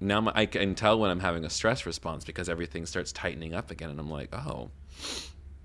now 0.01 0.21
my, 0.21 0.33
I 0.35 0.47
can 0.47 0.75
tell 0.75 0.99
when 0.99 1.11
I'm 1.11 1.21
having 1.21 1.45
a 1.45 1.51
stress 1.51 1.87
response 1.87 2.25
because 2.25 2.49
everything 2.49 2.85
starts 2.87 3.13
tightening 3.13 3.55
up 3.55 3.71
again, 3.71 3.89
and 3.91 3.99
I'm 3.99 4.11
like, 4.11 4.35
oh, 4.35 4.71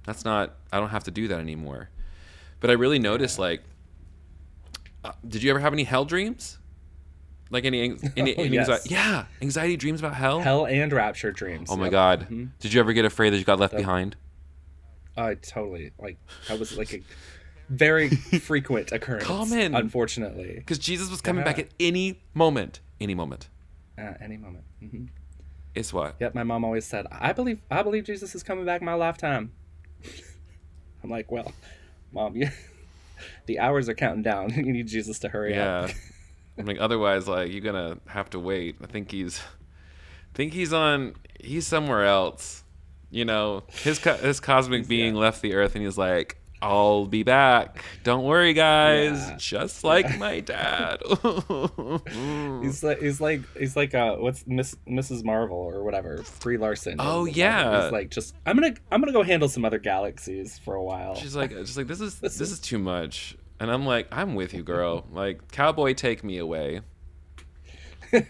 that's 0.05 0.23
not. 0.23 0.55
I 0.71 0.79
don't 0.79 0.89
have 0.89 1.03
to 1.05 1.11
do 1.11 1.27
that 1.27 1.39
anymore. 1.39 1.89
But 2.59 2.69
I 2.69 2.73
really 2.73 2.99
noticed 2.99 3.39
like, 3.39 3.61
uh, 5.03 5.11
did 5.27 5.43
you 5.43 5.49
ever 5.49 5.59
have 5.59 5.73
any 5.73 5.83
hell 5.83 6.05
dreams? 6.05 6.59
Like 7.51 7.65
any 7.65 7.81
any, 7.83 7.97
any 8.17 8.35
Oh, 8.37 8.43
yes. 8.43 8.67
anxiety? 8.69 8.89
Yeah, 8.89 9.25
anxiety 9.41 9.77
dreams 9.77 9.99
about 9.99 10.15
hell. 10.15 10.39
hell 10.39 10.65
and 10.65 10.91
rapture 10.91 11.31
dreams. 11.31 11.69
oh 11.71 11.75
my 11.75 11.85
Yep. 11.85 11.91
god! 11.91 12.27
Mhm. 12.29 12.49
Did 12.59 12.73
you 12.73 12.79
ever 12.79 12.93
get 12.93 13.05
afraid 13.05 13.31
that 13.31 13.37
you 13.37 13.43
got 13.43 13.59
left 13.59 13.75
behind? 13.75 14.15
Uh, 15.17 15.35
totally. 15.41 15.91
Like 15.99 16.17
that 16.47 16.57
was 16.57 16.77
like 16.77 16.93
a 16.93 17.01
very 17.69 18.09
frequent 18.49 18.91
occurrence. 18.93 19.25
Common. 19.25 19.75
unfortunately, 19.75 20.55
Because 20.55 20.79
Jesus 20.79 21.09
was 21.11 21.19
coming 21.21 21.43
back 21.43 21.59
at 21.59 21.67
any 21.79 22.21
moment. 22.33 22.79
Any 22.99 23.13
moment. 23.15 23.49
at 23.97 24.21
any 24.21 24.37
moment. 24.37 24.63
Mm-hmm. 24.81 25.05
It's 25.75 25.91
what? 25.93 26.15
Yep. 26.19 26.33
My 26.35 26.43
mom 26.43 26.63
always 26.65 26.85
said, 26.85 27.05
"I 27.11 27.33
believe, 27.33 27.59
I 27.69 27.81
believe 27.83 28.05
Jesus 28.05 28.33
is 28.35 28.43
coming 28.43 28.65
back 28.65 28.81
in 28.81 28.85
my 28.85 28.93
lifetime." 28.93 29.51
I'm 31.03 31.09
like, 31.09 31.31
well, 31.31 31.51
mom, 32.11 32.35
you, 32.35 32.49
the 33.47 33.59
hours 33.59 33.89
are 33.89 33.93
counting 33.95 34.21
down. 34.21 34.51
you 34.51 34.71
need 34.71 34.87
Jesus 34.87 35.19
to 35.19 35.29
hurry 35.29 35.53
Yeah. 35.55 35.81
up. 35.81 35.91
I'm 36.61 36.65
like, 36.67 36.79
otherwise, 36.79 37.27
like 37.27 37.51
you're 37.51 37.61
gonna 37.61 37.97
have 38.07 38.29
to 38.31 38.39
wait. 38.39 38.77
I 38.83 38.87
think 38.87 39.11
he's, 39.11 39.39
I 39.39 40.33
think 40.35 40.53
he's 40.53 40.73
on. 40.73 41.15
He's 41.39 41.67
somewhere 41.67 42.05
else. 42.05 42.63
You 43.09 43.25
know, 43.25 43.63
his 43.69 43.99
co- 43.99 44.15
his 44.17 44.39
cosmic 44.39 44.87
being 44.87 45.15
yeah. 45.15 45.21
left 45.21 45.41
the 45.41 45.53
Earth, 45.55 45.75
and 45.75 45.83
he's 45.83 45.97
like, 45.97 46.37
"I'll 46.61 47.05
be 47.07 47.23
back. 47.23 47.83
Don't 48.03 48.23
worry, 48.23 48.53
guys. 48.53 49.17
Yeah. 49.17 49.35
Just 49.37 49.83
like 49.83 50.17
my 50.19 50.39
dad." 50.39 51.01
He's 52.61 52.83
like, 52.83 52.99
he's 53.01 53.19
like, 53.19 53.41
he's 53.57 53.75
like, 53.75 53.93
uh, 53.95 54.15
what's 54.17 54.45
Miss 54.47 54.75
Mrs. 54.87 55.23
Marvel 55.23 55.57
or 55.57 55.83
whatever, 55.83 56.23
Brie 56.39 56.57
Larson. 56.57 56.95
Oh, 56.99 57.25
the 57.25 57.31
Marvel. 57.31 57.33
yeah. 57.33 57.83
He's 57.83 57.91
like, 57.91 58.09
just 58.11 58.35
I'm 58.45 58.55
gonna, 58.57 58.75
I'm 58.91 59.01
gonna 59.01 59.11
go 59.11 59.23
handle 59.23 59.49
some 59.49 59.65
other 59.65 59.79
galaxies 59.79 60.59
for 60.59 60.75
a 60.75 60.83
while. 60.83 61.15
She's 61.15 61.35
like, 61.35 61.49
just 61.51 61.75
like 61.77 61.87
this 61.87 61.99
is 62.01 62.15
This 62.19 62.37
this 62.37 62.41
is- 62.49 62.53
is 62.53 62.59
too 62.59 62.79
much, 62.79 63.35
and 63.61 63.69
I'm 63.69 63.85
like, 63.85 64.07
I'm 64.11 64.33
with 64.33 64.55
you, 64.55 64.63
girl. 64.63 65.05
Like, 65.13 65.51
cowboy, 65.51 65.93
take 65.93 66.23
me 66.23 66.37
away. 66.39 66.81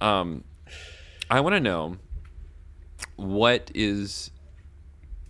Um, 0.00 0.44
I 1.28 1.40
want 1.40 1.54
to 1.54 1.60
know 1.60 1.96
what 3.16 3.70
is 3.74 4.30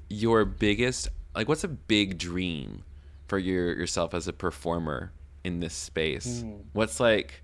your 0.08 0.44
biggest 0.44 1.08
like 1.34 1.48
what's 1.48 1.64
a 1.64 1.68
big 1.68 2.18
dream 2.18 2.82
for 3.28 3.38
your 3.38 3.74
yourself 3.76 4.12
as 4.12 4.28
a 4.28 4.32
performer 4.32 5.12
in 5.44 5.60
this 5.60 5.74
space? 5.74 6.42
Hmm. 6.42 6.52
What's 6.72 7.00
like 7.00 7.42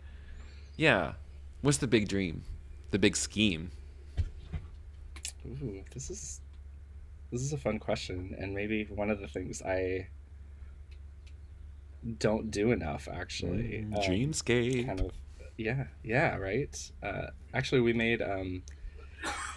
yeah, 0.77 1.13
what's 1.63 1.79
the 1.79 1.87
big 1.87 2.09
dream? 2.09 2.43
The 2.91 2.99
big 2.99 3.17
scheme? 3.17 3.71
Ooh, 5.47 5.83
this 5.95 6.11
is 6.11 6.41
this 7.33 7.41
is 7.41 7.53
a 7.53 7.59
fun 7.59 7.79
question, 7.79 8.35
and 8.39 8.55
maybe 8.55 8.85
one 8.95 9.11
of 9.11 9.21
the 9.21 9.29
things 9.29 9.63
I 9.63 10.09
don't 12.19 12.51
do 12.51 12.73
enough 12.73 13.09
actually. 13.13 13.87
Um, 13.95 14.01
Dreamscape. 14.03 14.87
kind 14.87 15.01
of, 15.01 15.11
yeah, 15.57 15.85
yeah, 16.03 16.37
right. 16.37 16.91
Uh, 17.03 17.29
actually, 17.55 17.81
we 17.81 17.93
made 17.93 18.23
um, 18.23 18.63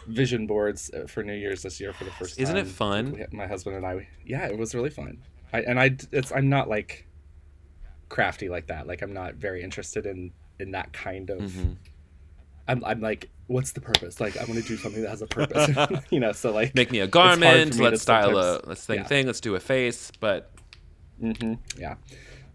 vision 0.07 0.47
boards 0.47 0.91
uh, 0.93 1.07
for 1.07 1.23
New 1.23 1.33
Year's 1.33 1.61
this 1.63 1.79
year 1.79 1.93
for 1.93 2.05
the 2.05 2.11
first 2.11 2.37
time. 2.37 2.43
Isn't 2.43 2.57
it 2.57 2.67
fun? 2.67 3.25
My 3.31 3.47
husband 3.47 3.75
and 3.75 3.85
I. 3.85 4.07
Yeah, 4.25 4.47
it 4.47 4.57
was 4.57 4.73
really 4.73 4.89
fun. 4.89 5.21
I 5.53 5.61
and 5.61 5.79
I. 5.79 5.95
It's 6.11 6.31
I'm 6.31 6.49
not 6.49 6.69
like 6.69 7.07
crafty 8.07 8.49
like 8.49 8.67
that. 8.67 8.87
Like 8.87 9.01
I'm 9.01 9.13
not 9.13 9.35
very 9.35 9.61
interested 9.61 10.05
in 10.05 10.31
in 10.59 10.71
that 10.71 10.93
kind 10.93 11.29
of. 11.29 11.39
Mhm. 11.39 11.75
I'm, 12.67 12.85
I'm 12.85 13.01
like, 13.01 13.31
what's 13.47 13.71
the 13.71 13.81
purpose? 13.81 14.21
Like, 14.21 14.37
I 14.37 14.43
want 14.43 14.61
to 14.61 14.61
do 14.61 14.77
something 14.77 15.01
that 15.01 15.09
has 15.09 15.23
a 15.23 15.25
purpose, 15.25 15.71
you 16.11 16.19
know. 16.19 16.33
So 16.33 16.51
like, 16.51 16.75
Make 16.75 16.91
me 16.91 16.99
a 16.99 17.07
garment, 17.07 17.75
me 17.75 17.83
let's 17.83 18.03
style 18.03 18.37
a 18.37 18.61
let's 18.67 18.85
thing 18.85 18.99
yeah. 18.99 19.05
thing, 19.05 19.25
let's 19.25 19.39
do 19.39 19.55
a 19.55 19.59
face, 19.59 20.11
but 20.19 20.51
Mm-hmm. 21.21 21.53
Yeah, 21.77 21.95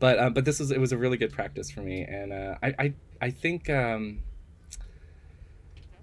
but 0.05 0.19
um, 0.19 0.35
but 0.35 0.45
this 0.45 0.59
was 0.61 0.71
it 0.71 0.79
was 0.79 0.93
a 0.93 0.99
really 0.99 1.17
good 1.17 1.33
practice 1.33 1.71
for 1.71 1.81
me, 1.81 2.03
and 2.03 2.31
uh, 2.31 2.57
I 2.63 2.75
I 2.79 2.95
I 3.23 3.31
think 3.31 3.71
um, 3.71 4.21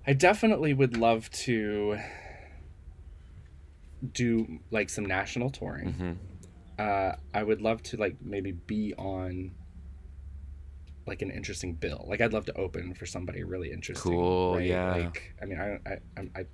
I 0.07 0.13
definitely 0.13 0.73
would 0.73 0.97
love 0.97 1.29
to 1.45 1.99
do 4.11 4.57
like 4.71 4.89
some 4.89 5.05
national 5.05 5.51
touring. 5.51 5.93
Mhm. 5.93 6.15
Uh, 6.79 7.15
I 7.31 7.43
would 7.43 7.61
love 7.61 7.83
to 7.83 7.97
like 7.97 8.15
maybe 8.23 8.53
be 8.53 8.95
on 8.97 9.51
like 11.05 11.21
an 11.21 11.29
interesting 11.29 11.75
bill. 11.75 12.03
Like 12.09 12.21
I'd 12.21 12.33
love 12.33 12.45
to 12.45 12.57
open 12.57 12.95
for 12.95 13.05
somebody 13.05 13.43
really 13.43 13.71
interesting. 13.71 14.13
Cool, 14.13 14.55
right? 14.55 14.65
yeah. 14.65 14.95
Like 14.95 15.35
I 15.39 15.45
mean 15.45 15.59
I 15.59 15.77
I 16.17 16.21
I. 16.39 16.45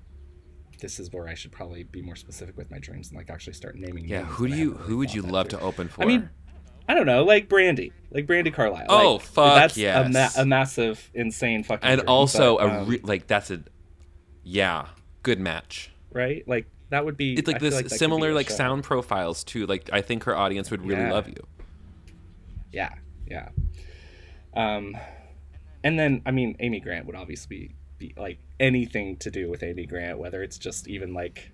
This 0.81 0.99
is 0.99 1.13
where 1.13 1.29
I 1.29 1.33
should 1.33 1.53
probably 1.53 1.83
be 1.83 2.01
more 2.01 2.17
specific 2.17 2.57
with 2.57 2.69
my 2.69 2.77
dreams 2.77 3.07
and 3.07 3.17
like 3.17 3.29
actually 3.29 3.53
start 3.53 3.77
naming. 3.77 4.05
yeah, 4.05 4.25
who 4.25 4.49
do 4.49 4.55
you 4.57 4.73
who 4.73 4.97
would 4.97 5.13
you 5.13 5.21
love 5.21 5.47
through. 5.47 5.59
to 5.59 5.65
open 5.65 5.87
for? 5.87 6.03
I 6.03 6.05
mean, 6.05 6.29
I 6.88 6.93
don't 6.93 7.05
know, 7.05 7.23
like 7.23 7.49
Brandi, 7.49 7.91
like 8.11 8.25
Brandi 8.27 8.53
Carlile. 8.53 8.85
Oh, 8.89 9.13
like, 9.13 9.21
fuck 9.21 9.55
that's 9.55 9.77
a, 9.77 10.09
ma- 10.09 10.29
a 10.41 10.45
massive, 10.45 11.09
insane 11.13 11.63
fucking. 11.63 11.88
and 11.88 11.99
dream, 11.99 12.09
also 12.09 12.57
but, 12.57 12.65
a 12.65 12.79
um, 12.81 12.88
re- 12.88 13.01
like 13.03 13.27
that's 13.27 13.51
a 13.51 13.61
yeah, 14.43 14.88
good 15.23 15.39
match. 15.39 15.91
right, 16.13 16.47
like 16.47 16.67
that 16.89 17.03
would 17.03 17.17
be. 17.17 17.33
It's 17.33 17.47
like 17.47 17.57
I 17.57 17.59
this 17.59 17.75
like 17.75 17.89
be 17.89 17.97
similar 17.97 18.33
like 18.33 18.47
show. 18.49 18.55
sound 18.55 18.83
profiles 18.85 19.43
too. 19.43 19.65
Like 19.65 19.89
I 19.91 20.01
think 20.01 20.23
her 20.23 20.35
audience 20.38 20.71
would 20.71 20.85
really 20.85 21.01
Yeah. 21.01 21.11
love 21.11 21.27
you. 21.27 21.45
Yeah, 22.71 22.89
yeah. 23.29 23.49
Um, 24.53 24.95
and 25.83 25.99
then 25.99 26.21
I 26.25 26.31
mean, 26.31 26.55
Amy 26.59 26.79
Grant 26.79 27.05
would 27.05 27.15
obviously 27.15 27.75
be 27.97 28.13
like 28.17 28.39
anything 28.59 29.17
to 29.17 29.31
do 29.31 29.49
with 29.49 29.63
Amy 29.63 29.85
Grant, 29.85 30.17
whether 30.19 30.41
it's 30.43 30.57
just 30.57 30.88
even 30.88 31.13
like 31.13 31.51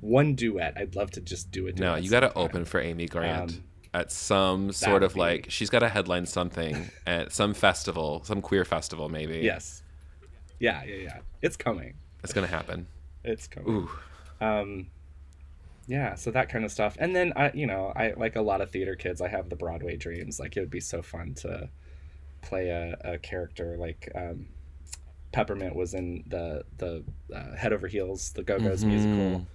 one 0.00 0.34
duet. 0.34 0.74
I'd 0.76 0.94
love 0.96 1.10
to 1.12 1.20
just 1.20 1.50
do 1.50 1.66
a 1.66 1.72
duet. 1.72 1.80
No, 1.80 1.94
you 1.96 2.10
got 2.10 2.20
to 2.20 2.34
open 2.34 2.64
for 2.64 2.80
Amy 2.80 3.06
Grant 3.06 3.52
Um, 3.52 3.64
at 3.94 4.12
some 4.12 4.72
sort 4.72 4.92
would 4.94 5.02
of 5.04 5.14
be- 5.14 5.20
like 5.20 5.46
she's 5.48 5.70
got 5.70 5.78
to 5.78 5.88
headline 5.88 6.26
something 6.26 6.90
at 7.06 7.32
some 7.32 7.54
festival, 7.54 8.22
some 8.24 8.42
queer 8.42 8.64
festival 8.66 9.08
maybe. 9.08 9.38
Yes. 9.38 9.82
Yeah, 10.60 10.82
yeah, 10.84 10.96
yeah. 10.96 11.18
It's 11.40 11.56
coming. 11.56 11.94
it's 12.22 12.32
gonna 12.34 12.46
happen. 12.46 12.86
It's 13.22 13.46
coming. 13.46 13.70
Ooh, 13.72 13.90
um 14.40 14.88
yeah 15.86 16.14
so 16.14 16.30
that 16.30 16.48
kind 16.48 16.64
of 16.64 16.72
stuff 16.72 16.96
and 16.98 17.14
then 17.14 17.30
i 17.36 17.50
you 17.52 17.66
know 17.66 17.92
i 17.94 18.14
like 18.16 18.36
a 18.36 18.40
lot 18.40 18.62
of 18.62 18.70
theater 18.70 18.96
kids 18.96 19.20
i 19.20 19.28
have 19.28 19.50
the 19.50 19.56
broadway 19.56 19.96
dreams 19.98 20.40
like 20.40 20.56
it 20.56 20.60
would 20.60 20.70
be 20.70 20.80
so 20.80 21.02
fun 21.02 21.34
to 21.34 21.68
play 22.40 22.70
a, 22.70 22.96
a 23.04 23.18
character 23.18 23.76
like 23.78 24.10
um 24.14 24.46
peppermint 25.32 25.76
was 25.76 25.92
in 25.92 26.24
the 26.26 26.64
the 26.78 27.04
uh, 27.34 27.54
head 27.54 27.72
over 27.74 27.86
heels 27.86 28.32
the 28.32 28.42
go-go's 28.42 28.82
Mhm. 28.82 28.88
musical 28.88 29.46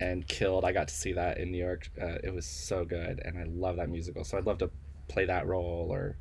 and 0.00 0.26
killed 0.28 0.64
i 0.64 0.72
got 0.72 0.88
to 0.88 0.94
see 0.94 1.12
that 1.12 1.38
in 1.38 1.50
new 1.50 1.58
york 1.58 1.90
uh, 2.00 2.16
it 2.22 2.32
was 2.32 2.46
so 2.46 2.84
good 2.84 3.20
and 3.24 3.38
i 3.38 3.44
love 3.44 3.76
that 3.76 3.88
musical 3.88 4.24
so 4.24 4.38
i'd 4.38 4.46
love 4.46 4.58
to 4.58 4.70
play 5.08 5.24
that 5.24 5.46
role 5.46 5.88
or 5.90 6.16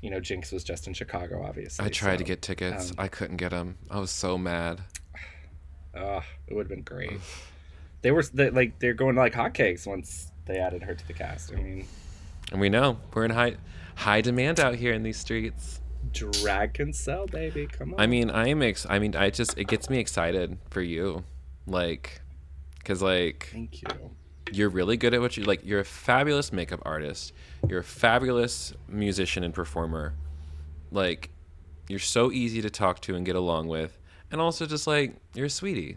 you 0.00 0.10
know 0.10 0.18
Jinkx 0.20 0.52
was 0.52 0.64
just 0.64 0.86
in 0.86 0.94
chicago 0.94 1.44
obviously 1.46 1.84
I 1.84 1.88
tried 1.88 2.18
to 2.18 2.24
get 2.24 2.42
tickets. 2.42 2.90
um, 2.90 2.96
I 2.98 3.08
couldn't 3.08 3.36
get 3.36 3.50
them. 3.50 3.78
I 3.90 3.98
was 4.00 4.10
so 4.10 4.36
mad. 4.38 4.80
Oh, 5.96 6.22
it 6.48 6.54
would 6.54 6.64
have 6.64 6.68
been 6.68 6.82
great. 6.82 7.20
They 8.02 8.10
were 8.10 8.24
they, 8.24 8.50
like 8.50 8.80
they're 8.80 8.94
going 8.94 9.14
like 9.14 9.32
hotcakes 9.32 9.86
once 9.86 10.32
they 10.44 10.58
added 10.58 10.82
her 10.82 10.92
to 10.92 11.06
the 11.06 11.12
cast. 11.12 11.52
I 11.52 11.54
mean, 11.54 11.86
And 12.50 12.60
we 12.60 12.68
know 12.68 12.98
we're 13.14 13.24
in 13.24 13.30
high 13.30 13.56
high 13.94 14.20
demand 14.20 14.58
out 14.58 14.74
here 14.74 14.92
in 14.92 15.04
these 15.04 15.16
streets. 15.18 15.80
drag 16.12 16.74
can 16.74 16.92
sell, 16.92 17.26
baby. 17.26 17.68
Come 17.68 17.94
on. 17.94 18.00
I 18.00 18.08
mean, 18.08 18.28
I 18.28 18.48
am 18.48 18.60
ex- 18.60 18.86
I 18.90 18.98
mean, 18.98 19.14
I 19.14 19.30
just 19.30 19.56
it 19.56 19.68
gets 19.68 19.88
me 19.88 19.98
excited 20.00 20.58
for 20.68 20.82
you, 20.82 21.22
like, 21.66 22.20
cause 22.84 23.02
like 23.02 23.48
thank 23.52 23.82
you. 23.82 23.88
you're 24.52 24.68
really 24.68 24.96
good 24.96 25.14
at 25.14 25.20
what 25.20 25.36
you 25.36 25.44
like. 25.44 25.64
You're 25.64 25.80
a 25.80 25.84
fabulous 25.84 26.52
makeup 26.52 26.80
artist. 26.84 27.32
You're 27.68 27.80
a 27.80 27.84
fabulous 27.84 28.72
musician 28.88 29.42
and 29.44 29.54
performer. 29.54 30.14
Like, 30.90 31.30
you're 31.88 31.98
so 31.98 32.30
easy 32.30 32.62
to 32.62 32.70
talk 32.70 33.00
to 33.02 33.14
and 33.16 33.26
get 33.26 33.36
along 33.36 33.68
with, 33.68 33.98
and 34.30 34.40
also 34.40 34.64
just 34.66 34.86
like 34.86 35.16
you're 35.34 35.46
a 35.46 35.50
sweetie. 35.50 35.96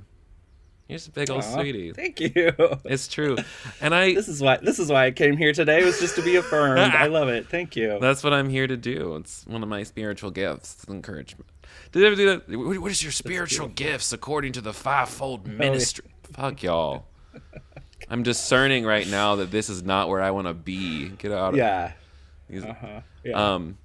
You're 0.88 0.98
just 0.98 1.10
a 1.10 1.12
big 1.12 1.30
old 1.30 1.44
Aw, 1.44 1.56
sweetie. 1.56 1.92
Thank 1.92 2.20
you. 2.22 2.54
It's 2.86 3.08
true, 3.10 3.36
and 3.82 3.94
I. 3.94 4.14
This 4.14 4.30
is 4.30 4.42
why 4.42 4.58
this 4.58 4.80
is 4.80 4.90
why 4.90 5.06
I 5.06 5.12
came 5.12 5.36
here 5.38 5.52
today 5.52 5.84
was 5.84 6.00
just 6.00 6.16
to 6.16 6.22
be 6.22 6.38
affirmed. 6.38 6.80
I 6.80 7.08
love 7.20 7.28
it. 7.28 7.50
Thank 7.50 7.76
you. 7.76 7.98
That's 8.00 8.24
what 8.24 8.34
I'm 8.34 8.50
here 8.50 8.66
to 8.68 8.78
do. 8.78 9.18
It's 9.18 9.46
one 9.46 9.62
of 9.64 9.70
my 9.70 9.84
spiritual 9.84 10.32
gifts, 10.32 10.76
it's 10.80 10.90
encouragement. 10.90 11.46
Did 11.92 12.00
you 12.00 12.08
ever 12.08 12.16
do 12.16 12.26
that? 12.30 12.58
What 12.58 12.78
what 12.80 12.92
is 12.92 13.04
your 13.04 13.12
spiritual 13.12 13.68
gifts 13.68 14.14
according 14.14 14.54
to 14.54 14.62
the 14.62 14.74
fivefold 14.74 15.42
Oh, 15.46 15.50
ministry? 15.50 16.06
Fuck 16.34 16.64
y'all. 16.64 17.06
I'm 18.10 18.24
discerning 18.24 18.86
right 18.86 19.08
now 19.08 19.36
that 19.38 19.52
this 19.52 19.70
is 19.70 19.84
not 19.84 20.10
where 20.10 20.22
I 20.22 20.32
want 20.32 20.48
to 20.48 20.54
be. 20.54 21.10
Get 21.10 21.32
out 21.32 21.50
of 21.50 21.56
here. 21.56 21.64
Yeah. 21.64 21.92
these- 22.50 22.64
Uh-huh. 22.66 23.02
Yeah. 23.24 23.54
Um, 23.56 23.78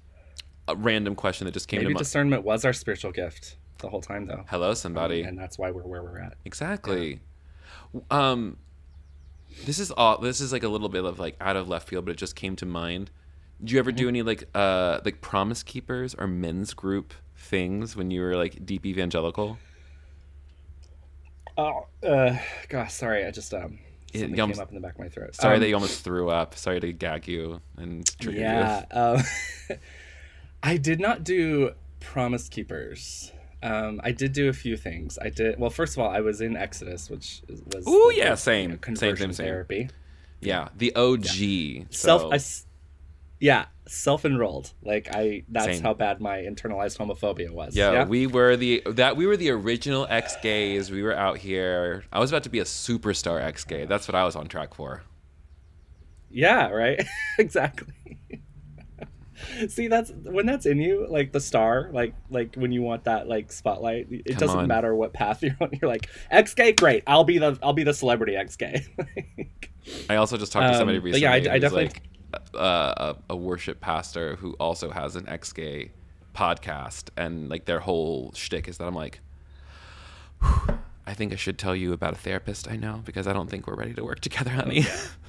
a 0.67 0.75
random 0.75 1.15
question 1.15 1.45
that 1.45 1.51
just 1.51 1.67
came 1.67 1.79
Maybe 1.79 1.89
to 1.89 1.93
mind. 1.95 1.99
discernment 2.05 2.43
was 2.43 2.63
our 2.63 2.71
spiritual 2.73 3.11
gift 3.11 3.57
the 3.79 3.89
whole 3.89 4.01
time 4.01 4.25
though. 4.27 4.45
Hello, 4.47 4.73
somebody. 4.73 5.23
And 5.23 5.37
that's 5.37 5.57
why 5.57 5.71
we're 5.71 5.81
where 5.83 6.01
we're 6.01 6.19
at. 6.19 6.35
Exactly. 6.45 7.19
Um, 8.09 8.57
this 9.65 9.77
is 9.79 9.91
all. 9.91 10.19
This 10.19 10.39
is 10.39 10.53
like 10.53 10.63
a 10.63 10.69
little 10.69 10.89
bit 10.89 11.03
of 11.03 11.19
like 11.19 11.35
out 11.41 11.55
of 11.57 11.67
left 11.67 11.89
field, 11.89 12.05
but 12.05 12.11
it 12.11 12.17
just 12.17 12.35
came 12.35 12.55
to 12.57 12.65
mind. 12.65 13.11
Did 13.59 13.71
you 13.71 13.79
ever 13.79 13.91
Mm-hmm. 13.91 13.97
do 13.97 14.07
any 14.07 14.21
like 14.21 14.47
uh 14.55 14.99
like 15.03 15.19
promise 15.21 15.63
keepers 15.63 16.15
or 16.15 16.27
men's 16.27 16.73
group 16.73 17.13
things 17.35 17.95
when 17.95 18.09
you 18.11 18.21
were 18.21 18.35
like 18.37 18.65
deep 18.65 18.85
evangelical? 18.85 19.57
Oh, 21.57 21.85
uh, 22.07 22.37
gosh, 22.69 22.93
sorry. 22.93 23.25
I 23.25 23.31
just 23.31 23.53
um 23.53 23.79
It- 24.13 24.23
almost- 24.39 24.57
came 24.57 24.61
up 24.63 24.69
in 24.69 24.75
the 24.75 24.81
back 24.81 24.93
of 24.93 24.99
my 24.99 25.09
throat. 25.09 25.35
Sorry 25.35 25.55
Um, 25.55 25.61
that 25.61 25.67
you 25.69 25.75
almost 25.75 26.03
threw 26.03 26.29
up. 26.29 26.55
Sorry 26.55 26.79
to 26.79 26.91
gag 26.93 27.27
you 27.27 27.61
and 27.77 28.05
trigger 28.19 28.37
you. 28.37 28.43
Yeah. 28.43 28.85
Um, 28.91 29.23
I 30.63 30.77
did 30.77 30.99
not 30.99 31.23
do 31.23 31.71
promise 31.99 32.47
keepers. 32.49 33.31
Um, 33.61 34.01
I 34.03 34.11
did 34.11 34.33
do 34.33 34.49
a 34.49 34.53
few 34.53 34.75
things. 34.75 35.17
I 35.21 35.29
did 35.29 35.57
well. 35.59 35.69
First 35.69 35.93
of 35.97 35.99
all, 36.03 36.09
I 36.09 36.19
was 36.19 36.41
in 36.41 36.57
Exodus, 36.57 37.09
which 37.09 37.41
was 37.73 37.83
oh 37.87 38.09
yeah, 38.15 38.35
same. 38.35 38.71
you 38.71 38.75
know, 38.77 38.93
Same, 38.95 39.15
same, 39.15 39.33
same. 39.33 39.45
therapy. 39.45 39.89
Yeah, 40.41 40.67
the 40.75 40.93
OG. 40.95 41.85
Self, 41.93 42.21
so- 42.23 42.31
I 42.31 42.35
s 42.35 42.65
yeah, 43.43 43.65
self-enrolled. 43.87 44.71
Like 44.83 45.09
I, 45.13 45.43
that's 45.49 45.65
Same. 45.65 45.83
how 45.83 45.93
bad 45.93 46.21
my 46.21 46.37
internalized 46.37 46.97
homophobia 46.97 47.51
was. 47.51 47.75
Yeah, 47.75 48.05
we 48.05 48.25
were 48.25 48.55
the 48.55 48.81
that 48.85 49.17
we 49.17 49.25
were 49.27 49.35
the 49.35 49.49
original 49.49 50.07
ex 50.09 50.37
gays. 50.41 50.89
We 50.89 51.03
were 51.03 51.13
out 51.13 51.39
here. 51.39 52.05
I 52.13 52.19
was 52.19 52.31
about 52.31 52.43
to 52.43 52.49
be 52.49 52.59
a 52.59 52.63
superstar 52.63 53.41
ex 53.41 53.65
gay. 53.65 53.83
That's 53.85 54.07
what 54.07 54.15
I 54.15 54.23
was 54.23 54.37
on 54.37 54.47
track 54.47 54.73
for. 54.73 55.03
Yeah, 56.31 56.69
right. 56.69 57.05
exactly. 57.37 57.93
See, 59.67 59.87
that's 59.89 60.09
when 60.11 60.45
that's 60.45 60.65
in 60.65 60.79
you, 60.79 61.05
like 61.09 61.33
the 61.33 61.41
star, 61.41 61.89
like 61.91 62.13
like 62.29 62.55
when 62.55 62.71
you 62.71 62.81
want 62.81 63.03
that 63.03 63.27
like 63.27 63.51
spotlight. 63.51 64.07
It 64.09 64.25
Come 64.29 64.37
doesn't 64.37 64.59
on. 64.59 64.67
matter 64.69 64.95
what 64.95 65.11
path 65.11 65.43
you're 65.43 65.57
on. 65.59 65.69
You're 65.81 65.89
like 65.91 66.07
ex 66.31 66.53
gay, 66.53 66.71
great. 66.71 67.03
I'll 67.07 67.25
be 67.25 67.39
the 67.39 67.59
I'll 67.61 67.73
be 67.73 67.83
the 67.83 67.93
celebrity 67.93 68.37
ex 68.37 68.55
gay. 68.55 68.85
I 70.09 70.15
also 70.15 70.37
just 70.37 70.53
talked 70.53 70.71
to 70.71 70.77
somebody 70.77 70.99
Um, 70.99 71.03
recently. 71.03 71.23
yeah, 71.23 71.31
I- 71.33 71.55
I 71.55 71.59
definitely- 71.59 71.87
like 71.87 72.01
uh, 72.55 73.13
a, 73.29 73.33
a 73.33 73.35
worship 73.35 73.79
pastor 73.81 74.35
who 74.37 74.53
also 74.59 74.89
has 74.91 75.15
an 75.15 75.27
ex 75.27 75.51
gay 75.53 75.91
podcast, 76.35 77.09
and 77.17 77.49
like 77.49 77.65
their 77.65 77.79
whole 77.81 78.31
shtick 78.35 78.67
is 78.67 78.77
that 78.77 78.85
I'm 78.85 78.95
like, 78.95 79.19
"Whew, 80.41 80.79
I 81.05 81.13
think 81.13 81.33
I 81.33 81.35
should 81.35 81.57
tell 81.57 81.75
you 81.75 81.93
about 81.93 82.13
a 82.13 82.17
therapist 82.17 82.67
I 82.69 82.75
know 82.75 83.01
because 83.05 83.27
I 83.27 83.33
don't 83.33 83.49
think 83.49 83.67
we're 83.67 83.75
ready 83.75 83.93
to 83.93 84.03
work 84.03 84.19
together, 84.27 84.51
honey. 84.51 84.85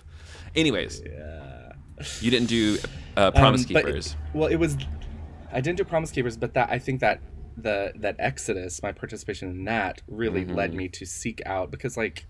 Anyways, 0.56 1.02
yeah. 1.04 1.72
you 2.20 2.30
didn't 2.30 2.48
do 2.48 2.78
uh, 3.16 3.30
Promise 3.32 3.66
Um, 3.66 3.72
but 3.72 3.82
it- 3.82 3.86
Keepers. 3.86 4.16
well, 4.32 4.48
it 4.48 4.56
was. 4.56 4.76
I 5.52 5.60
didn't 5.60 5.78
do 5.78 5.84
Promise 5.84 6.10
Keepers, 6.12 6.36
but 6.36 6.54
that 6.54 6.70
I 6.70 6.78
think 6.78 7.00
that 7.00 7.20
the 7.56 7.92
that 7.96 8.16
Exodus, 8.18 8.82
my 8.82 8.92
participation 8.92 9.50
in 9.50 9.64
that, 9.64 10.02
really 10.08 10.44
Mm-hmm. 10.44 10.54
led 10.54 10.74
me 10.74 10.88
to 10.88 11.04
seek 11.06 11.42
out 11.46 11.70
because 11.70 11.96
like. 11.96 12.26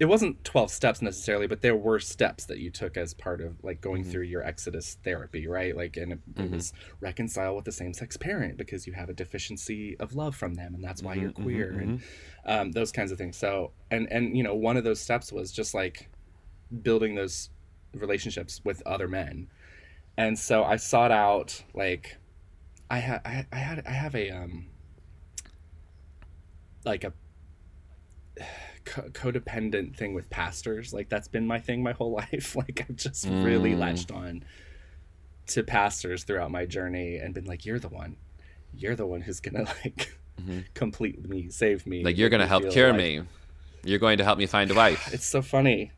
It 0.00 0.06
wasn't 0.06 0.42
12 0.44 0.70
steps 0.70 1.02
necessarily, 1.02 1.46
but 1.46 1.60
there 1.62 1.76
were 1.76 2.00
steps 2.00 2.46
that 2.46 2.58
you 2.58 2.70
took 2.70 2.96
as 2.96 3.14
part 3.14 3.40
of 3.40 3.62
like 3.62 3.80
going 3.80 4.02
Mm-hmm. 4.02 4.10
through 4.10 4.22
your 4.24 4.42
Exodus 4.42 4.96
therapy, 5.04 5.46
right? 5.46 5.76
Like, 5.76 5.96
and 5.96 6.12
it, 6.14 6.18
it 6.38 6.50
was 6.50 6.72
reconcile 7.00 7.54
with 7.54 7.66
the 7.66 7.72
same 7.72 7.94
sex 7.94 8.16
parent 8.16 8.56
because 8.56 8.86
you 8.86 8.94
have 8.94 9.08
a 9.10 9.14
deficiency 9.14 9.96
of 10.00 10.14
love 10.14 10.34
from 10.34 10.54
them, 10.54 10.74
and 10.74 10.82
that's 10.82 11.02
why 11.02 11.14
you're 11.14 11.30
Mm-hmm, 11.30 11.42
queer, 11.42 11.78
and 11.80 12.00
um, 12.46 12.72
those 12.72 12.90
kinds 12.90 13.12
of 13.12 13.18
things. 13.18 13.36
So, 13.36 13.72
and 13.90 14.08
and 14.10 14.36
you 14.36 14.42
know, 14.42 14.54
one 14.54 14.76
of 14.76 14.84
those 14.84 15.00
steps 15.00 15.30
was 15.30 15.52
just 15.52 15.74
like 15.74 16.08
building 16.82 17.14
those 17.14 17.50
relationships 17.94 18.60
with 18.64 18.82
other 18.86 19.06
men 19.08 19.48
and 20.16 20.38
so 20.38 20.64
i 20.64 20.76
sought 20.76 21.10
out 21.10 21.62
like 21.74 22.16
i 22.90 22.98
had 22.98 23.20
I, 23.24 23.46
I 23.52 23.56
had 23.56 23.82
i 23.86 23.90
have 23.92 24.14
a 24.14 24.30
um 24.30 24.66
like 26.84 27.04
a 27.04 27.12
co- 28.84 29.08
codependent 29.10 29.96
thing 29.96 30.14
with 30.14 30.28
pastors 30.30 30.92
like 30.92 31.08
that's 31.08 31.28
been 31.28 31.46
my 31.46 31.58
thing 31.58 31.82
my 31.82 31.92
whole 31.92 32.12
life 32.22 32.54
like 32.56 32.84
i've 32.88 32.96
just 32.96 33.26
really 33.26 33.72
Mm. 33.72 33.78
latched 33.78 34.10
on 34.12 34.44
to 35.48 35.62
pastors 35.62 36.24
throughout 36.24 36.50
my 36.50 36.66
journey 36.66 37.16
and 37.16 37.34
been 37.34 37.44
like 37.46 37.64
you're 37.66 37.78
the 37.78 37.88
one 37.88 38.16
you're 38.74 38.94
the 38.96 39.06
one 39.06 39.20
who's 39.20 39.40
gonna 39.40 39.64
like 39.84 40.16
complete 40.74 41.28
me 41.28 41.48
save 41.50 41.86
me 41.86 41.98
Mm-hmm. 41.98 42.06
Like 42.06 42.16
you're 42.18 42.30
gonna 42.30 42.46
help 42.46 42.70
cure 42.70 42.88
like- 42.88 42.96
me. 42.98 43.22
You're 43.84 43.98
going 43.98 44.18
to 44.18 44.24
help 44.24 44.38
me 44.38 44.46
find 44.46 44.70
a 44.70 44.74
wife. 44.84 45.12
it's 45.12 45.26
so 45.26 45.42
funny. 45.42 45.90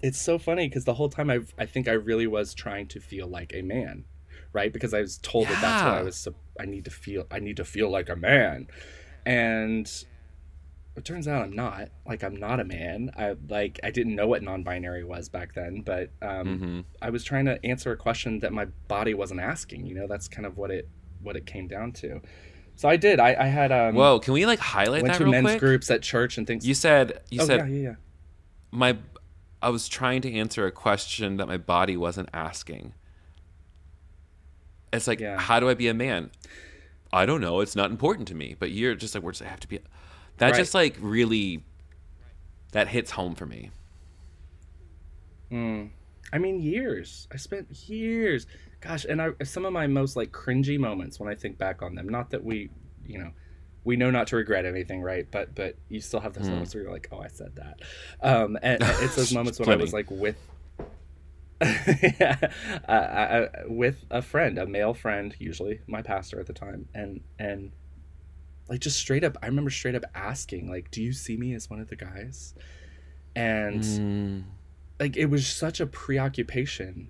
It's 0.00 0.18
so 0.20 0.38
funny 0.38 0.66
because 0.68 0.84
the 0.84 0.94
whole 0.94 1.08
time 1.10 1.30
I 1.30 1.40
I 1.58 1.66
think 1.66 1.86
I 1.86 1.92
really 1.92 2.26
was 2.26 2.54
trying 2.54 2.88
to 2.88 3.00
feel 3.00 3.26
like 3.28 3.52
a 3.54 3.60
man, 3.62 4.04
right? 4.52 4.72
Because 4.72 4.92
I 4.94 5.00
was 5.02 5.18
told 5.18 5.46
that 5.48 5.60
that's 5.60 5.84
what 5.84 5.92
I 5.94 6.02
was. 6.02 6.26
I 6.58 6.64
need 6.64 6.84
to 6.86 6.90
feel. 6.90 7.26
I 7.30 7.38
need 7.38 7.56
to 7.58 7.64
feel 7.64 7.88
like 7.90 8.08
a 8.08 8.16
man, 8.16 8.66
and 9.26 9.86
it 10.96 11.04
turns 11.04 11.26
out 11.26 11.42
I'm 11.42 11.52
not. 11.54 11.88
Like 12.06 12.22
I'm 12.22 12.36
not 12.36 12.60
a 12.60 12.64
man. 12.64 13.10
I 13.16 13.34
like 13.48 13.80
I 13.82 13.90
didn't 13.90 14.14
know 14.14 14.26
what 14.26 14.42
non-binary 14.42 15.04
was 15.04 15.28
back 15.28 15.54
then, 15.54 15.80
but 15.80 16.10
um, 16.20 16.58
hmm 16.58 16.80
I 17.00 17.10
was 17.10 17.24
trying 17.24 17.46
to 17.46 17.64
answer 17.64 17.92
a 17.92 17.96
question 17.96 18.40
that 18.40 18.52
my 18.52 18.66
body 18.88 19.14
wasn't 19.14 19.40
asking. 19.40 19.86
You 19.86 19.94
know, 19.94 20.06
that's 20.06 20.28
kind 20.28 20.46
of 20.46 20.56
what 20.56 20.70
it 20.70 20.88
what 21.22 21.36
it 21.36 21.46
came 21.46 21.66
down 21.68 21.92
to. 21.92 22.20
So 22.74 22.88
I 22.88 22.96
did. 22.96 23.20
I, 23.20 23.34
I 23.38 23.46
had 23.46 23.70
um, 23.72 23.94
Whoa, 23.94 24.18
can 24.18 24.34
we 24.34 24.44
like 24.46 24.58
highlight 24.58 25.02
went 25.02 25.14
that 25.14 25.24
to 25.24 25.30
men's 25.30 25.46
quick? 25.46 25.60
groups 25.60 25.90
at 25.90 26.02
church 26.02 26.36
and 26.38 26.46
things. 26.46 26.66
You 26.66 26.74
said 26.74 27.20
you 27.30 27.40
oh 27.42 27.46
said 27.46 27.60
yeah, 27.60 27.66
yeah, 27.66 27.82
yeah. 27.90 27.94
my 28.70 28.98
I 29.62 29.68
was 29.70 29.88
trying 29.88 30.22
to 30.22 30.32
answer 30.32 30.66
a 30.66 30.72
question 30.72 31.36
that 31.36 31.46
my 31.46 31.56
body 31.56 31.96
wasn't 31.96 32.28
asking. 32.34 32.94
It's 34.92 35.06
like, 35.06 35.20
Yeah. 35.20 35.38
how 35.38 35.60
do 35.60 35.68
I 35.68 35.74
be 35.74 35.88
a 35.88 35.94
man? 35.94 36.30
I 37.12 37.26
don't 37.26 37.40
know. 37.40 37.60
It's 37.60 37.76
not 37.76 37.90
important 37.90 38.28
to 38.28 38.34
me. 38.34 38.56
But 38.58 38.72
you're 38.72 38.94
just 38.94 39.14
like, 39.14 39.22
we're 39.22 39.32
just 39.32 39.42
I 39.42 39.46
have 39.48 39.60
to 39.60 39.68
be. 39.68 39.80
That 40.38 40.50
Right. 40.50 40.56
just 40.56 40.74
like 40.74 40.96
really, 41.00 41.62
that 42.72 42.88
hits 42.88 43.12
home 43.12 43.34
for 43.34 43.46
me. 43.46 43.70
Mm. 45.50 45.90
I 46.32 46.38
mean, 46.38 46.60
years. 46.60 47.28
I 47.32 47.36
spent 47.36 47.68
years. 47.88 48.46
Gosh, 48.80 49.04
and 49.04 49.20
I 49.22 49.30
some 49.44 49.64
of 49.64 49.72
my 49.72 49.86
most 49.86 50.16
like 50.16 50.32
cringy 50.32 50.78
moments 50.78 51.20
when 51.20 51.28
I 51.28 51.34
think 51.34 51.58
back 51.58 51.82
on 51.82 51.94
them. 51.94 52.08
Not 52.08 52.30
that 52.30 52.42
we, 52.42 52.70
you 53.06 53.18
know, 53.18 53.30
we 53.84 53.96
know 53.96 54.10
not 54.10 54.26
to 54.28 54.36
regret 54.36 54.64
anything, 54.64 55.02
right? 55.02 55.26
But 55.30 55.54
but 55.54 55.76
you 55.88 56.00
still 56.00 56.20
have 56.20 56.32
those 56.32 56.46
Mm. 56.46 56.52
moments 56.52 56.74
where 56.74 56.84
you're 56.84 56.92
like, 56.92 57.08
oh, 57.12 57.20
I 57.20 57.28
said 57.28 57.56
that. 57.56 57.80
Um, 58.22 58.56
and, 58.62 58.82
and 58.82 59.02
it's 59.04 59.16
those 59.16 59.32
moments 59.34 59.60
when 59.60 59.68
I 59.68 59.76
was 59.76 59.92
like 59.92 60.10
with. 60.10 60.36
yeah, 61.62 62.38
uh, 62.88 62.92
I, 62.92 63.38
I, 63.44 63.48
with 63.68 64.04
a 64.10 64.20
friend, 64.20 64.58
a 64.58 64.66
male 64.66 64.94
friend, 64.94 65.32
usually 65.38 65.80
my 65.86 66.02
pastor 66.02 66.40
at 66.40 66.46
the 66.46 66.52
time, 66.52 66.88
and 66.92 67.20
and 67.38 67.70
like 68.72 68.80
just 68.80 68.98
straight 68.98 69.22
up, 69.22 69.36
I 69.42 69.48
remember 69.48 69.68
straight 69.68 69.94
up 69.94 70.04
asking, 70.14 70.70
like, 70.70 70.90
"Do 70.90 71.02
you 71.02 71.12
see 71.12 71.36
me 71.36 71.52
as 71.52 71.68
one 71.68 71.78
of 71.78 71.88
the 71.88 71.96
guys?" 71.96 72.54
And 73.36 73.82
Mm. 73.82 74.44
like 74.98 75.14
it 75.18 75.26
was 75.26 75.46
such 75.46 75.78
a 75.78 75.86
preoccupation 75.86 77.08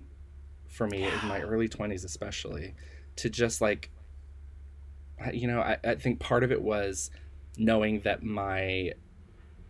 for 0.67 0.87
me 0.87 1.09
in 1.09 1.25
my 1.25 1.39
early 1.39 1.69
20s 1.69 2.03
especially 2.03 2.75
to 3.15 3.29
just 3.29 3.61
like 3.61 3.91
you 5.31 5.47
know 5.47 5.61
I, 5.61 5.77
I 5.83 5.95
think 5.95 6.19
part 6.19 6.43
of 6.43 6.51
it 6.51 6.61
was 6.61 7.11
knowing 7.57 8.01
that 8.01 8.23
my 8.23 8.91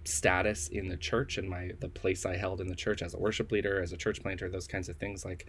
status 0.05 0.67
in 0.67 0.87
the 0.87 0.97
church 0.97 1.37
and 1.37 1.49
my 1.49 1.71
the 1.79 1.89
place 1.89 2.25
i 2.25 2.37
held 2.37 2.61
in 2.61 2.67
the 2.67 2.75
church 2.75 3.01
as 3.01 3.13
a 3.13 3.19
worship 3.19 3.51
leader 3.51 3.81
as 3.81 3.91
a 3.91 3.97
church 3.97 4.21
planter 4.21 4.49
those 4.49 4.67
kinds 4.67 4.89
of 4.89 4.97
things 4.97 5.25
like 5.25 5.45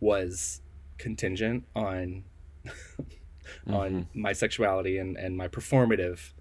was 0.00 0.60
contingent 0.98 1.64
on 1.74 2.24
on 3.68 4.08
my 4.14 4.32
sexuality 4.32 4.98
and 4.98 5.16
and 5.16 5.36
my 5.36 5.48
performative 5.48 6.32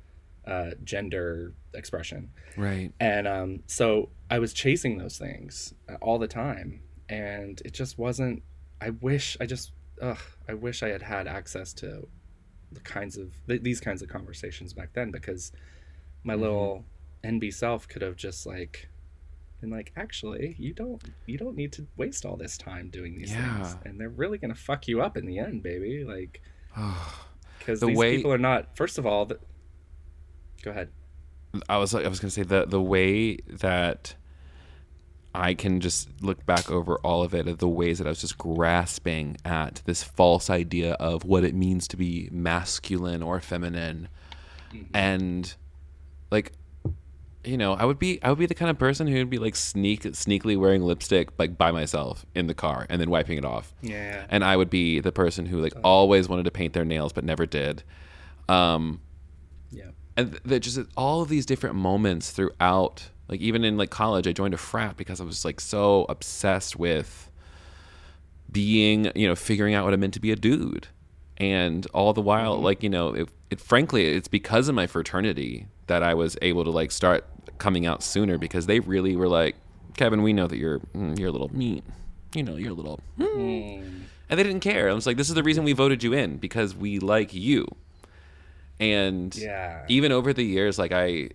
uh, 0.46 0.72
gender 0.84 1.54
expression 1.74 2.30
Right. 2.58 2.92
and 3.00 3.28
um, 3.28 3.64
so 3.68 4.10
I 4.30 4.40
was 4.40 4.54
chasing 4.54 4.98
those 4.98 5.18
things 5.18 5.74
uh, 5.90 5.96
all 6.02 6.20
the 6.20 6.28
time, 6.28 6.82
and 7.10 7.62
it 7.66 7.74
just 7.74 7.98
wasn't. 7.98 8.44
I 8.82 8.90
wish 8.90 9.38
I 9.40 9.46
just, 9.46 9.72
ugh, 10.02 10.18
I 10.50 10.54
wish 10.54 10.84
I 10.84 10.90
had 10.90 11.02
had 11.02 11.28
access 11.28 11.72
to 11.76 12.08
the 12.74 12.80
kinds 12.82 13.18
of 13.18 13.32
th- 13.48 13.62
these 13.64 13.80
kinds 13.80 14.02
of 14.02 14.10
conversations 14.10 14.74
back 14.74 14.90
then 14.94 15.12
because 15.12 15.52
my 16.24 16.34
Mhm. 16.36 16.40
little 16.42 16.86
NB 17.24 17.54
self 17.54 17.88
could 17.88 18.02
have 18.02 18.16
just 18.18 18.46
like 18.46 18.90
and 19.62 19.72
like 19.72 19.94
actually 19.96 20.56
you 20.60 20.74
don't 20.74 21.02
you 21.26 21.38
don't 21.38 21.56
need 21.56 21.72
to 21.74 21.88
waste 21.96 22.26
all 22.26 22.36
this 22.36 22.58
time 22.58 22.90
doing 22.90 23.18
these 23.18 23.32
Yeah. 23.32 23.64
things 23.64 23.78
and 23.86 23.98
they're 24.00 24.10
really 24.10 24.38
gonna 24.38 24.56
fuck 24.56 24.88
you 24.90 25.02
up 25.02 25.16
in 25.16 25.26
the 25.26 25.40
end 25.40 25.64
baby 25.64 26.04
like 26.04 26.42
because 27.60 27.80
The 27.80 27.88
these 27.88 27.98
way- 27.98 28.18
people 28.18 28.34
are 28.34 28.38
not 28.38 28.76
first 28.76 28.98
of 28.98 29.06
all 29.06 29.26
the... 29.26 29.40
go 30.64 30.72
ahead. 30.72 30.90
I 31.70 31.78
was 31.78 31.94
I 31.94 32.08
was 32.08 32.20
gonna 32.20 32.32
say 32.32 32.44
the 32.44 32.66
the 32.66 32.82
way 32.82 33.36
that 33.48 34.16
I 35.36 35.54
can 35.54 35.80
just 35.80 36.10
look 36.22 36.46
back 36.46 36.70
over 36.70 36.98
all 36.98 37.24
of 37.24 37.34
it, 37.34 37.48
of 37.48 37.58
the 37.58 37.68
ways 37.68 37.98
that 37.98 38.06
I 38.06 38.10
was 38.10 38.22
just 38.22 38.38
grasping 38.38 39.38
at 39.44 39.82
this 39.86 40.04
false 40.04 40.50
idea 40.50 40.94
of 40.94 41.26
what 41.26 41.44
it 41.44 41.56
means 41.56 41.88
to 41.90 41.98
be 41.98 42.30
masculine 42.32 43.24
or 43.24 43.40
feminine, 43.40 44.10
mm-hmm. 44.72 44.86
and 44.94 45.56
like, 46.30 46.54
you 47.46 47.58
know, 47.58 47.74
I 47.74 47.86
would 47.86 48.00
be 48.00 48.22
I 48.24 48.30
would 48.30 48.40
be 48.40 48.46
the 48.46 48.56
kind 48.56 48.72
of 48.72 48.78
person 48.78 49.08
who 49.08 49.18
would 49.18 49.30
be 49.30 49.40
like 49.40 49.56
sneak 49.56 50.04
sneakily 50.04 50.58
wearing 50.58 50.82
lipstick 50.82 51.30
like 51.38 51.58
by 51.58 51.72
myself 51.72 52.26
in 52.36 52.48
the 52.48 52.54
car 52.54 52.86
and 52.90 53.02
then 53.02 53.10
wiping 53.10 53.38
it 53.38 53.46
off. 53.46 53.74
Yeah 53.82 54.26
and 54.30 54.44
I 54.44 54.58
would 54.58 54.70
be 54.70 55.00
the 55.00 55.12
person 55.12 55.46
who 55.46 55.62
like 55.62 55.74
always 55.84 56.28
wanted 56.30 56.44
to 56.46 56.52
paint 56.52 56.74
their 56.74 56.86
nails 56.86 57.14
but 57.14 57.24
never 57.24 57.46
did. 57.46 57.84
Um, 58.50 59.02
yeah. 59.72 59.92
and 60.18 60.32
th- 60.32 60.44
th- 60.44 60.62
just 60.64 60.80
all 60.98 61.22
of 61.22 61.30
these 61.30 61.46
different 61.46 61.76
moments 61.76 62.32
throughout 62.32 63.10
like 63.28 63.40
even 63.40 63.64
in 63.64 63.78
like 63.78 63.90
college 63.90 64.28
i 64.28 64.32
joined 64.34 64.54
a 64.54 64.58
frat 64.58 64.98
because 64.98 65.22
i 65.22 65.24
was 65.24 65.46
like 65.46 65.62
so 65.62 66.06
obsessed 66.10 66.76
with 66.78 67.30
being 68.52 69.12
you 69.16 69.28
know 69.28 69.36
figuring 69.36 69.74
out 69.74 69.84
what 69.86 69.94
it 69.94 69.98
meant 69.98 70.14
to 70.14 70.20
be 70.20 70.32
a 70.32 70.36
dude. 70.36 70.88
And 71.38 71.86
all 71.94 72.14
the 72.14 72.22
while 72.22 72.60
like 72.60 72.84
you 72.84 72.90
know 72.90 73.14
it, 73.14 73.30
it 73.50 73.60
frankly 73.60 74.06
it's 74.06 74.28
because 74.28 74.68
of 74.68 74.76
my 74.76 74.86
fraternity 74.88 75.68
that 75.88 76.04
i 76.04 76.14
was 76.14 76.38
able 76.42 76.64
to 76.64 76.70
like 76.70 76.92
start 76.92 77.26
coming 77.64 77.86
out 77.86 78.04
sooner 78.04 78.38
because 78.38 78.66
they 78.66 78.80
really 78.82 79.16
were 79.16 79.30
like 79.30 79.56
kevin 79.96 80.22
we 80.22 80.34
know 80.34 80.48
that 80.48 80.58
you're 80.58 80.80
mm, 80.94 81.18
you're 81.18 81.30
a 81.30 81.32
little 81.32 81.52
mean. 81.56 81.82
You 82.36 82.44
know 82.44 82.56
you're 82.58 82.72
a 82.72 82.80
little 82.82 83.00
mm." 83.18 83.84
and 84.30 84.40
they 84.40 84.44
didn't 84.44 84.62
care. 84.62 84.90
I 84.90 84.94
was 84.94 85.06
like 85.08 85.18
this 85.18 85.30
is 85.30 85.36
the 85.36 85.44
reason 85.44 85.64
we 85.64 85.74
voted 85.74 86.04
you 86.04 86.12
in 86.14 86.38
because 86.38 86.76
we 86.76 87.00
like 87.00 87.34
you. 87.34 87.68
And 88.80 89.34
Yeah. 89.36 89.86
even 89.88 90.12
over 90.12 90.34
the 90.34 90.44
years 90.44 90.78
like 90.80 90.92
i 90.92 91.30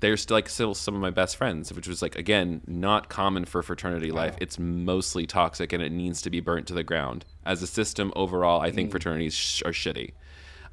they're 0.00 0.16
still 0.16 0.36
like 0.38 0.48
still 0.48 0.74
some 0.74 0.94
of 0.94 1.00
my 1.02 1.10
best 1.10 1.36
friends 1.36 1.70
which 1.72 1.86
was 1.86 2.00
like 2.02 2.16
again 2.16 2.62
not 2.66 3.08
common 3.08 3.44
for 3.44 3.62
fraternity 3.62 4.10
life. 4.10 4.34
It's 4.40 4.58
mostly 4.58 5.26
toxic 5.26 5.72
and 5.72 5.82
it 5.82 5.92
needs 5.92 6.20
to 6.22 6.30
be 6.30 6.40
burnt 6.40 6.66
to 6.68 6.74
the 6.74 6.82
ground. 6.82 7.24
As 7.46 7.62
a 7.62 7.66
system 7.66 8.12
overall 8.16 8.60
i 8.60 8.70
think 8.70 8.90
fraternities 8.90 9.34
sh- 9.34 9.62
are 9.64 9.72
shitty. 9.72 10.12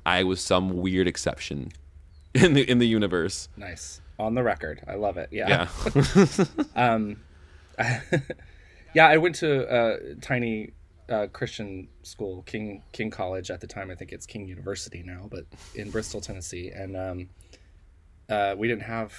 I 0.05 0.23
was 0.23 0.41
some 0.41 0.65
weird 0.85 1.07
exception 1.07 1.71
in 2.33 2.53
the 2.53 2.63
in 2.69 2.79
the 2.79 2.87
universe. 2.87 3.49
Nice 3.55 4.01
on 4.19 4.35
the 4.35 4.43
record. 4.43 4.83
I 4.87 4.95
love 4.95 5.17
it. 5.17 5.29
Yeah. 5.31 5.67
Yeah. 5.95 6.45
Um 6.75 7.21
yeah 8.93 9.07
i 9.07 9.15
went 9.15 9.35
to 9.35 9.49
a 9.73 10.15
tiny 10.15 10.73
uh, 11.09 11.27
christian 11.31 11.87
school 12.03 12.41
king 12.43 12.83
king 12.91 13.09
college 13.09 13.49
at 13.49 13.61
the 13.61 13.67
time. 13.67 13.89
I 13.89 13.95
think 13.95 14.11
it's 14.11 14.25
king 14.25 14.45
university 14.47 15.01
now 15.03 15.27
but 15.31 15.45
in 15.75 15.89
bristol 15.89 16.19
tennessee. 16.21 16.69
And 16.69 16.97
um, 16.97 17.29
uh, 18.29 18.55
we 18.57 18.67
didn't 18.67 18.83
have 18.83 19.13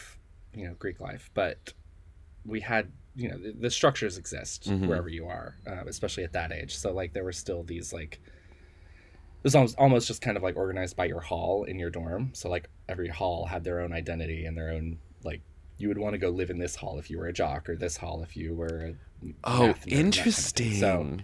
you 0.54 0.66
know 0.68 0.74
greek 0.78 1.00
life 1.00 1.30
but 1.34 1.72
we 2.44 2.60
had 2.60 2.92
you 3.16 3.28
know 3.30 3.38
the, 3.38 3.52
the 3.52 3.70
structures 3.70 4.18
exist 4.18 4.66
wherever 4.88 5.08
you 5.08 5.26
are 5.26 5.56
uh, 5.66 5.84
especially 5.86 6.24
at 6.24 6.32
that 6.34 6.52
age. 6.52 6.76
So 6.76 6.92
like 6.92 7.12
there 7.14 7.24
were 7.24 7.32
still 7.32 7.62
these 7.62 7.92
like 7.92 8.20
it 8.22 9.44
was 9.44 9.54
almost, 9.54 9.76
almost 9.78 10.06
just 10.06 10.20
kind 10.20 10.36
of 10.36 10.42
like 10.42 10.56
organized 10.56 10.96
by 10.96 11.06
your 11.06 11.20
hall 11.20 11.64
in 11.64 11.78
your 11.78 11.88
dorm. 11.90 12.30
So 12.34 12.50
like 12.50 12.68
every 12.90 13.08
hall 13.08 13.46
had 13.46 13.64
their 13.64 13.80
own 13.80 13.92
identity 13.92 14.44
and 14.44 14.56
their 14.56 14.70
own 14.70 14.98
like 15.24 15.40
you 15.78 15.88
would 15.88 15.98
want 15.98 16.12
to 16.12 16.18
go 16.18 16.28
live 16.28 16.50
in 16.50 16.58
this 16.58 16.76
hall 16.76 16.98
if 16.98 17.08
you 17.10 17.18
were 17.18 17.26
a 17.26 17.32
jock 17.32 17.68
or 17.68 17.76
this 17.76 17.96
hall 17.96 18.22
if 18.22 18.36
you 18.36 18.54
were 18.54 18.94
a 19.22 19.28
oh 19.44 19.66
math 19.68 19.76
nerd 19.76 19.82
and 19.82 19.90
kind 19.90 19.92
of 19.92 19.92
interesting 19.92 20.72
so 20.74 21.16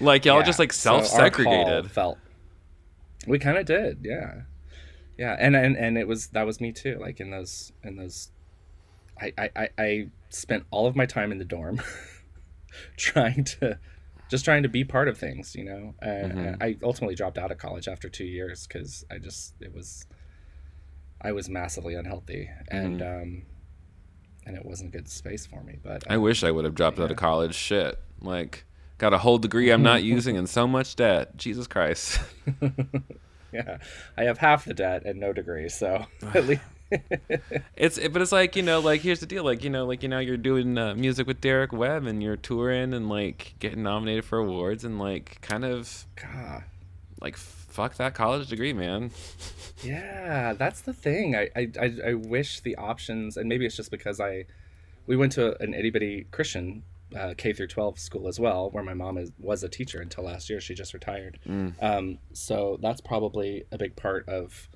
like 0.00 0.24
y'all 0.24 0.38
yeah, 0.40 0.44
just 0.46 0.58
like 0.58 0.72
so 0.72 0.90
our 0.92 0.96
hall 0.98 1.04
self-segregated. 1.06 1.90
felt 1.90 2.18
we 3.26 3.38
kind 3.38 3.58
of 3.58 3.64
did 3.66 4.00
yeah. 4.02 4.42
Yeah 5.16 5.36
and, 5.38 5.54
and 5.54 5.76
and 5.76 5.96
it 5.96 6.08
was 6.08 6.28
that 6.28 6.44
was 6.44 6.60
me 6.60 6.72
too 6.72 6.98
like 7.00 7.20
in 7.20 7.30
those 7.30 7.72
in 7.84 7.96
those 7.96 8.30
I, 9.20 9.32
I 9.38 9.50
I- 9.56 9.68
I 9.78 10.08
spent 10.30 10.64
all 10.72 10.86
of 10.88 10.96
my 10.96 11.06
time 11.06 11.30
in 11.30 11.38
the 11.38 11.44
dorm 11.44 11.80
trying 12.96 13.44
to 13.44 13.78
just 14.28 14.44
trying 14.44 14.62
to 14.64 14.68
be 14.68 14.82
part 14.84 15.06
of 15.08 15.16
things 15.16 15.54
you 15.54 15.64
know? 15.64 15.94
And, 16.02 16.32
Mm-hmm. 16.32 16.38
and 16.38 16.62
i 16.62 16.76
ultimately 16.82 17.14
dropped 17.14 17.38
out 17.38 17.52
of 17.52 17.58
college 17.58 17.86
after 17.88 18.08
two 18.08 18.24
years 18.24 18.66
because 18.66 19.04
i 19.10 19.18
just 19.18 19.54
it 19.60 19.72
was 19.72 20.06
i 21.24 21.32
was 21.32 21.48
massively 21.48 21.94
unhealthy 21.94 22.48
and 22.68 23.02
um 23.02 23.42
and 24.46 24.56
it 24.56 24.64
wasn't 24.64 24.88
a 24.88 24.92
good 24.96 25.08
space 25.08 25.46
for 25.46 25.62
me 25.64 25.78
but 25.82 26.02
Mm-hmm. 26.02 26.12
i 26.12 26.16
wish 26.18 26.44
i 26.44 26.50
would 26.50 26.64
have 26.64 26.74
dropped 26.74 27.00
out 27.00 27.10
of 27.10 27.16
college. 27.16 27.54
Shit. 27.54 27.98
Like 28.20 28.64
got 28.98 29.12
a 29.12 29.18
whole 29.18 29.38
degree 29.38 29.70
i'm 29.70 29.82
not 29.82 30.02
using 30.14 30.36
and 30.36 30.48
so 30.48 30.66
much 30.68 30.94
debt. 30.96 31.36
Jesus 31.36 31.66
christ. 31.66 32.20
Yeah. 33.52 33.78
I 34.16 34.24
have 34.24 34.38
half 34.38 34.64
the 34.64 34.74
debt 34.74 35.04
and 35.06 35.20
no 35.20 35.32
degree 35.32 35.68
so 35.68 36.06
at 36.34 36.44
least 36.46 36.60
It's 37.76 37.98
but 38.08 38.20
it's 38.20 38.32
like 38.32 38.56
you 38.56 38.62
know 38.62 38.80
like 38.80 39.00
here's 39.00 39.20
the 39.20 39.26
deal. 39.26 39.44
Like 39.44 39.62
you 39.62 39.70
know 39.70 39.86
like 39.86 40.02
you 40.02 40.08
know 40.08 40.18
you're 40.18 40.36
doing 40.36 40.76
uh, 40.76 40.94
music 40.96 41.26
with 41.26 41.40
Derek 41.40 41.72
Webb 41.72 42.04
and 42.06 42.20
you're 42.22 42.36
touring 42.36 42.92
and 42.92 43.08
like 43.08 43.54
getting 43.60 43.82
nominated 43.84 44.24
for 44.24 44.38
awards 44.38 44.84
and 44.84 44.98
like 44.98 45.40
kind 45.40 45.64
of 45.64 46.04
God. 46.16 46.64
Like 47.24 47.36
fuck 47.36 47.96
that 47.96 48.14
college 48.14 48.48
degree 48.48 48.72
man 48.72 49.10
Yeah, 49.82 50.54
that's 50.54 50.80
the 50.80 50.92
thing. 50.92 51.36
I, 51.36 51.50
I, 51.54 51.92
I, 52.06 52.14
wish 52.14 52.60
the 52.60 52.76
options, 52.76 53.36
and 53.36 53.48
maybe 53.48 53.66
it's 53.66 53.76
just 53.76 53.90
because 53.90 54.20
I, 54.20 54.46
we 55.06 55.16
went 55.16 55.32
to 55.32 55.60
an 55.62 55.74
itty 55.74 55.90
bitty 55.90 56.26
Christian 56.30 56.82
uh, 57.14 57.34
K 57.36 57.52
through 57.52 57.66
12 57.66 57.98
school 57.98 58.28
as 58.28 58.40
well, 58.40 58.70
where 58.70 58.82
my 58.82 58.94
mom 58.94 59.18
is, 59.18 59.32
was 59.38 59.62
a 59.62 59.68
teacher 59.68 60.00
until 60.00 60.24
last 60.24 60.48
year. 60.48 60.60
She 60.60 60.74
just 60.74 60.94
retired. 60.94 61.38
Um, 61.80 62.18
so 62.32 62.78
that's 62.80 63.00
probably 63.00 63.64
a 63.72 63.78
big 63.78 63.94
part 63.94 64.28
of 64.28 64.68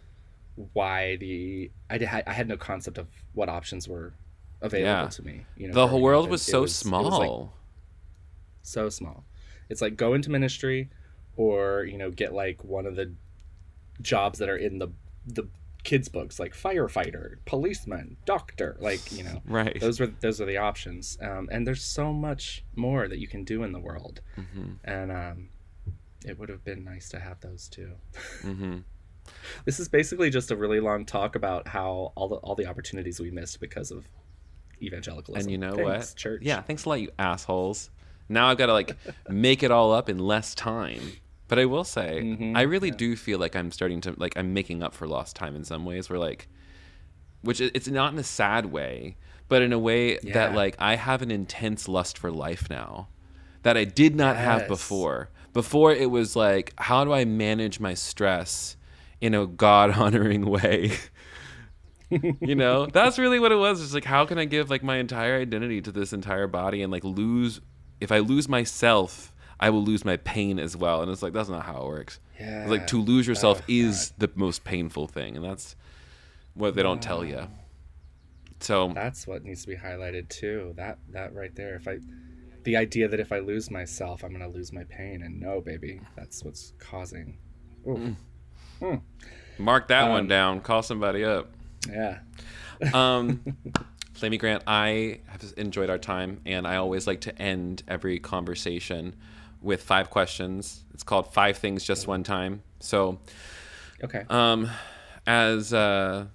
why 0.72 1.16
the 1.16 1.70
I, 1.88 1.98
did, 1.98 2.08
I 2.08 2.32
had 2.32 2.48
no 2.48 2.56
concept 2.56 2.98
of 2.98 3.06
what 3.32 3.48
options 3.48 3.88
were 3.88 4.12
available 4.60 5.04
Yeah. 5.04 5.08
to 5.08 5.24
me. 5.24 5.46
You 5.56 5.68
know, 5.68 5.74
the 5.74 5.86
whole 5.86 6.02
world 6.02 6.28
was 6.28 6.42
so 6.42 6.62
was, 6.62 6.84
like, 6.84 6.88
small 6.88 7.52
so 8.62 8.88
small. 8.90 9.24
It's 9.70 9.80
like 9.80 9.96
go 9.96 10.14
into 10.14 10.30
ministry 10.30 10.90
or, 11.38 11.84
you 11.84 11.96
know, 11.96 12.10
get 12.10 12.34
like 12.34 12.62
one 12.64 12.84
of 12.84 12.94
the 12.96 13.14
jobs 14.02 14.38
that 14.40 14.48
are 14.50 14.56
in 14.56 14.78
the 14.78 14.88
the 15.26 15.48
kids 15.84 16.08
books 16.08 16.38
like 16.38 16.52
firefighter, 16.54 17.36
policeman, 17.46 18.16
doctor, 18.26 18.76
like, 18.80 19.10
you 19.12 19.22
know. 19.24 19.40
right 19.46 19.80
Those 19.80 19.98
were 20.00 20.08
those 20.08 20.40
are 20.40 20.46
the 20.46 20.58
options. 20.58 21.16
Um, 21.22 21.48
and 21.50 21.66
there's 21.66 21.82
so 21.82 22.12
much 22.12 22.64
more 22.76 23.08
that 23.08 23.18
you 23.18 23.28
can 23.28 23.44
do 23.44 23.62
in 23.62 23.72
the 23.72 23.80
world. 23.80 24.20
hmm 24.34 24.72
And 24.84 25.10
um 25.12 25.48
it 26.26 26.36
would 26.38 26.48
have 26.48 26.64
been 26.64 26.82
nice 26.84 27.08
to 27.10 27.18
have 27.20 27.40
those 27.40 27.68
too. 27.68 27.92
hmm 28.42 28.78
This 29.66 29.78
is 29.78 29.88
basically 29.88 30.30
just 30.30 30.50
a 30.50 30.56
really 30.56 30.80
long 30.80 31.04
talk 31.04 31.34
about 31.36 31.68
how 31.68 32.12
all 32.16 32.28
the 32.28 32.36
all 32.36 32.54
the 32.54 32.66
opportunities 32.66 33.20
we 33.20 33.30
missed 33.30 33.60
because 33.60 33.90
of 33.90 34.08
evangelicalism. 34.82 35.42
and 35.46 35.50
you 35.52 35.58
know 35.58 35.74
Thanks, 35.76 36.10
what 36.12 36.16
Church. 36.16 36.42
yeah 36.42 36.62
thanks 36.62 36.84
a 36.84 36.88
lot 36.88 37.00
you 37.00 37.10
assholes 37.18 37.90
now 38.28 38.46
I've 38.48 38.58
got 38.58 38.66
to 38.66 38.72
like 38.72 38.96
make 39.28 39.62
it 39.62 39.70
all 39.70 39.92
up 39.92 40.08
in 40.08 40.18
less 40.18 40.54
time 40.54 41.02
but 41.48 41.58
I 41.58 41.64
will 41.64 41.84
say 41.84 42.20
Mhm, 42.22 42.56
I 42.56 42.62
really 42.62 42.90
do 42.90 43.16
feel 43.16 43.38
like 43.38 43.56
I'm 43.56 43.70
starting 43.72 44.00
to 44.02 44.14
like 44.16 44.36
I'm 44.36 44.52
making 44.54 44.82
up 44.82 44.94
for 44.94 45.06
lost 45.08 45.34
time 45.36 45.56
in 45.56 45.64
some 45.64 45.84
ways 45.84 46.08
where 46.08 46.18
like 46.18 46.48
which 47.42 47.60
it's 47.60 47.88
not 47.88 48.12
in 48.12 48.18
a 48.18 48.24
sad 48.24 48.66
way 48.66 49.16
but 49.48 49.62
in 49.62 49.72
a 49.72 49.78
way 49.78 50.18
that 50.34 50.54
like 50.54 50.76
I 50.78 50.96
have 50.96 51.22
an 51.22 51.30
intense 51.30 51.88
lust 51.88 52.18
for 52.18 52.30
life 52.30 52.68
now 52.68 53.08
that 53.62 53.76
I 53.76 53.84
did 53.84 54.14
not 54.14 54.36
have 54.36 54.68
before. 54.68 55.30
Before 55.52 55.92
it 55.92 56.10
was 56.10 56.36
like 56.36 56.74
how 56.78 57.04
do 57.04 57.12
I 57.12 57.24
manage 57.24 57.80
my 57.80 57.94
stress 57.94 58.76
in 59.20 59.34
a 59.34 59.46
god 59.46 59.90
honoring 59.92 60.44
way? 60.56 60.92
You 62.10 62.54
know? 62.54 62.86
That's 62.92 63.18
really 63.18 63.38
what 63.38 63.52
it 63.52 63.56
was. 63.56 63.82
It's 63.82 63.94
like 63.94 64.04
how 64.04 64.24
can 64.26 64.38
i 64.38 64.44
give 64.44 64.70
like 64.70 64.82
my 64.82 64.96
entire 64.96 65.40
identity 65.40 65.80
to 65.82 65.92
this 65.92 66.12
entire 66.12 66.46
body 66.46 66.82
and 66.82 66.90
like 66.92 67.04
lose 67.04 67.60
if 68.00 68.12
i 68.12 68.18
lose 68.18 68.48
myself 68.48 69.32
i 69.60 69.70
will 69.70 69.82
lose 69.82 70.04
my 70.04 70.16
pain 70.18 70.58
as 70.58 70.76
well 70.76 71.02
and 71.02 71.10
it's 71.10 71.22
like 71.22 71.32
that's 71.32 71.48
not 71.48 71.64
how 71.64 71.82
it 71.82 71.86
works 71.86 72.20
Yeah. 72.40 72.62
It's 72.62 72.70
like 72.70 72.86
to 72.88 73.00
lose 73.00 73.26
yourself 73.26 73.60
Oh, 73.62 73.64
is 73.68 74.12
the 74.18 74.30
most 74.34 74.64
painful 74.64 75.06
thing 75.08 75.36
and 75.36 75.44
that's 75.44 75.74
what 76.54 76.74
they 76.74 76.82
don't 76.82 77.02
tell 77.02 77.24
you 77.24 77.48
so 78.60 78.90
That's 78.92 79.26
what 79.26 79.44
needs 79.44 79.62
to 79.62 79.68
be 79.68 79.76
highlighted 79.76 80.28
too. 80.28 80.72
That 80.76 80.98
that 81.10 81.32
right 81.32 81.54
there. 81.54 81.76
If 81.76 81.86
I 81.86 81.98
the 82.64 82.76
idea 82.76 83.06
that 83.06 83.20
if 83.20 83.30
I 83.30 83.38
lose 83.38 83.70
myself, 83.70 84.24
I'm 84.24 84.32
gonna 84.32 84.48
lose 84.48 84.72
my 84.72 84.82
pain. 84.82 85.22
And 85.22 85.38
no, 85.38 85.60
baby, 85.60 86.00
that's 86.16 86.42
what's 86.44 86.72
causing. 86.80 87.38
Oof. 87.88 88.16
mark 89.58 89.86
that 89.88 90.08
one 90.10 90.22
Um, 90.22 90.26
down 90.26 90.60
call 90.60 90.82
somebody 90.82 91.24
up 91.24 91.50
Yeah. 91.88 92.18
um 92.92 93.42
Flamy 94.14 94.38
Grant, 94.38 94.64
I 94.66 95.20
have 95.28 95.54
enjoyed 95.56 95.88
our 95.90 95.98
time, 95.98 96.40
and 96.44 96.66
I 96.66 96.76
always 96.76 97.06
like 97.06 97.20
to 97.22 97.40
end 97.40 97.84
every 97.86 98.18
conversation 98.18 99.14
with 99.60 99.82
five 99.82 100.10
questions. 100.10 100.84
It's 100.94 101.02
called 101.02 101.32
Five 101.32 101.58
Things 101.58 101.84
Just 101.84 102.06
One 102.06 102.22
Time. 102.22 102.62
So, 102.80 103.18
Okay. 104.04 104.24
um, 104.28 104.70
as 105.26 105.72
uh, 105.72 106.26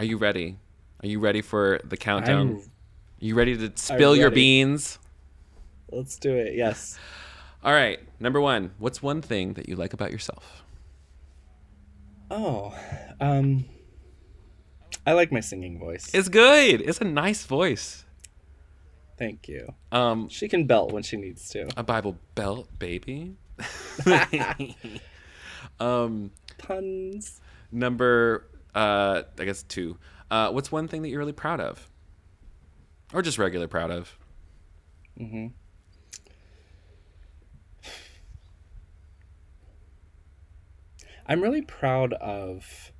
are 0.00 0.04
you 0.04 0.16
ready? 0.18 0.56
Are 1.02 1.06
you 1.08 1.20
ready 1.20 1.42
for 1.42 1.80
the 1.84 1.96
countdown? 1.96 2.62
You 3.20 3.34
ready 3.34 3.56
to 3.56 3.72
spill 3.76 4.16
your 4.16 4.30
beans? 4.30 4.98
Let's 5.90 6.18
do 6.18 6.34
it. 6.36 6.54
Yes. 6.54 6.98
All 7.64 7.72
right. 7.72 7.98
Number 8.20 8.40
one. 8.40 8.72
What's 8.78 9.02
one 9.02 9.22
thing 9.22 9.54
that 9.54 9.68
you 9.68 9.76
like 9.76 9.92
about 9.92 10.12
yourself? 10.12 10.62
Oh, 12.30 12.74
um, 13.20 13.64
I 15.06 15.12
like 15.12 15.32
my 15.32 15.40
singing 15.40 15.78
voice. 15.78 16.10
It's 16.12 16.28
good. 16.28 16.82
It's 16.82 17.00
a 17.00 17.04
nice 17.04 17.44
voice. 17.44 18.04
Thank 19.18 19.48
you. 19.48 19.74
Um, 19.90 20.28
She 20.28 20.48
can 20.48 20.66
belt 20.66 20.92
when 20.92 21.02
she 21.02 21.16
needs 21.16 21.48
to. 21.50 21.68
a 21.76 21.82
Bible 21.82 22.16
belt, 22.34 22.68
baby. 22.78 23.34
um, 25.80 26.30
Puns. 26.58 27.40
number, 27.72 28.46
uh, 28.74 29.22
I 29.38 29.44
guess 29.44 29.64
two. 29.64 29.98
Uh, 30.30 30.50
what's 30.52 30.70
one 30.70 30.86
thing 30.88 31.02
that 31.02 31.08
you're 31.08 31.18
really 31.18 31.32
proud 31.32 31.60
of, 31.60 31.88
or 33.12 33.22
just 33.22 33.38
regular 33.38 33.66
proud 33.66 33.90
of? 33.90 34.16
Mm-hmm. 35.18 35.48
I'm 41.26 41.42
really 41.42 41.62
proud 41.62 42.12
of 42.14 42.92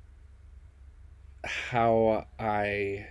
how 1.43 2.27
I 2.37 3.07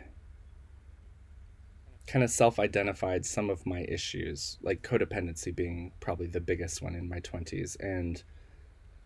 kind 2.09 2.25
of 2.25 2.31
self 2.31 2.59
identified 2.59 3.25
some 3.25 3.51
of 3.51 3.65
my 3.67 3.83
issues, 3.83 4.59
like 4.63 4.83
codependency 4.83 5.55
being 5.55 5.93
probably 6.01 6.27
the 6.27 6.41
biggest 6.41 6.83
one 6.83 6.95
in 6.95 7.09
my 7.09 7.21
20s. 7.21 7.77
And, 7.81 8.23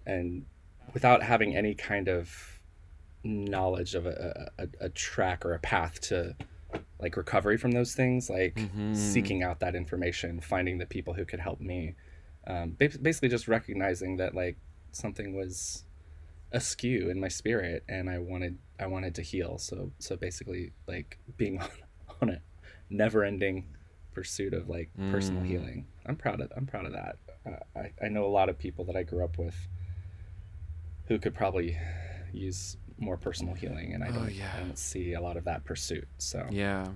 and 0.06 0.46
without 0.94 1.22
having 1.22 1.56
any 1.56 1.74
kind 1.74 2.08
of 2.08 2.60
knowledge 3.24 3.94
of 3.94 4.06
a, 4.06 4.50
a, 4.58 4.68
a 4.80 4.88
track 4.88 5.44
or 5.44 5.52
a 5.54 5.58
path 5.58 6.00
to 6.00 6.34
like 7.00 7.16
recovery 7.16 7.56
from 7.56 7.72
those 7.72 7.94
things, 7.94 8.30
like 8.30 8.56
Mhm. 8.56 8.96
seeking 8.96 9.42
out 9.42 9.60
that 9.60 9.74
information, 9.74 10.40
finding 10.40 10.78
the 10.78 10.86
people 10.86 11.14
who 11.14 11.24
could 11.24 11.40
help 11.40 11.60
me. 11.60 11.94
Um, 12.46 12.70
basically, 12.70 13.28
just 13.28 13.46
recognizing 13.48 14.16
that 14.16 14.34
like 14.34 14.56
something 14.92 15.34
was 15.36 15.84
askew 16.52 17.08
in 17.08 17.18
my 17.20 17.28
spirit, 17.28 17.84
and 17.88 18.10
I 18.10 18.18
wanted 18.18 18.58
I 18.78 18.86
wanted 18.86 19.14
to 19.16 19.22
heal. 19.22 19.58
So 19.58 19.92
so 19.98 20.16
basically, 20.16 20.72
like 20.86 21.18
being 21.36 21.60
on, 21.62 21.70
on 22.20 22.28
a 22.30 22.40
never-ending 22.92 23.66
pursuit 24.14 24.52
of 24.54 24.68
like 24.68 24.90
personal 25.10 25.42
Mm. 25.42 25.46
healing. 25.46 25.86
I'm 26.06 26.16
proud 26.16 26.40
of 26.40 26.52
I'm 26.56 26.66
proud 26.66 26.86
of 26.86 26.92
that. 26.92 27.16
Uh, 27.46 27.78
I 27.78 27.92
I 28.04 28.08
know 28.08 28.24
a 28.26 28.28
lot 28.28 28.48
of 28.48 28.58
people 28.58 28.84
that 28.86 28.96
I 28.96 29.02
grew 29.02 29.24
up 29.24 29.38
with 29.38 29.56
who 31.06 31.18
could 31.18 31.34
probably 31.34 31.76
use 32.32 32.76
more 32.98 33.16
personal 33.16 33.54
healing, 33.54 33.92
and 33.94 34.04
I 34.04 34.08
Oh, 34.08 34.12
don't 34.12 34.32
yeah. 34.34 34.52
I 34.56 34.60
don't 34.60 34.78
see 34.78 35.14
a 35.14 35.20
lot 35.20 35.36
of 35.36 35.44
that 35.44 35.64
pursuit. 35.64 36.06
So 36.18 36.46
Yeah. 36.50 36.88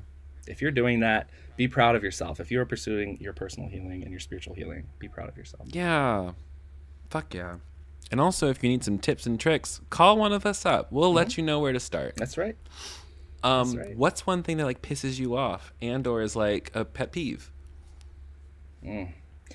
if 0.46 0.62
you're 0.62 0.70
doing 0.70 1.00
that, 1.00 1.28
be 1.56 1.66
proud 1.68 1.96
of 1.96 2.04
yourself. 2.04 2.38
If 2.38 2.50
you 2.50 2.60
are 2.60 2.66
pursuing 2.66 3.18
your 3.20 3.32
personal 3.32 3.68
healing 3.68 4.02
and 4.02 4.10
your 4.10 4.20
spiritual 4.20 4.54
healing, 4.54 4.86
be 4.98 5.08
proud 5.08 5.28
of 5.28 5.36
yourself. 5.36 5.66
Yeah. 5.72 6.32
Fuck 7.10 7.34
yeah. 7.34 7.56
And 8.12 8.20
also, 8.20 8.48
if 8.50 8.62
you 8.62 8.68
need 8.70 8.84
some 8.84 8.98
tips 8.98 9.26
and 9.26 9.40
tricks, 9.40 9.80
call 9.90 10.16
one 10.16 10.32
of 10.32 10.46
us 10.46 10.64
up. 10.64 10.92
We'll 10.92 11.12
let 11.12 11.36
you 11.36 11.42
know 11.42 11.58
where 11.58 11.72
to 11.72 11.80
start. 11.80 12.14
That's 12.16 12.38
right. 12.38 12.56
Um, 13.42 13.74
right. 13.76 13.96
what's 13.96 14.26
one 14.26 14.42
thing 14.42 14.56
that 14.56 14.64
like 14.64 14.82
pisses 14.82 15.18
you 15.18 15.36
off 15.36 15.72
and 15.80 16.06
or 16.06 16.22
is 16.22 16.34
like 16.34 16.70
a 16.74 16.84
pet 16.84 17.12
peeve? 17.12 17.50
Mm. 18.84 19.08
I 19.50 19.54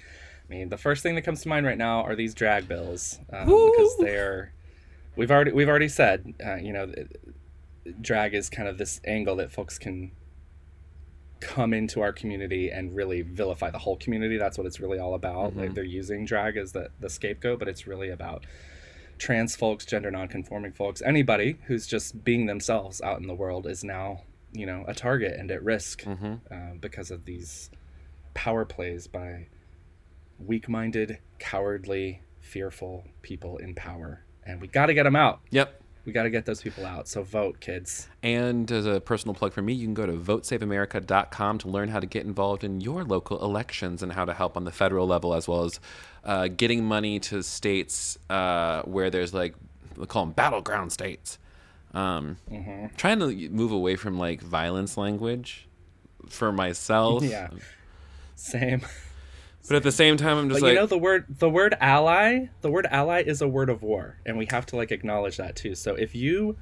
mean, 0.50 0.70
the 0.70 0.78
first 0.78 1.04
thing 1.04 1.16
that 1.16 1.22
comes 1.24 1.42
to 1.44 1.50
mind 1.50 1.66
right 1.66 1.78
now 1.78 2.02
are 2.04 2.16
these 2.16 2.34
drag 2.34 2.68
bills 2.68 3.20
um, 3.32 3.46
because 3.46 3.98
they're. 4.00 4.54
We've 5.16 5.32
already 5.32 5.52
we've 5.52 5.68
already 5.70 5.90
said, 5.90 6.34
uh, 6.46 6.56
you 6.56 6.72
know, 6.74 6.92
drag 8.00 8.34
is 8.34 8.50
kind 8.50 8.68
of 8.70 8.78
this 8.78 9.02
angle 9.06 9.36
that 9.38 9.52
folks 9.52 9.78
can 9.78 10.12
come 11.42 11.74
into 11.74 12.02
our 12.02 12.14
community 12.14 12.70
and 12.70 12.96
really 12.96 13.22
vilify 13.22 13.72
the 13.72 13.80
whole 13.80 13.98
community. 13.98 14.38
That's 14.38 14.58
what 14.58 14.68
it's 14.68 14.80
really 14.80 15.00
all 15.00 15.16
about. 15.16 15.56
Like 15.58 15.72
Mhm. 15.72 15.76
they're 15.76 15.84
using 15.84 16.24
drag 16.26 16.56
as 16.56 16.72
the 16.72 16.92
the 17.00 17.10
scapegoat, 17.10 17.60
but 17.60 17.68
it's 17.68 17.88
really 17.88 18.10
about 18.10 18.46
trans 19.22 19.55
folks, 19.55 19.86
gender 19.86 20.09
nonconforming 20.09 20.74
folks, 20.74 21.01
anybody 21.03 21.57
who's 21.67 21.86
just 21.86 22.24
being 22.24 22.47
themselves 22.47 23.01
out 23.01 23.19
in 23.22 23.28
the 23.28 23.36
world 23.36 23.67
is 23.67 23.84
now, 23.84 24.24
you 24.51 24.65
know, 24.65 24.84
a 24.88 24.95
target 24.95 25.39
and 25.39 25.51
at 25.51 25.63
risk 25.63 26.01
Mm-hmm. 26.01 26.34
uh, 26.51 26.74
because 26.80 27.11
of 27.11 27.26
these 27.26 27.69
power 28.34 28.65
plays 28.65 29.05
by 29.07 29.47
weak-minded, 30.39 31.19
cowardly, 31.38 32.24
fearful 32.39 33.05
people 33.22 33.57
in 33.57 33.76
power, 33.76 34.26
and 34.43 34.59
we 34.59 34.67
got 34.67 34.88
to 34.88 34.93
get 34.95 35.03
them 35.03 35.15
out. 35.15 35.41
Yep. 35.51 35.81
We 36.06 36.12
got 36.12 36.24
to 36.24 36.30
get 36.30 36.45
those 36.45 36.62
people 36.62 36.86
out. 36.86 37.08
So 37.08 37.22
vote, 37.22 37.60
kids. 37.60 38.08
And 38.24 38.72
as 38.72 38.86
a 38.86 38.99
personal 38.99 39.36
plug 39.36 39.54
for 39.54 39.62
me, 39.62 39.74
you 39.74 39.86
can 39.86 39.93
go 39.93 40.06
to 40.06 40.14
votesaveamerica.com 40.14 41.60
to 41.60 41.68
learn 41.68 41.89
how 41.89 41.99
to 41.99 42.08
get 42.08 42.26
involved 42.26 42.64
in 42.64 42.82
your 42.82 43.04
local 43.04 43.43
elections 43.43 44.02
and 44.02 44.14
how 44.14 44.26
to 44.26 44.34
help 44.34 44.58
on 44.58 44.64
the 44.64 44.72
federal 44.72 45.06
level, 45.06 45.34
as 45.34 45.47
well 45.47 45.64
as 45.64 45.80
uh, 46.26 46.47
getting 46.47 46.84
money 46.84 47.20
to 47.20 47.43
states 47.43 48.18
uh, 48.30 48.82
where 48.84 49.10
there's 49.12 49.34
like, 49.34 49.54
we 49.95 50.06
call 50.08 50.26
them 50.26 50.34
battleground 50.34 50.91
states. 50.91 51.38
Um, 51.93 52.38
hmm 52.49 52.88
Trying 52.97 53.20
to 53.20 53.49
move 53.49 53.72
away 53.72 53.95
from 53.95 54.18
like 54.18 54.41
violence 54.41 54.97
language 54.97 55.68
for 56.30 56.52
myself. 56.52 57.24
Yeah. 57.32 57.49
Same. 58.36 58.82
But 59.68 59.78
at 59.78 59.84
the 59.84 59.91
same 59.91 60.18
time, 60.18 60.38
I'm 60.38 60.49
just 60.49 60.59
But 60.62 60.68
like, 60.68 60.74
you 60.74 60.80
know 60.80 60.86
the 60.86 60.97
word 60.97 61.26
the 61.30 61.49
word 61.49 61.76
ally, 61.80 62.47
the 62.62 62.72
word 62.72 62.88
ally 62.89 63.22
is 63.22 63.41
a 63.41 63.47
word 63.47 63.70
of 63.70 63.84
war, 63.84 64.18
and 64.26 64.38
we 64.38 64.47
have 64.51 64.66
to 64.68 64.76
like 64.76 64.91
acknowledge 64.91 65.38
that 65.38 65.55
too. 65.55 65.76
So 65.76 65.95
if 65.95 66.16
you 66.16 66.57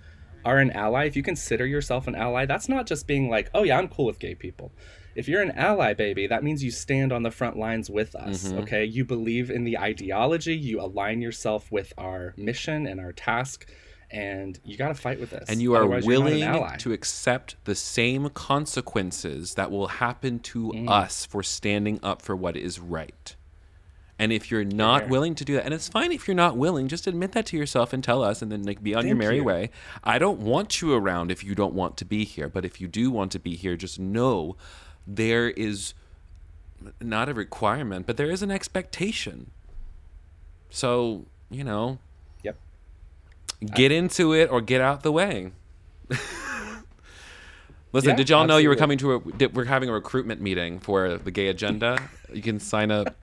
are 0.45 0.57
an 0.59 0.71
ally, 0.71 1.05
if 1.05 1.15
you 1.15 1.23
consider 1.23 1.65
yourself 1.65 2.07
an 2.07 2.15
ally, 2.15 2.45
that's 2.45 2.69
not 2.69 2.87
just 2.87 3.07
being 3.07 3.29
like, 3.29 3.49
"Oh 3.53 3.63
yeah, 3.63 3.77
I'm 3.77 3.87
cool 3.87 4.05
with 4.05 4.19
gay 4.19 4.35
people." 4.35 4.71
If 5.15 5.27
you're 5.27 5.41
an 5.41 5.51
ally, 5.51 5.93
baby, 5.93 6.27
that 6.27 6.43
means 6.43 6.63
you 6.63 6.71
stand 6.71 7.11
on 7.11 7.23
the 7.23 7.31
front 7.31 7.57
lines 7.57 7.89
with 7.89 8.15
us, 8.15 8.51
Mhm. 8.51 8.59
okay? 8.61 8.85
You 8.85 9.03
believe 9.03 9.49
in 9.49 9.63
the 9.65 9.77
ideology, 9.77 10.55
you 10.55 10.79
align 10.79 11.21
yourself 11.21 11.69
with 11.71 11.91
our 11.97 12.33
mission 12.37 12.85
and 12.85 12.99
our 13.01 13.11
task, 13.11 13.69
and 14.11 14.59
you 14.63 14.75
got 14.77 14.87
to 14.89 14.95
fight 14.95 15.19
with 15.19 15.33
us. 15.33 15.45
and 15.49 15.61
you 15.61 15.73
are 15.75 15.83
Otherwise, 15.83 16.05
willing 16.05 16.77
to 16.79 16.91
accept 16.93 17.55
the 17.65 17.75
same 17.75 18.29
consequences 18.29 19.53
that 19.55 19.69
will 19.71 19.87
happen 19.87 20.39
to 20.39 20.71
Mm. 20.71 20.89
us 20.89 21.25
for 21.25 21.43
standing 21.43 21.99
up 22.01 22.21
for 22.21 22.35
what 22.35 22.57
is 22.57 22.79
right. 22.79 23.35
And 24.21 24.33
if 24.33 24.51
you're 24.51 24.65
not 24.65 25.01
Fair. 25.03 25.09
willing 25.09 25.35
to 25.35 25.45
do 25.45 25.53
that, 25.53 25.63
and 25.63 25.73
it's 25.73 25.87
fine 25.87 26.11
if 26.11 26.27
you're 26.27 26.35
not 26.35 26.57
willing, 26.57 26.87
just 26.89 27.07
admit 27.07 27.31
that 27.31 27.45
to 27.47 27.57
yourself 27.57 27.93
and 27.93 28.03
tell 28.03 28.21
us, 28.21 28.41
and 28.41 28.51
then 28.51 28.63
like 28.63 28.83
be 28.83 28.93
on 28.93 29.07
your 29.07 29.15
merry 29.15 29.37
you. 29.37 29.43
way. 29.45 29.69
I 30.03 30.17
don't 30.19 30.39
want 30.39 30.81
you 30.81 30.93
around 30.93 31.31
if 31.31 31.41
you 31.43 31.55
don't 31.55 31.73
want 31.73 31.95
to 31.97 32.05
be 32.05 32.25
here, 32.25 32.49
but 32.49 32.65
if 32.65 32.81
you 32.81 32.87
do 32.89 33.11
want 33.11 33.31
to 33.31 33.39
be 33.39 33.55
here, 33.55 33.77
just 33.77 33.97
know 33.97 34.57
there 35.07 35.49
is 35.51 35.93
not 36.99 37.29
a 37.29 37.33
requirement, 37.33 38.05
but 38.07 38.17
there 38.17 38.29
is 38.29 38.41
an 38.41 38.51
expectation. 38.51 39.51
So 40.69 41.25
you 41.49 41.63
know. 41.63 41.99
Get 43.65 43.91
into 43.91 44.33
it 44.33 44.49
or 44.51 44.61
get 44.61 44.81
out 44.81 45.03
the 45.03 45.11
way. 45.11 45.51
Listen, 47.91 48.11
Yeah, 48.11 48.15
did 48.15 48.29
y'all 48.29 48.45
know 48.45 48.57
you 48.57 48.69
were 48.69 48.75
coming 48.75 48.97
to 48.99 49.15
a? 49.15 49.19
Did, 49.19 49.55
we're 49.55 49.65
having 49.65 49.89
a 49.89 49.93
recruitment 49.93 50.41
meeting 50.41 50.79
for 50.79 51.17
the 51.17 51.31
gay 51.31 51.47
agenda. 51.47 51.97
You 52.31 52.41
can 52.41 52.59
sign 52.59 52.91
up. 52.91 53.15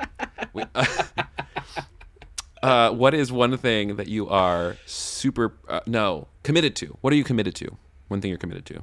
We- 0.53 0.65
uh, 2.63 2.91
what 2.91 3.15
is 3.15 3.31
one 3.31 3.57
thing 3.59 3.97
that 3.97 4.09
you 4.09 4.29
are 4.29 4.77
super 4.85 5.55
uh, 5.69 5.81
no 5.87 6.27
committed 6.43 6.75
to? 6.77 6.99
What 7.01 7.13
are 7.13 7.17
you 7.17 7.25
committed 7.25 7.55
to? 7.57 7.77
One 8.09 8.21
thing 8.21 8.31
you're 8.31 8.39
committed 8.39 8.67
to. 8.67 8.83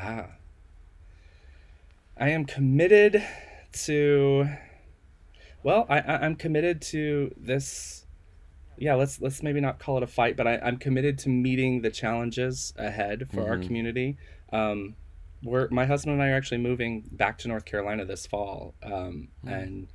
Ah. 0.00 0.26
I 2.16 2.30
am 2.30 2.44
committed 2.44 3.22
to 3.84 4.48
well, 5.62 5.86
I 5.88 6.00
I'm 6.00 6.34
committed 6.34 6.82
to 6.82 7.32
this 7.36 8.04
yeah, 8.80 8.94
let's 8.94 9.20
let's 9.20 9.42
maybe 9.42 9.60
not 9.60 9.78
call 9.78 9.96
it 9.96 10.02
a 10.02 10.06
fight, 10.06 10.36
but 10.36 10.46
I, 10.46 10.58
I'm 10.58 10.76
committed 10.78 11.18
to 11.20 11.28
meeting 11.28 11.82
the 11.82 11.90
challenges 11.90 12.72
ahead 12.76 13.28
for 13.32 13.48
our 13.48 13.56
Mhm. 13.58 13.66
community. 13.66 14.16
Um 14.52 14.96
we're 15.44 15.68
my 15.70 15.86
husband 15.86 16.14
and 16.14 16.22
I 16.22 16.30
are 16.30 16.34
actually 16.36 16.58
moving 16.58 17.04
back 17.12 17.38
to 17.38 17.48
North 17.48 17.64
Carolina 17.64 18.04
this 18.04 18.26
fall. 18.26 18.74
Um 18.82 19.28
and 19.46 19.88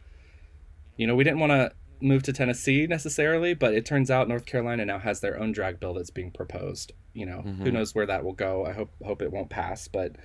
you 0.97 1.07
know, 1.07 1.15
we 1.15 1.23
didn't 1.23 1.39
want 1.39 1.51
to 1.51 1.71
move 2.01 2.23
to 2.23 2.33
Tennessee 2.33 2.85
necessarily, 2.85 3.53
but 3.53 3.73
it 3.73 3.85
turns 3.85 4.11
out 4.11 4.27
North 4.27 4.45
Carolina 4.45 4.85
now 4.85 4.99
has 4.99 5.21
their 5.21 5.39
own 5.39 5.51
drag 5.51 5.79
bill 5.79 5.93
that's 5.93 6.11
being 6.11 6.31
proposed. 6.31 6.91
You 7.13 7.25
know, 7.25 7.41
who 7.41 7.69
Mhm. 7.69 7.73
knows 7.73 7.95
where 7.95 8.05
that 8.05 8.23
will 8.23 8.33
go? 8.33 8.65
I 8.65 8.73
hope 8.73 8.91
hope 9.03 9.21
it 9.21 9.31
won't 9.31 9.49
pass, 9.49 9.87
but 9.87 10.15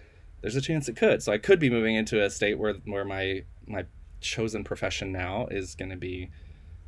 there's 0.41 0.57
a 0.57 0.61
chance 0.61 0.89
it 0.89 0.97
could. 0.97 1.23
So 1.23 1.33
I 1.33 1.39
could 1.39 1.59
be 1.59 1.71
moving 1.71 1.95
into 1.97 2.23
a 2.23 2.31
state 2.31 2.59
where 2.59 2.75
where 2.85 3.05
my 3.05 3.45
my 3.67 3.85
chosen 4.21 4.65
profession 4.65 5.13
now 5.13 5.47
is 5.51 5.75
going 5.75 5.91
to 5.91 5.97
be 5.97 6.31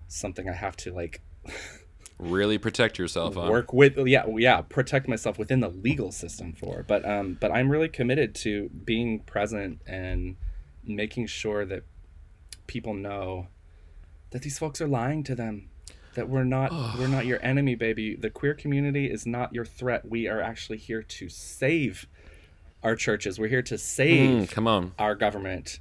something 0.09 0.49
I 0.49 0.55
have 0.55 0.77
to 0.79 0.93
like 0.93 1.21
Really 2.19 2.59
protect 2.59 2.99
yourself 2.99 3.37
on. 3.39 3.49
work 3.49 3.73
with 3.73 3.97
yeah 4.07 4.27
yeah 4.37 4.61
protect 4.61 5.09
myself 5.09 5.39
within 5.39 5.61
the 5.61 5.71
legal 5.71 6.13
system 6.13 6.53
for 6.53 6.85
but 6.87 7.03
um 7.09 7.39
but 7.41 7.51
i'm 7.51 7.71
really 7.71 7.89
committed 7.89 8.35
to 8.35 8.69
being 8.85 9.21
present 9.21 9.81
and 9.87 10.37
making 10.85 11.27
sure 11.27 11.65
that 11.65 11.83
people 12.67 12.93
know 12.93 13.47
that 14.33 14.43
these 14.43 14.59
folks 14.59 14.83
are 14.83 14.87
lying 14.87 15.25
to 15.25 15.35
them 15.35 15.71
that 16.15 16.29
we're 16.29 16.45
not 16.45 16.71
we're 16.99 17.09
not 17.09 17.25
your 17.25 17.43
enemy 17.43 17.75
baby 17.75 18.15
the 18.17 18.29
queer 18.29 18.53
community 18.53 19.11
is 19.11 19.25
not 19.27 19.55
your 19.55 19.65
threat 19.65 20.07
we 20.07 20.29
are 20.29 20.43
actually 20.43 20.77
here 20.79 21.03
to 21.03 21.29
save 21.31 22.07
our 22.83 22.97
churches. 22.97 23.39
We're 23.39 23.49
here 23.49 23.61
to 23.63 23.77
save 23.77 24.31
Mm, 24.45 24.51
come 24.51 24.67
on. 24.67 24.93
our 24.99 25.15
government 25.15 25.81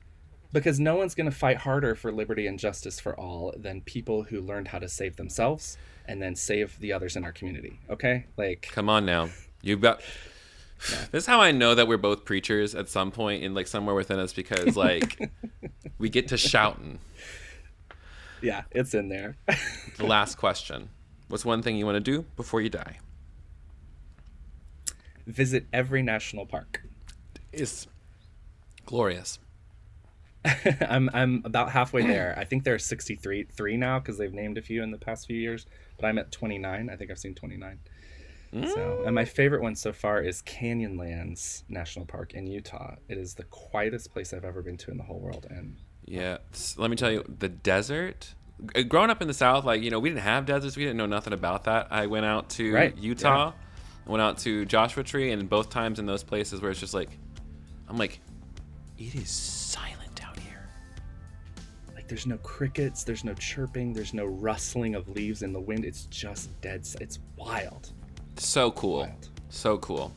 because 0.51 0.79
no 0.79 0.95
one's 0.95 1.15
going 1.15 1.29
to 1.29 1.35
fight 1.35 1.57
harder 1.57 1.95
for 1.95 2.11
liberty 2.11 2.47
and 2.47 2.57
justice 2.57 2.99
for 2.99 3.17
all 3.19 3.53
than 3.57 3.81
people 3.81 4.23
who 4.23 4.41
learned 4.41 4.69
how 4.69 4.79
to 4.79 4.87
save 4.89 5.15
themselves 5.15 5.77
and 6.05 6.21
then 6.21 6.35
save 6.35 6.79
the 6.79 6.91
others 6.91 7.15
in 7.15 7.23
our 7.23 7.31
community. 7.31 7.79
Okay? 7.89 8.25
Like, 8.37 8.67
Come 8.71 8.89
on 8.89 9.05
now. 9.05 9.29
You've 9.61 9.81
got. 9.81 10.01
This 11.11 11.23
is 11.23 11.25
how 11.25 11.41
I 11.41 11.51
know 11.51 11.75
that 11.75 11.87
we're 11.89 11.97
both 11.97 12.23
preachers 12.23 12.73
at 12.73 12.87
some 12.87 13.11
point 13.11 13.43
in 13.43 13.53
like 13.53 13.67
somewhere 13.67 13.93
within 13.95 14.17
us 14.17 14.31
because 14.31 14.77
like 14.77 15.29
we 15.97 16.07
get 16.09 16.29
to 16.29 16.37
shouting. 16.37 16.99
yeah, 18.41 18.63
it's 18.71 18.93
in 18.93 19.09
there. 19.09 19.35
The 19.97 20.05
last 20.05 20.37
question. 20.37 20.87
What's 21.27 21.43
one 21.43 21.61
thing 21.61 21.75
you 21.75 21.85
want 21.85 21.97
to 21.97 21.99
do 21.99 22.25
before 22.37 22.61
you 22.61 22.69
die? 22.69 22.99
Visit 25.27 25.67
every 25.73 26.01
national 26.01 26.45
park. 26.45 26.81
It's 27.51 27.85
glorious. 28.85 29.37
I'm 30.81 31.09
I'm 31.13 31.41
about 31.45 31.71
halfway 31.71 32.05
there. 32.05 32.33
I 32.37 32.45
think 32.45 32.63
there 32.63 32.73
are 32.73 32.79
63 32.79 33.43
three 33.51 33.77
now 33.77 33.99
because 33.99 34.17
they've 34.17 34.33
named 34.33 34.57
a 34.57 34.61
few 34.61 34.83
in 34.83 34.91
the 34.91 34.97
past 34.97 35.27
few 35.27 35.37
years, 35.37 35.65
but 35.97 36.07
I'm 36.07 36.17
at 36.17 36.31
29. 36.31 36.89
I 36.89 36.95
think 36.95 37.11
I've 37.11 37.19
seen 37.19 37.35
29. 37.35 37.79
So, 38.51 38.57
mm. 38.57 39.05
and 39.05 39.13
my 39.13 39.25
favorite 39.25 39.61
one 39.61 39.75
so 39.75 39.93
far 39.93 40.21
is 40.21 40.41
Canyonlands 40.41 41.63
National 41.69 42.05
Park 42.05 42.33
in 42.33 42.47
Utah. 42.47 42.95
It 43.07 43.19
is 43.19 43.35
the 43.35 43.43
quietest 43.43 44.11
place 44.11 44.33
I've 44.33 44.43
ever 44.43 44.63
been 44.63 44.77
to 44.77 44.91
in 44.91 44.97
the 44.97 45.03
whole 45.03 45.19
world, 45.19 45.45
and 45.49 45.77
Yeah. 46.05 46.39
Let 46.77 46.89
me 46.89 46.95
tell 46.95 47.11
you, 47.11 47.23
the 47.27 47.49
desert. 47.49 48.33
Growing 48.87 49.09
up 49.09 49.21
in 49.21 49.27
the 49.27 49.33
South, 49.35 49.65
like 49.65 49.83
you 49.83 49.91
know, 49.91 49.99
we 49.99 50.09
didn't 50.09 50.23
have 50.23 50.45
deserts. 50.47 50.75
We 50.75 50.83
didn't 50.83 50.97
know 50.97 51.05
nothing 51.05 51.33
about 51.33 51.65
that. 51.65 51.87
I 51.91 52.07
went 52.07 52.25
out 52.25 52.49
to 52.51 52.73
Right, 52.73 52.97
Utah, 52.97 53.53
I 54.07 54.09
went 54.09 54.21
out 54.21 54.39
to 54.39 54.65
Joshua 54.65 55.03
Tree, 55.03 55.31
and 55.31 55.47
both 55.47 55.69
times 55.69 55.99
in 55.99 56.07
those 56.07 56.23
places 56.23 56.59
where 56.59 56.71
it's 56.71 56.79
just 56.79 56.95
like, 56.95 57.09
I'm 57.87 57.97
like, 57.97 58.19
it 58.97 59.13
is 59.13 59.29
silent 59.29 59.89
out 59.89 59.99
here. 59.99 60.07
like 60.07 60.08
there's 62.09 62.25
no 62.25 62.37
crickets, 62.39 63.03
there's 63.03 63.23
no 63.23 63.33
chirping, 63.35 63.93
there's 63.93 64.13
no 64.13 64.25
rustling 64.25 64.95
of 64.95 65.07
leaves 65.09 65.43
in 65.43 65.53
the 65.53 65.59
wind. 65.59 65.85
It's 65.85 66.05
just 66.05 66.49
dead. 66.61 66.87
It's 66.99 67.19
wild. 67.37 67.91
So 68.37 68.71
cool. 68.71 69.01
Wild. 69.01 69.29
So 69.49 69.77
cool. 69.77 70.11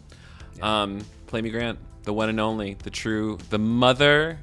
Um, 0.60 1.04
Flamy 1.26 1.50
Grant, 1.50 1.78
the 2.02 2.12
one 2.12 2.28
and 2.28 2.40
only, 2.40 2.74
the 2.74 2.90
true, 2.90 3.38
the 3.50 3.58
mother 3.58 4.38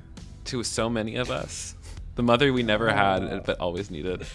to 0.46 0.64
so 0.64 0.90
many 0.90 1.16
of 1.16 1.30
us, 1.30 1.76
the 2.16 2.24
mother 2.24 2.54
we 2.54 2.64
never 2.64 2.92
had 2.92 3.44
but 3.46 3.60
always 3.60 3.92
needed. 3.92 4.26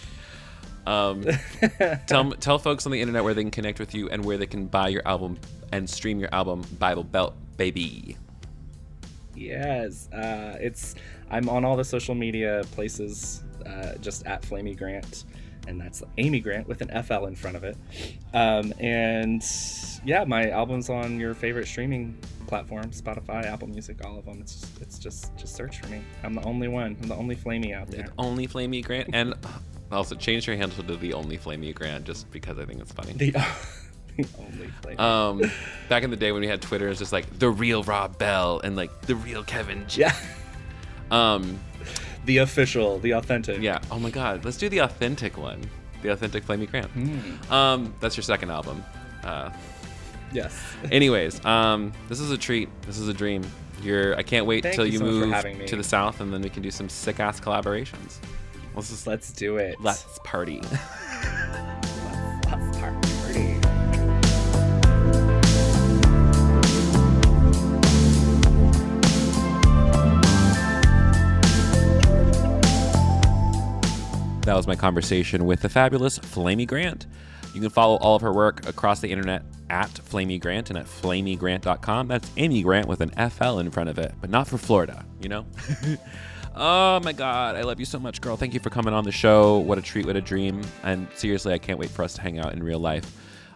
Um, 0.85 1.25
tell 2.07 2.31
tell 2.31 2.59
folks 2.59 2.85
on 2.85 2.91
the 2.91 3.01
internet 3.01 3.23
where 3.23 3.33
they 3.33 3.41
can 3.41 3.51
connect 3.51 3.79
with 3.79 3.95
you 3.95 4.09
and 4.09 4.23
where 4.23 4.37
they 4.37 4.45
can 4.45 4.67
buy 4.67 4.89
your 4.89 5.01
album 5.07 5.39
and 5.71 5.89
stream 5.89 6.19
your 6.19 6.29
album, 6.33 6.63
Bible 6.77 7.03
Belt 7.03 7.33
Baby. 7.57 8.17
Yes, 9.35 10.09
uh, 10.11 10.57
it's 10.61 10.95
I'm 11.35 11.49
on 11.49 11.65
all 11.65 11.75
the 11.75 11.83
social 11.83 12.15
media 12.15 12.63
places, 12.71 13.43
uh, 13.65 13.95
just 13.95 14.25
at 14.25 14.45
Flamy 14.45 14.73
Grant, 14.73 15.25
and 15.67 15.79
that's 15.81 16.01
Amy 16.17 16.39
Grant 16.39 16.65
with 16.65 16.81
an 16.81 17.03
FL 17.03 17.25
in 17.25 17.35
front 17.35 17.57
of 17.57 17.65
it. 17.65 17.75
Um, 18.33 18.73
and 18.79 19.43
yeah, 20.05 20.23
my 20.23 20.49
album's 20.49 20.89
on 20.89 21.19
your 21.19 21.33
favorite 21.33 21.67
streaming 21.67 22.17
platform, 22.47 22.91
Spotify, 22.91 23.43
Apple 23.45 23.67
Music, 23.67 24.05
all 24.05 24.17
of 24.17 24.25
them. 24.25 24.39
It's 24.39 24.61
just, 24.61 24.81
it's 24.81 24.97
just 24.97 25.35
just 25.35 25.55
search 25.55 25.81
for 25.81 25.87
me. 25.89 26.01
I'm 26.23 26.35
the 26.35 26.43
only 26.43 26.69
one. 26.69 26.95
I'm 27.01 27.09
the 27.09 27.15
only 27.15 27.35
Flamy 27.35 27.73
out 27.73 27.87
there. 27.87 28.03
The 28.03 28.13
only 28.17 28.47
Flamy 28.47 28.81
Grant, 28.81 29.09
and 29.11 29.33
also 29.91 30.15
change 30.15 30.47
your 30.47 30.55
handle 30.55 30.83
to 30.85 30.95
the 30.95 31.13
Only 31.13 31.35
Flamy 31.35 31.73
Grant 31.73 32.05
just 32.05 32.31
because 32.31 32.57
I 32.59 32.65
think 32.65 32.79
it's 32.79 32.93
funny. 32.93 33.11
The, 33.11 33.31
the 34.15 34.27
only 34.39 34.69
Flamy. 34.81 34.97
Um, 34.97 35.51
back 35.89 36.03
in 36.03 36.11
the 36.11 36.15
day 36.17 36.31
when 36.31 36.39
we 36.39 36.47
had 36.47 36.61
Twitter, 36.61 36.87
it's 36.87 36.99
just 36.99 37.11
like 37.11 37.39
the 37.39 37.49
real 37.49 37.83
Rob 37.83 38.17
Bell 38.17 38.61
and 38.63 38.77
like 38.77 39.01
the 39.01 39.15
real 39.15 39.43
Kevin. 39.43 39.83
J- 39.89 40.03
yeah, 40.03 40.15
Um, 41.11 41.59
the 42.25 42.37
official, 42.39 42.99
the 42.99 43.11
authentic. 43.13 43.61
yeah. 43.61 43.79
Oh 43.91 43.99
my 43.99 44.09
God, 44.09 44.43
let's 44.45 44.57
do 44.57 44.67
the 44.69 44.79
authentic 44.79 45.37
one, 45.37 45.61
the 46.01 46.09
authentic 46.09 46.43
Flamy 46.43 46.65
Grant. 46.65 46.87
Hmm. 46.91 47.53
Um, 47.53 47.93
that's 47.99 48.17
your 48.17 48.23
second 48.23 48.49
album. 48.51 48.83
Uh, 49.23 49.51
Yes. 50.33 50.59
anyways, 50.91 51.43
um, 51.45 51.93
this 52.09 52.19
is 52.19 52.31
a 52.31 52.37
treat. 52.37 52.67
This 52.81 52.97
is 52.97 53.07
a 53.07 53.13
dream. 53.13 53.43
You're. 53.81 54.15
I 54.17 54.23
can't 54.23 54.45
wait 54.45 54.63
Thank 54.63 54.75
till 54.75 54.85
you 54.85 54.93
you 54.93 54.99
so 54.99 55.05
move 55.05 55.65
to 55.67 55.75
the 55.75 55.83
south, 55.83 56.19
and 56.19 56.33
then 56.33 56.41
we 56.41 56.49
can 56.49 56.61
do 56.63 56.71
some 56.71 56.89
sick 56.89 57.19
ass 57.19 57.39
collaborations. 57.39 58.17
Let's 58.73 58.89
just 58.89 59.07
Let's 59.07 59.31
do 59.31 59.57
it. 59.57 59.75
let's 59.79 60.19
party. 60.25 60.61
That 74.45 74.55
was 74.55 74.67
my 74.67 74.75
conversation 74.75 75.45
with 75.45 75.61
the 75.61 75.69
fabulous 75.69 76.19
Flamy 76.19 76.67
Grant. 76.67 77.07
You 77.55 77.61
can 77.61 77.71
follow 77.71 77.95
all 77.95 78.15
of 78.15 78.21
her 78.21 78.31
work 78.31 78.69
across 78.69 78.99
the 78.99 79.11
internet 79.11 79.41
at 79.71 79.89
Flamy 79.89 80.37
Grant 80.37 80.69
and 80.69 80.77
at 80.77 80.85
flamygrant.com. 80.85 82.07
That's 82.07 82.29
Amy 82.37 82.61
Grant 82.61 82.87
with 82.87 83.01
an 83.01 83.09
FL 83.31 83.57
in 83.57 83.71
front 83.71 83.89
of 83.89 83.97
it, 83.97 84.13
but 84.21 84.29
not 84.29 84.47
for 84.47 84.59
Florida, 84.59 85.03
you 85.19 85.29
know? 85.29 85.47
oh 86.55 86.99
my 86.99 87.11
God. 87.11 87.55
I 87.55 87.63
love 87.63 87.79
you 87.79 87.87
so 87.87 87.97
much, 87.97 88.21
girl. 88.21 88.37
Thank 88.37 88.53
you 88.53 88.59
for 88.59 88.69
coming 88.69 88.93
on 88.93 89.03
the 89.03 89.11
show. 89.11 89.57
What 89.57 89.79
a 89.79 89.81
treat, 89.81 90.05
what 90.05 90.15
a 90.15 90.21
dream. 90.21 90.61
And 90.83 91.07
seriously, 91.15 91.51
I 91.51 91.57
can't 91.57 91.79
wait 91.79 91.89
for 91.89 92.03
us 92.03 92.13
to 92.13 92.21
hang 92.21 92.37
out 92.37 92.53
in 92.53 92.61
real 92.61 92.79
life. 92.79 93.11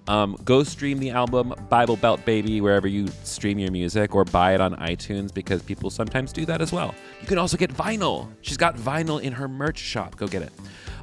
Um, 0.09 0.35
go 0.43 0.63
stream 0.63 0.97
the 0.97 1.11
album 1.11 1.53
Bible 1.69 1.95
Belt 1.95 2.25
Baby 2.25 2.61
wherever 2.61 2.87
you 2.87 3.07
stream 3.23 3.59
your 3.59 3.69
music 3.69 4.15
or 4.15 4.25
buy 4.25 4.55
it 4.55 4.59
on 4.59 4.75
iTunes 4.77 5.31
because 5.31 5.61
people 5.61 5.91
sometimes 5.91 6.33
do 6.33 6.47
that 6.47 6.61
as 6.61 6.71
well. 6.71 6.95
You 7.21 7.27
can 7.27 7.37
also 7.37 7.57
get 7.57 7.71
vinyl. 7.71 8.27
She's 8.41 8.57
got 8.57 8.75
vinyl 8.75 9.21
in 9.21 9.31
her 9.33 9.47
merch 9.47 9.77
shop. 9.77 10.15
Go 10.15 10.25
get 10.25 10.41
it. 10.41 10.51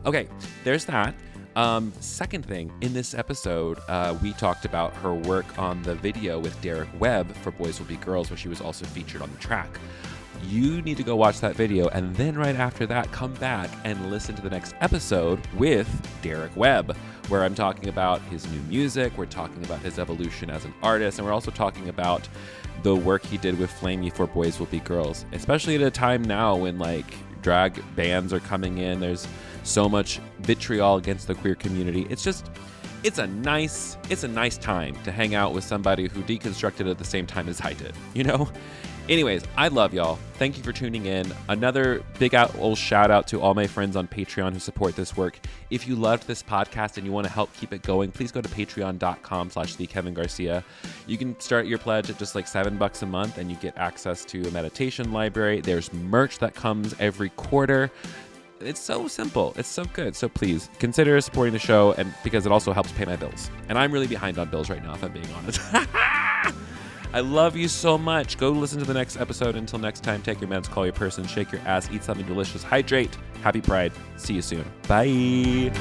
Okay, 0.05 0.27
there's 0.65 0.85
that. 0.87 1.15
Um, 1.55 1.93
second 2.01 2.45
thing, 2.45 2.73
in 2.81 2.93
this 2.93 3.15
episode, 3.15 3.79
uh, 3.89 4.19
we 4.21 4.33
talked 4.33 4.65
about 4.65 4.93
her 4.97 5.15
work 5.15 5.57
on 5.57 5.83
the 5.85 5.95
video 5.95 6.41
with 6.41 6.61
Derek 6.61 6.89
Webb 6.99 7.33
for 7.37 7.53
Boys 7.53 7.79
Will 7.79 7.87
Be 7.87 7.97
Girls, 7.97 8.29
where 8.29 8.37
she 8.37 8.49
was 8.49 8.61
also 8.61 8.85
featured 8.87 9.23
on 9.23 9.31
the 9.31 9.39
track. 9.39 9.69
You 10.45 10.83
need 10.83 10.97
to 10.99 11.03
go 11.03 11.17
watch 11.17 11.41
that 11.41 11.57
video, 11.57 11.89
and 11.89 12.15
then 12.17 12.37
right 12.37 12.55
after 12.55 12.87
that, 12.87 13.11
come 13.13 13.35
back 13.35 13.71
and 13.85 14.11
listen 14.11 14.35
to 14.37 14.43
the 14.43 14.51
next 14.51 14.75
episode 14.81 15.41
with 15.57 15.89
Derek 16.23 16.55
Webb, 16.57 16.97
where 17.29 17.43
I'm 17.43 17.55
talking 17.55 17.89
about 17.89 18.21
his 18.23 18.51
new 18.51 18.61
music, 18.63 19.17
we're 19.17 19.27
talking 19.27 19.65
about 19.65 19.81
his 19.81 19.99
evolution 19.99 20.51
as 20.51 20.65
an 20.65 20.73
artist, 20.83 21.19
and 21.19 21.27
we're 21.27 21.35
also 21.35 21.51
talking 21.51 21.89
about 21.89 22.29
the 22.83 22.95
work 22.95 23.25
he 23.25 23.37
did 23.39 23.59
with 23.59 23.71
Flamy 23.71 24.11
for 24.11 24.27
Boys 24.27 24.59
Will 24.59 24.67
Be 24.67 24.81
Girls, 24.81 25.25
especially 25.33 25.75
at 25.75 25.83
a 25.83 25.91
time 25.91 26.23
now 26.23 26.55
when 26.55 26.79
like 26.79 27.15
drag 27.43 27.83
bands 27.97 28.33
are 28.33 28.41
coming 28.41 28.79
in. 28.79 29.01
There's 29.01 29.27
so 29.63 29.89
much 29.89 30.21
vitriol 30.41 30.97
against 30.97 31.27
the 31.27 31.35
queer 31.35 31.55
community. 31.55 32.07
It's 32.09 32.23
just 32.23 32.51
it's 33.03 33.19
a 33.19 33.27
nice 33.27 33.97
it's 34.11 34.25
a 34.25 34.29
nice 34.29 34.59
time 34.59 34.97
to 35.05 35.13
hang 35.13 35.35
out 35.35 35.53
with 35.53 35.65
somebody 35.65 36.09
who 36.09 36.23
deconstructed 36.23 36.91
at 36.91 36.99
the 36.99 37.05
same 37.05 37.27
time 37.27 37.49
as 37.49 37.61
I 37.61 37.73
did, 37.73 37.95
you 38.15 38.25
know? 38.25 38.49
Anyways, 39.09 39.45
I 39.57 39.69
love 39.69 39.95
y'all. 39.95 40.19
Thank 40.35 40.57
you 40.57 40.65
for 40.65 40.73
tuning 40.73 41.07
in. 41.07 41.33
Another 41.49 42.03
big 42.19 42.35
out 42.35 42.53
old 42.59 42.77
shout 42.77 43.11
out 43.11 43.29
to 43.29 43.41
all 43.41 43.55
my 43.55 43.69
friends 43.69 43.95
on 43.95 44.09
Patreon 44.09 44.53
who 44.53 44.59
support 44.59 44.97
this 44.97 45.17
work. 45.17 45.39
If 45.71 45.87
you 45.87 45.95
loved 45.95 46.27
this 46.27 46.43
podcast 46.43 46.97
and 46.97 47.07
you 47.07 47.13
want 47.13 47.25
to 47.27 47.33
help 47.33 47.55
keep 47.55 47.73
it 47.73 47.83
going, 47.83 48.11
please 48.11 48.33
go 48.33 48.41
to 48.41 48.49
patreon.com 48.49 49.51
slash 49.51 49.77
the 49.77 49.87
Kevin 49.87 50.13
Garcia. 50.13 50.65
You 51.07 51.17
can 51.19 51.39
start 51.39 51.67
your 51.67 51.79
pledge 51.79 52.11
at 52.11 52.19
just 52.19 52.35
like 52.35 52.49
seven 52.49 52.79
bucks 52.79 53.03
a 53.03 53.07
month 53.07 53.39
and 53.39 53.49
you 53.49 53.57
get 53.59 53.79
access 53.79 54.25
to 54.27 54.43
a 54.43 54.51
meditation 54.51 55.13
library. 55.13 55.61
There's 55.61 55.93
merch 55.93 56.41
that 56.41 56.57
comes 56.57 56.95
every 56.99 57.31
quarter 57.31 57.93
it's 58.59 58.81
so 58.81 59.07
simple. 59.07 59.53
It's 59.57 59.69
so 59.69 59.85
good. 59.85 60.17
So 60.17 60.31
please 60.31 60.71
consider 60.79 61.21
supporting 61.21 61.53
the 61.53 61.59
show, 61.59 61.93
and 61.93 62.15
because 62.25 62.47
it 62.47 62.53
also 62.53 62.73
helps 62.73 62.91
pay 62.93 63.05
my 63.05 63.15
bills. 63.15 63.51
And 63.69 63.79
I'm 63.79 63.93
really 63.93 64.07
behind 64.07 64.39
on 64.39 64.49
bills 64.49 64.71
right 64.71 64.83
now, 64.83 64.95
if 64.95 65.05
I'm 65.05 65.13
being 65.13 65.31
honest. 65.35 65.61
I 67.17 67.21
love 67.21 67.57
you 67.57 67.67
so 67.67 67.97
much. 67.97 68.37
Go 68.37 68.51
listen 68.51 68.79
to 68.79 68.85
the 68.85 68.93
next 68.93 69.19
episode. 69.19 69.57
Until 69.57 69.79
next 69.79 70.03
time, 70.03 70.21
take 70.21 70.39
your 70.39 70.51
meds, 70.51 70.69
call 70.69 70.85
your 70.85 70.93
person, 70.93 71.27
shake 71.27 71.51
your 71.51 71.63
ass, 71.63 71.89
eat 71.91 72.05
something 72.05 72.27
delicious, 72.27 72.63
hydrate. 72.63 73.17
Happy 73.43 73.63
Pride. 73.63 73.93
See 74.19 74.35
you 74.35 74.43
soon. 74.43 74.67
Bye. 74.87 75.73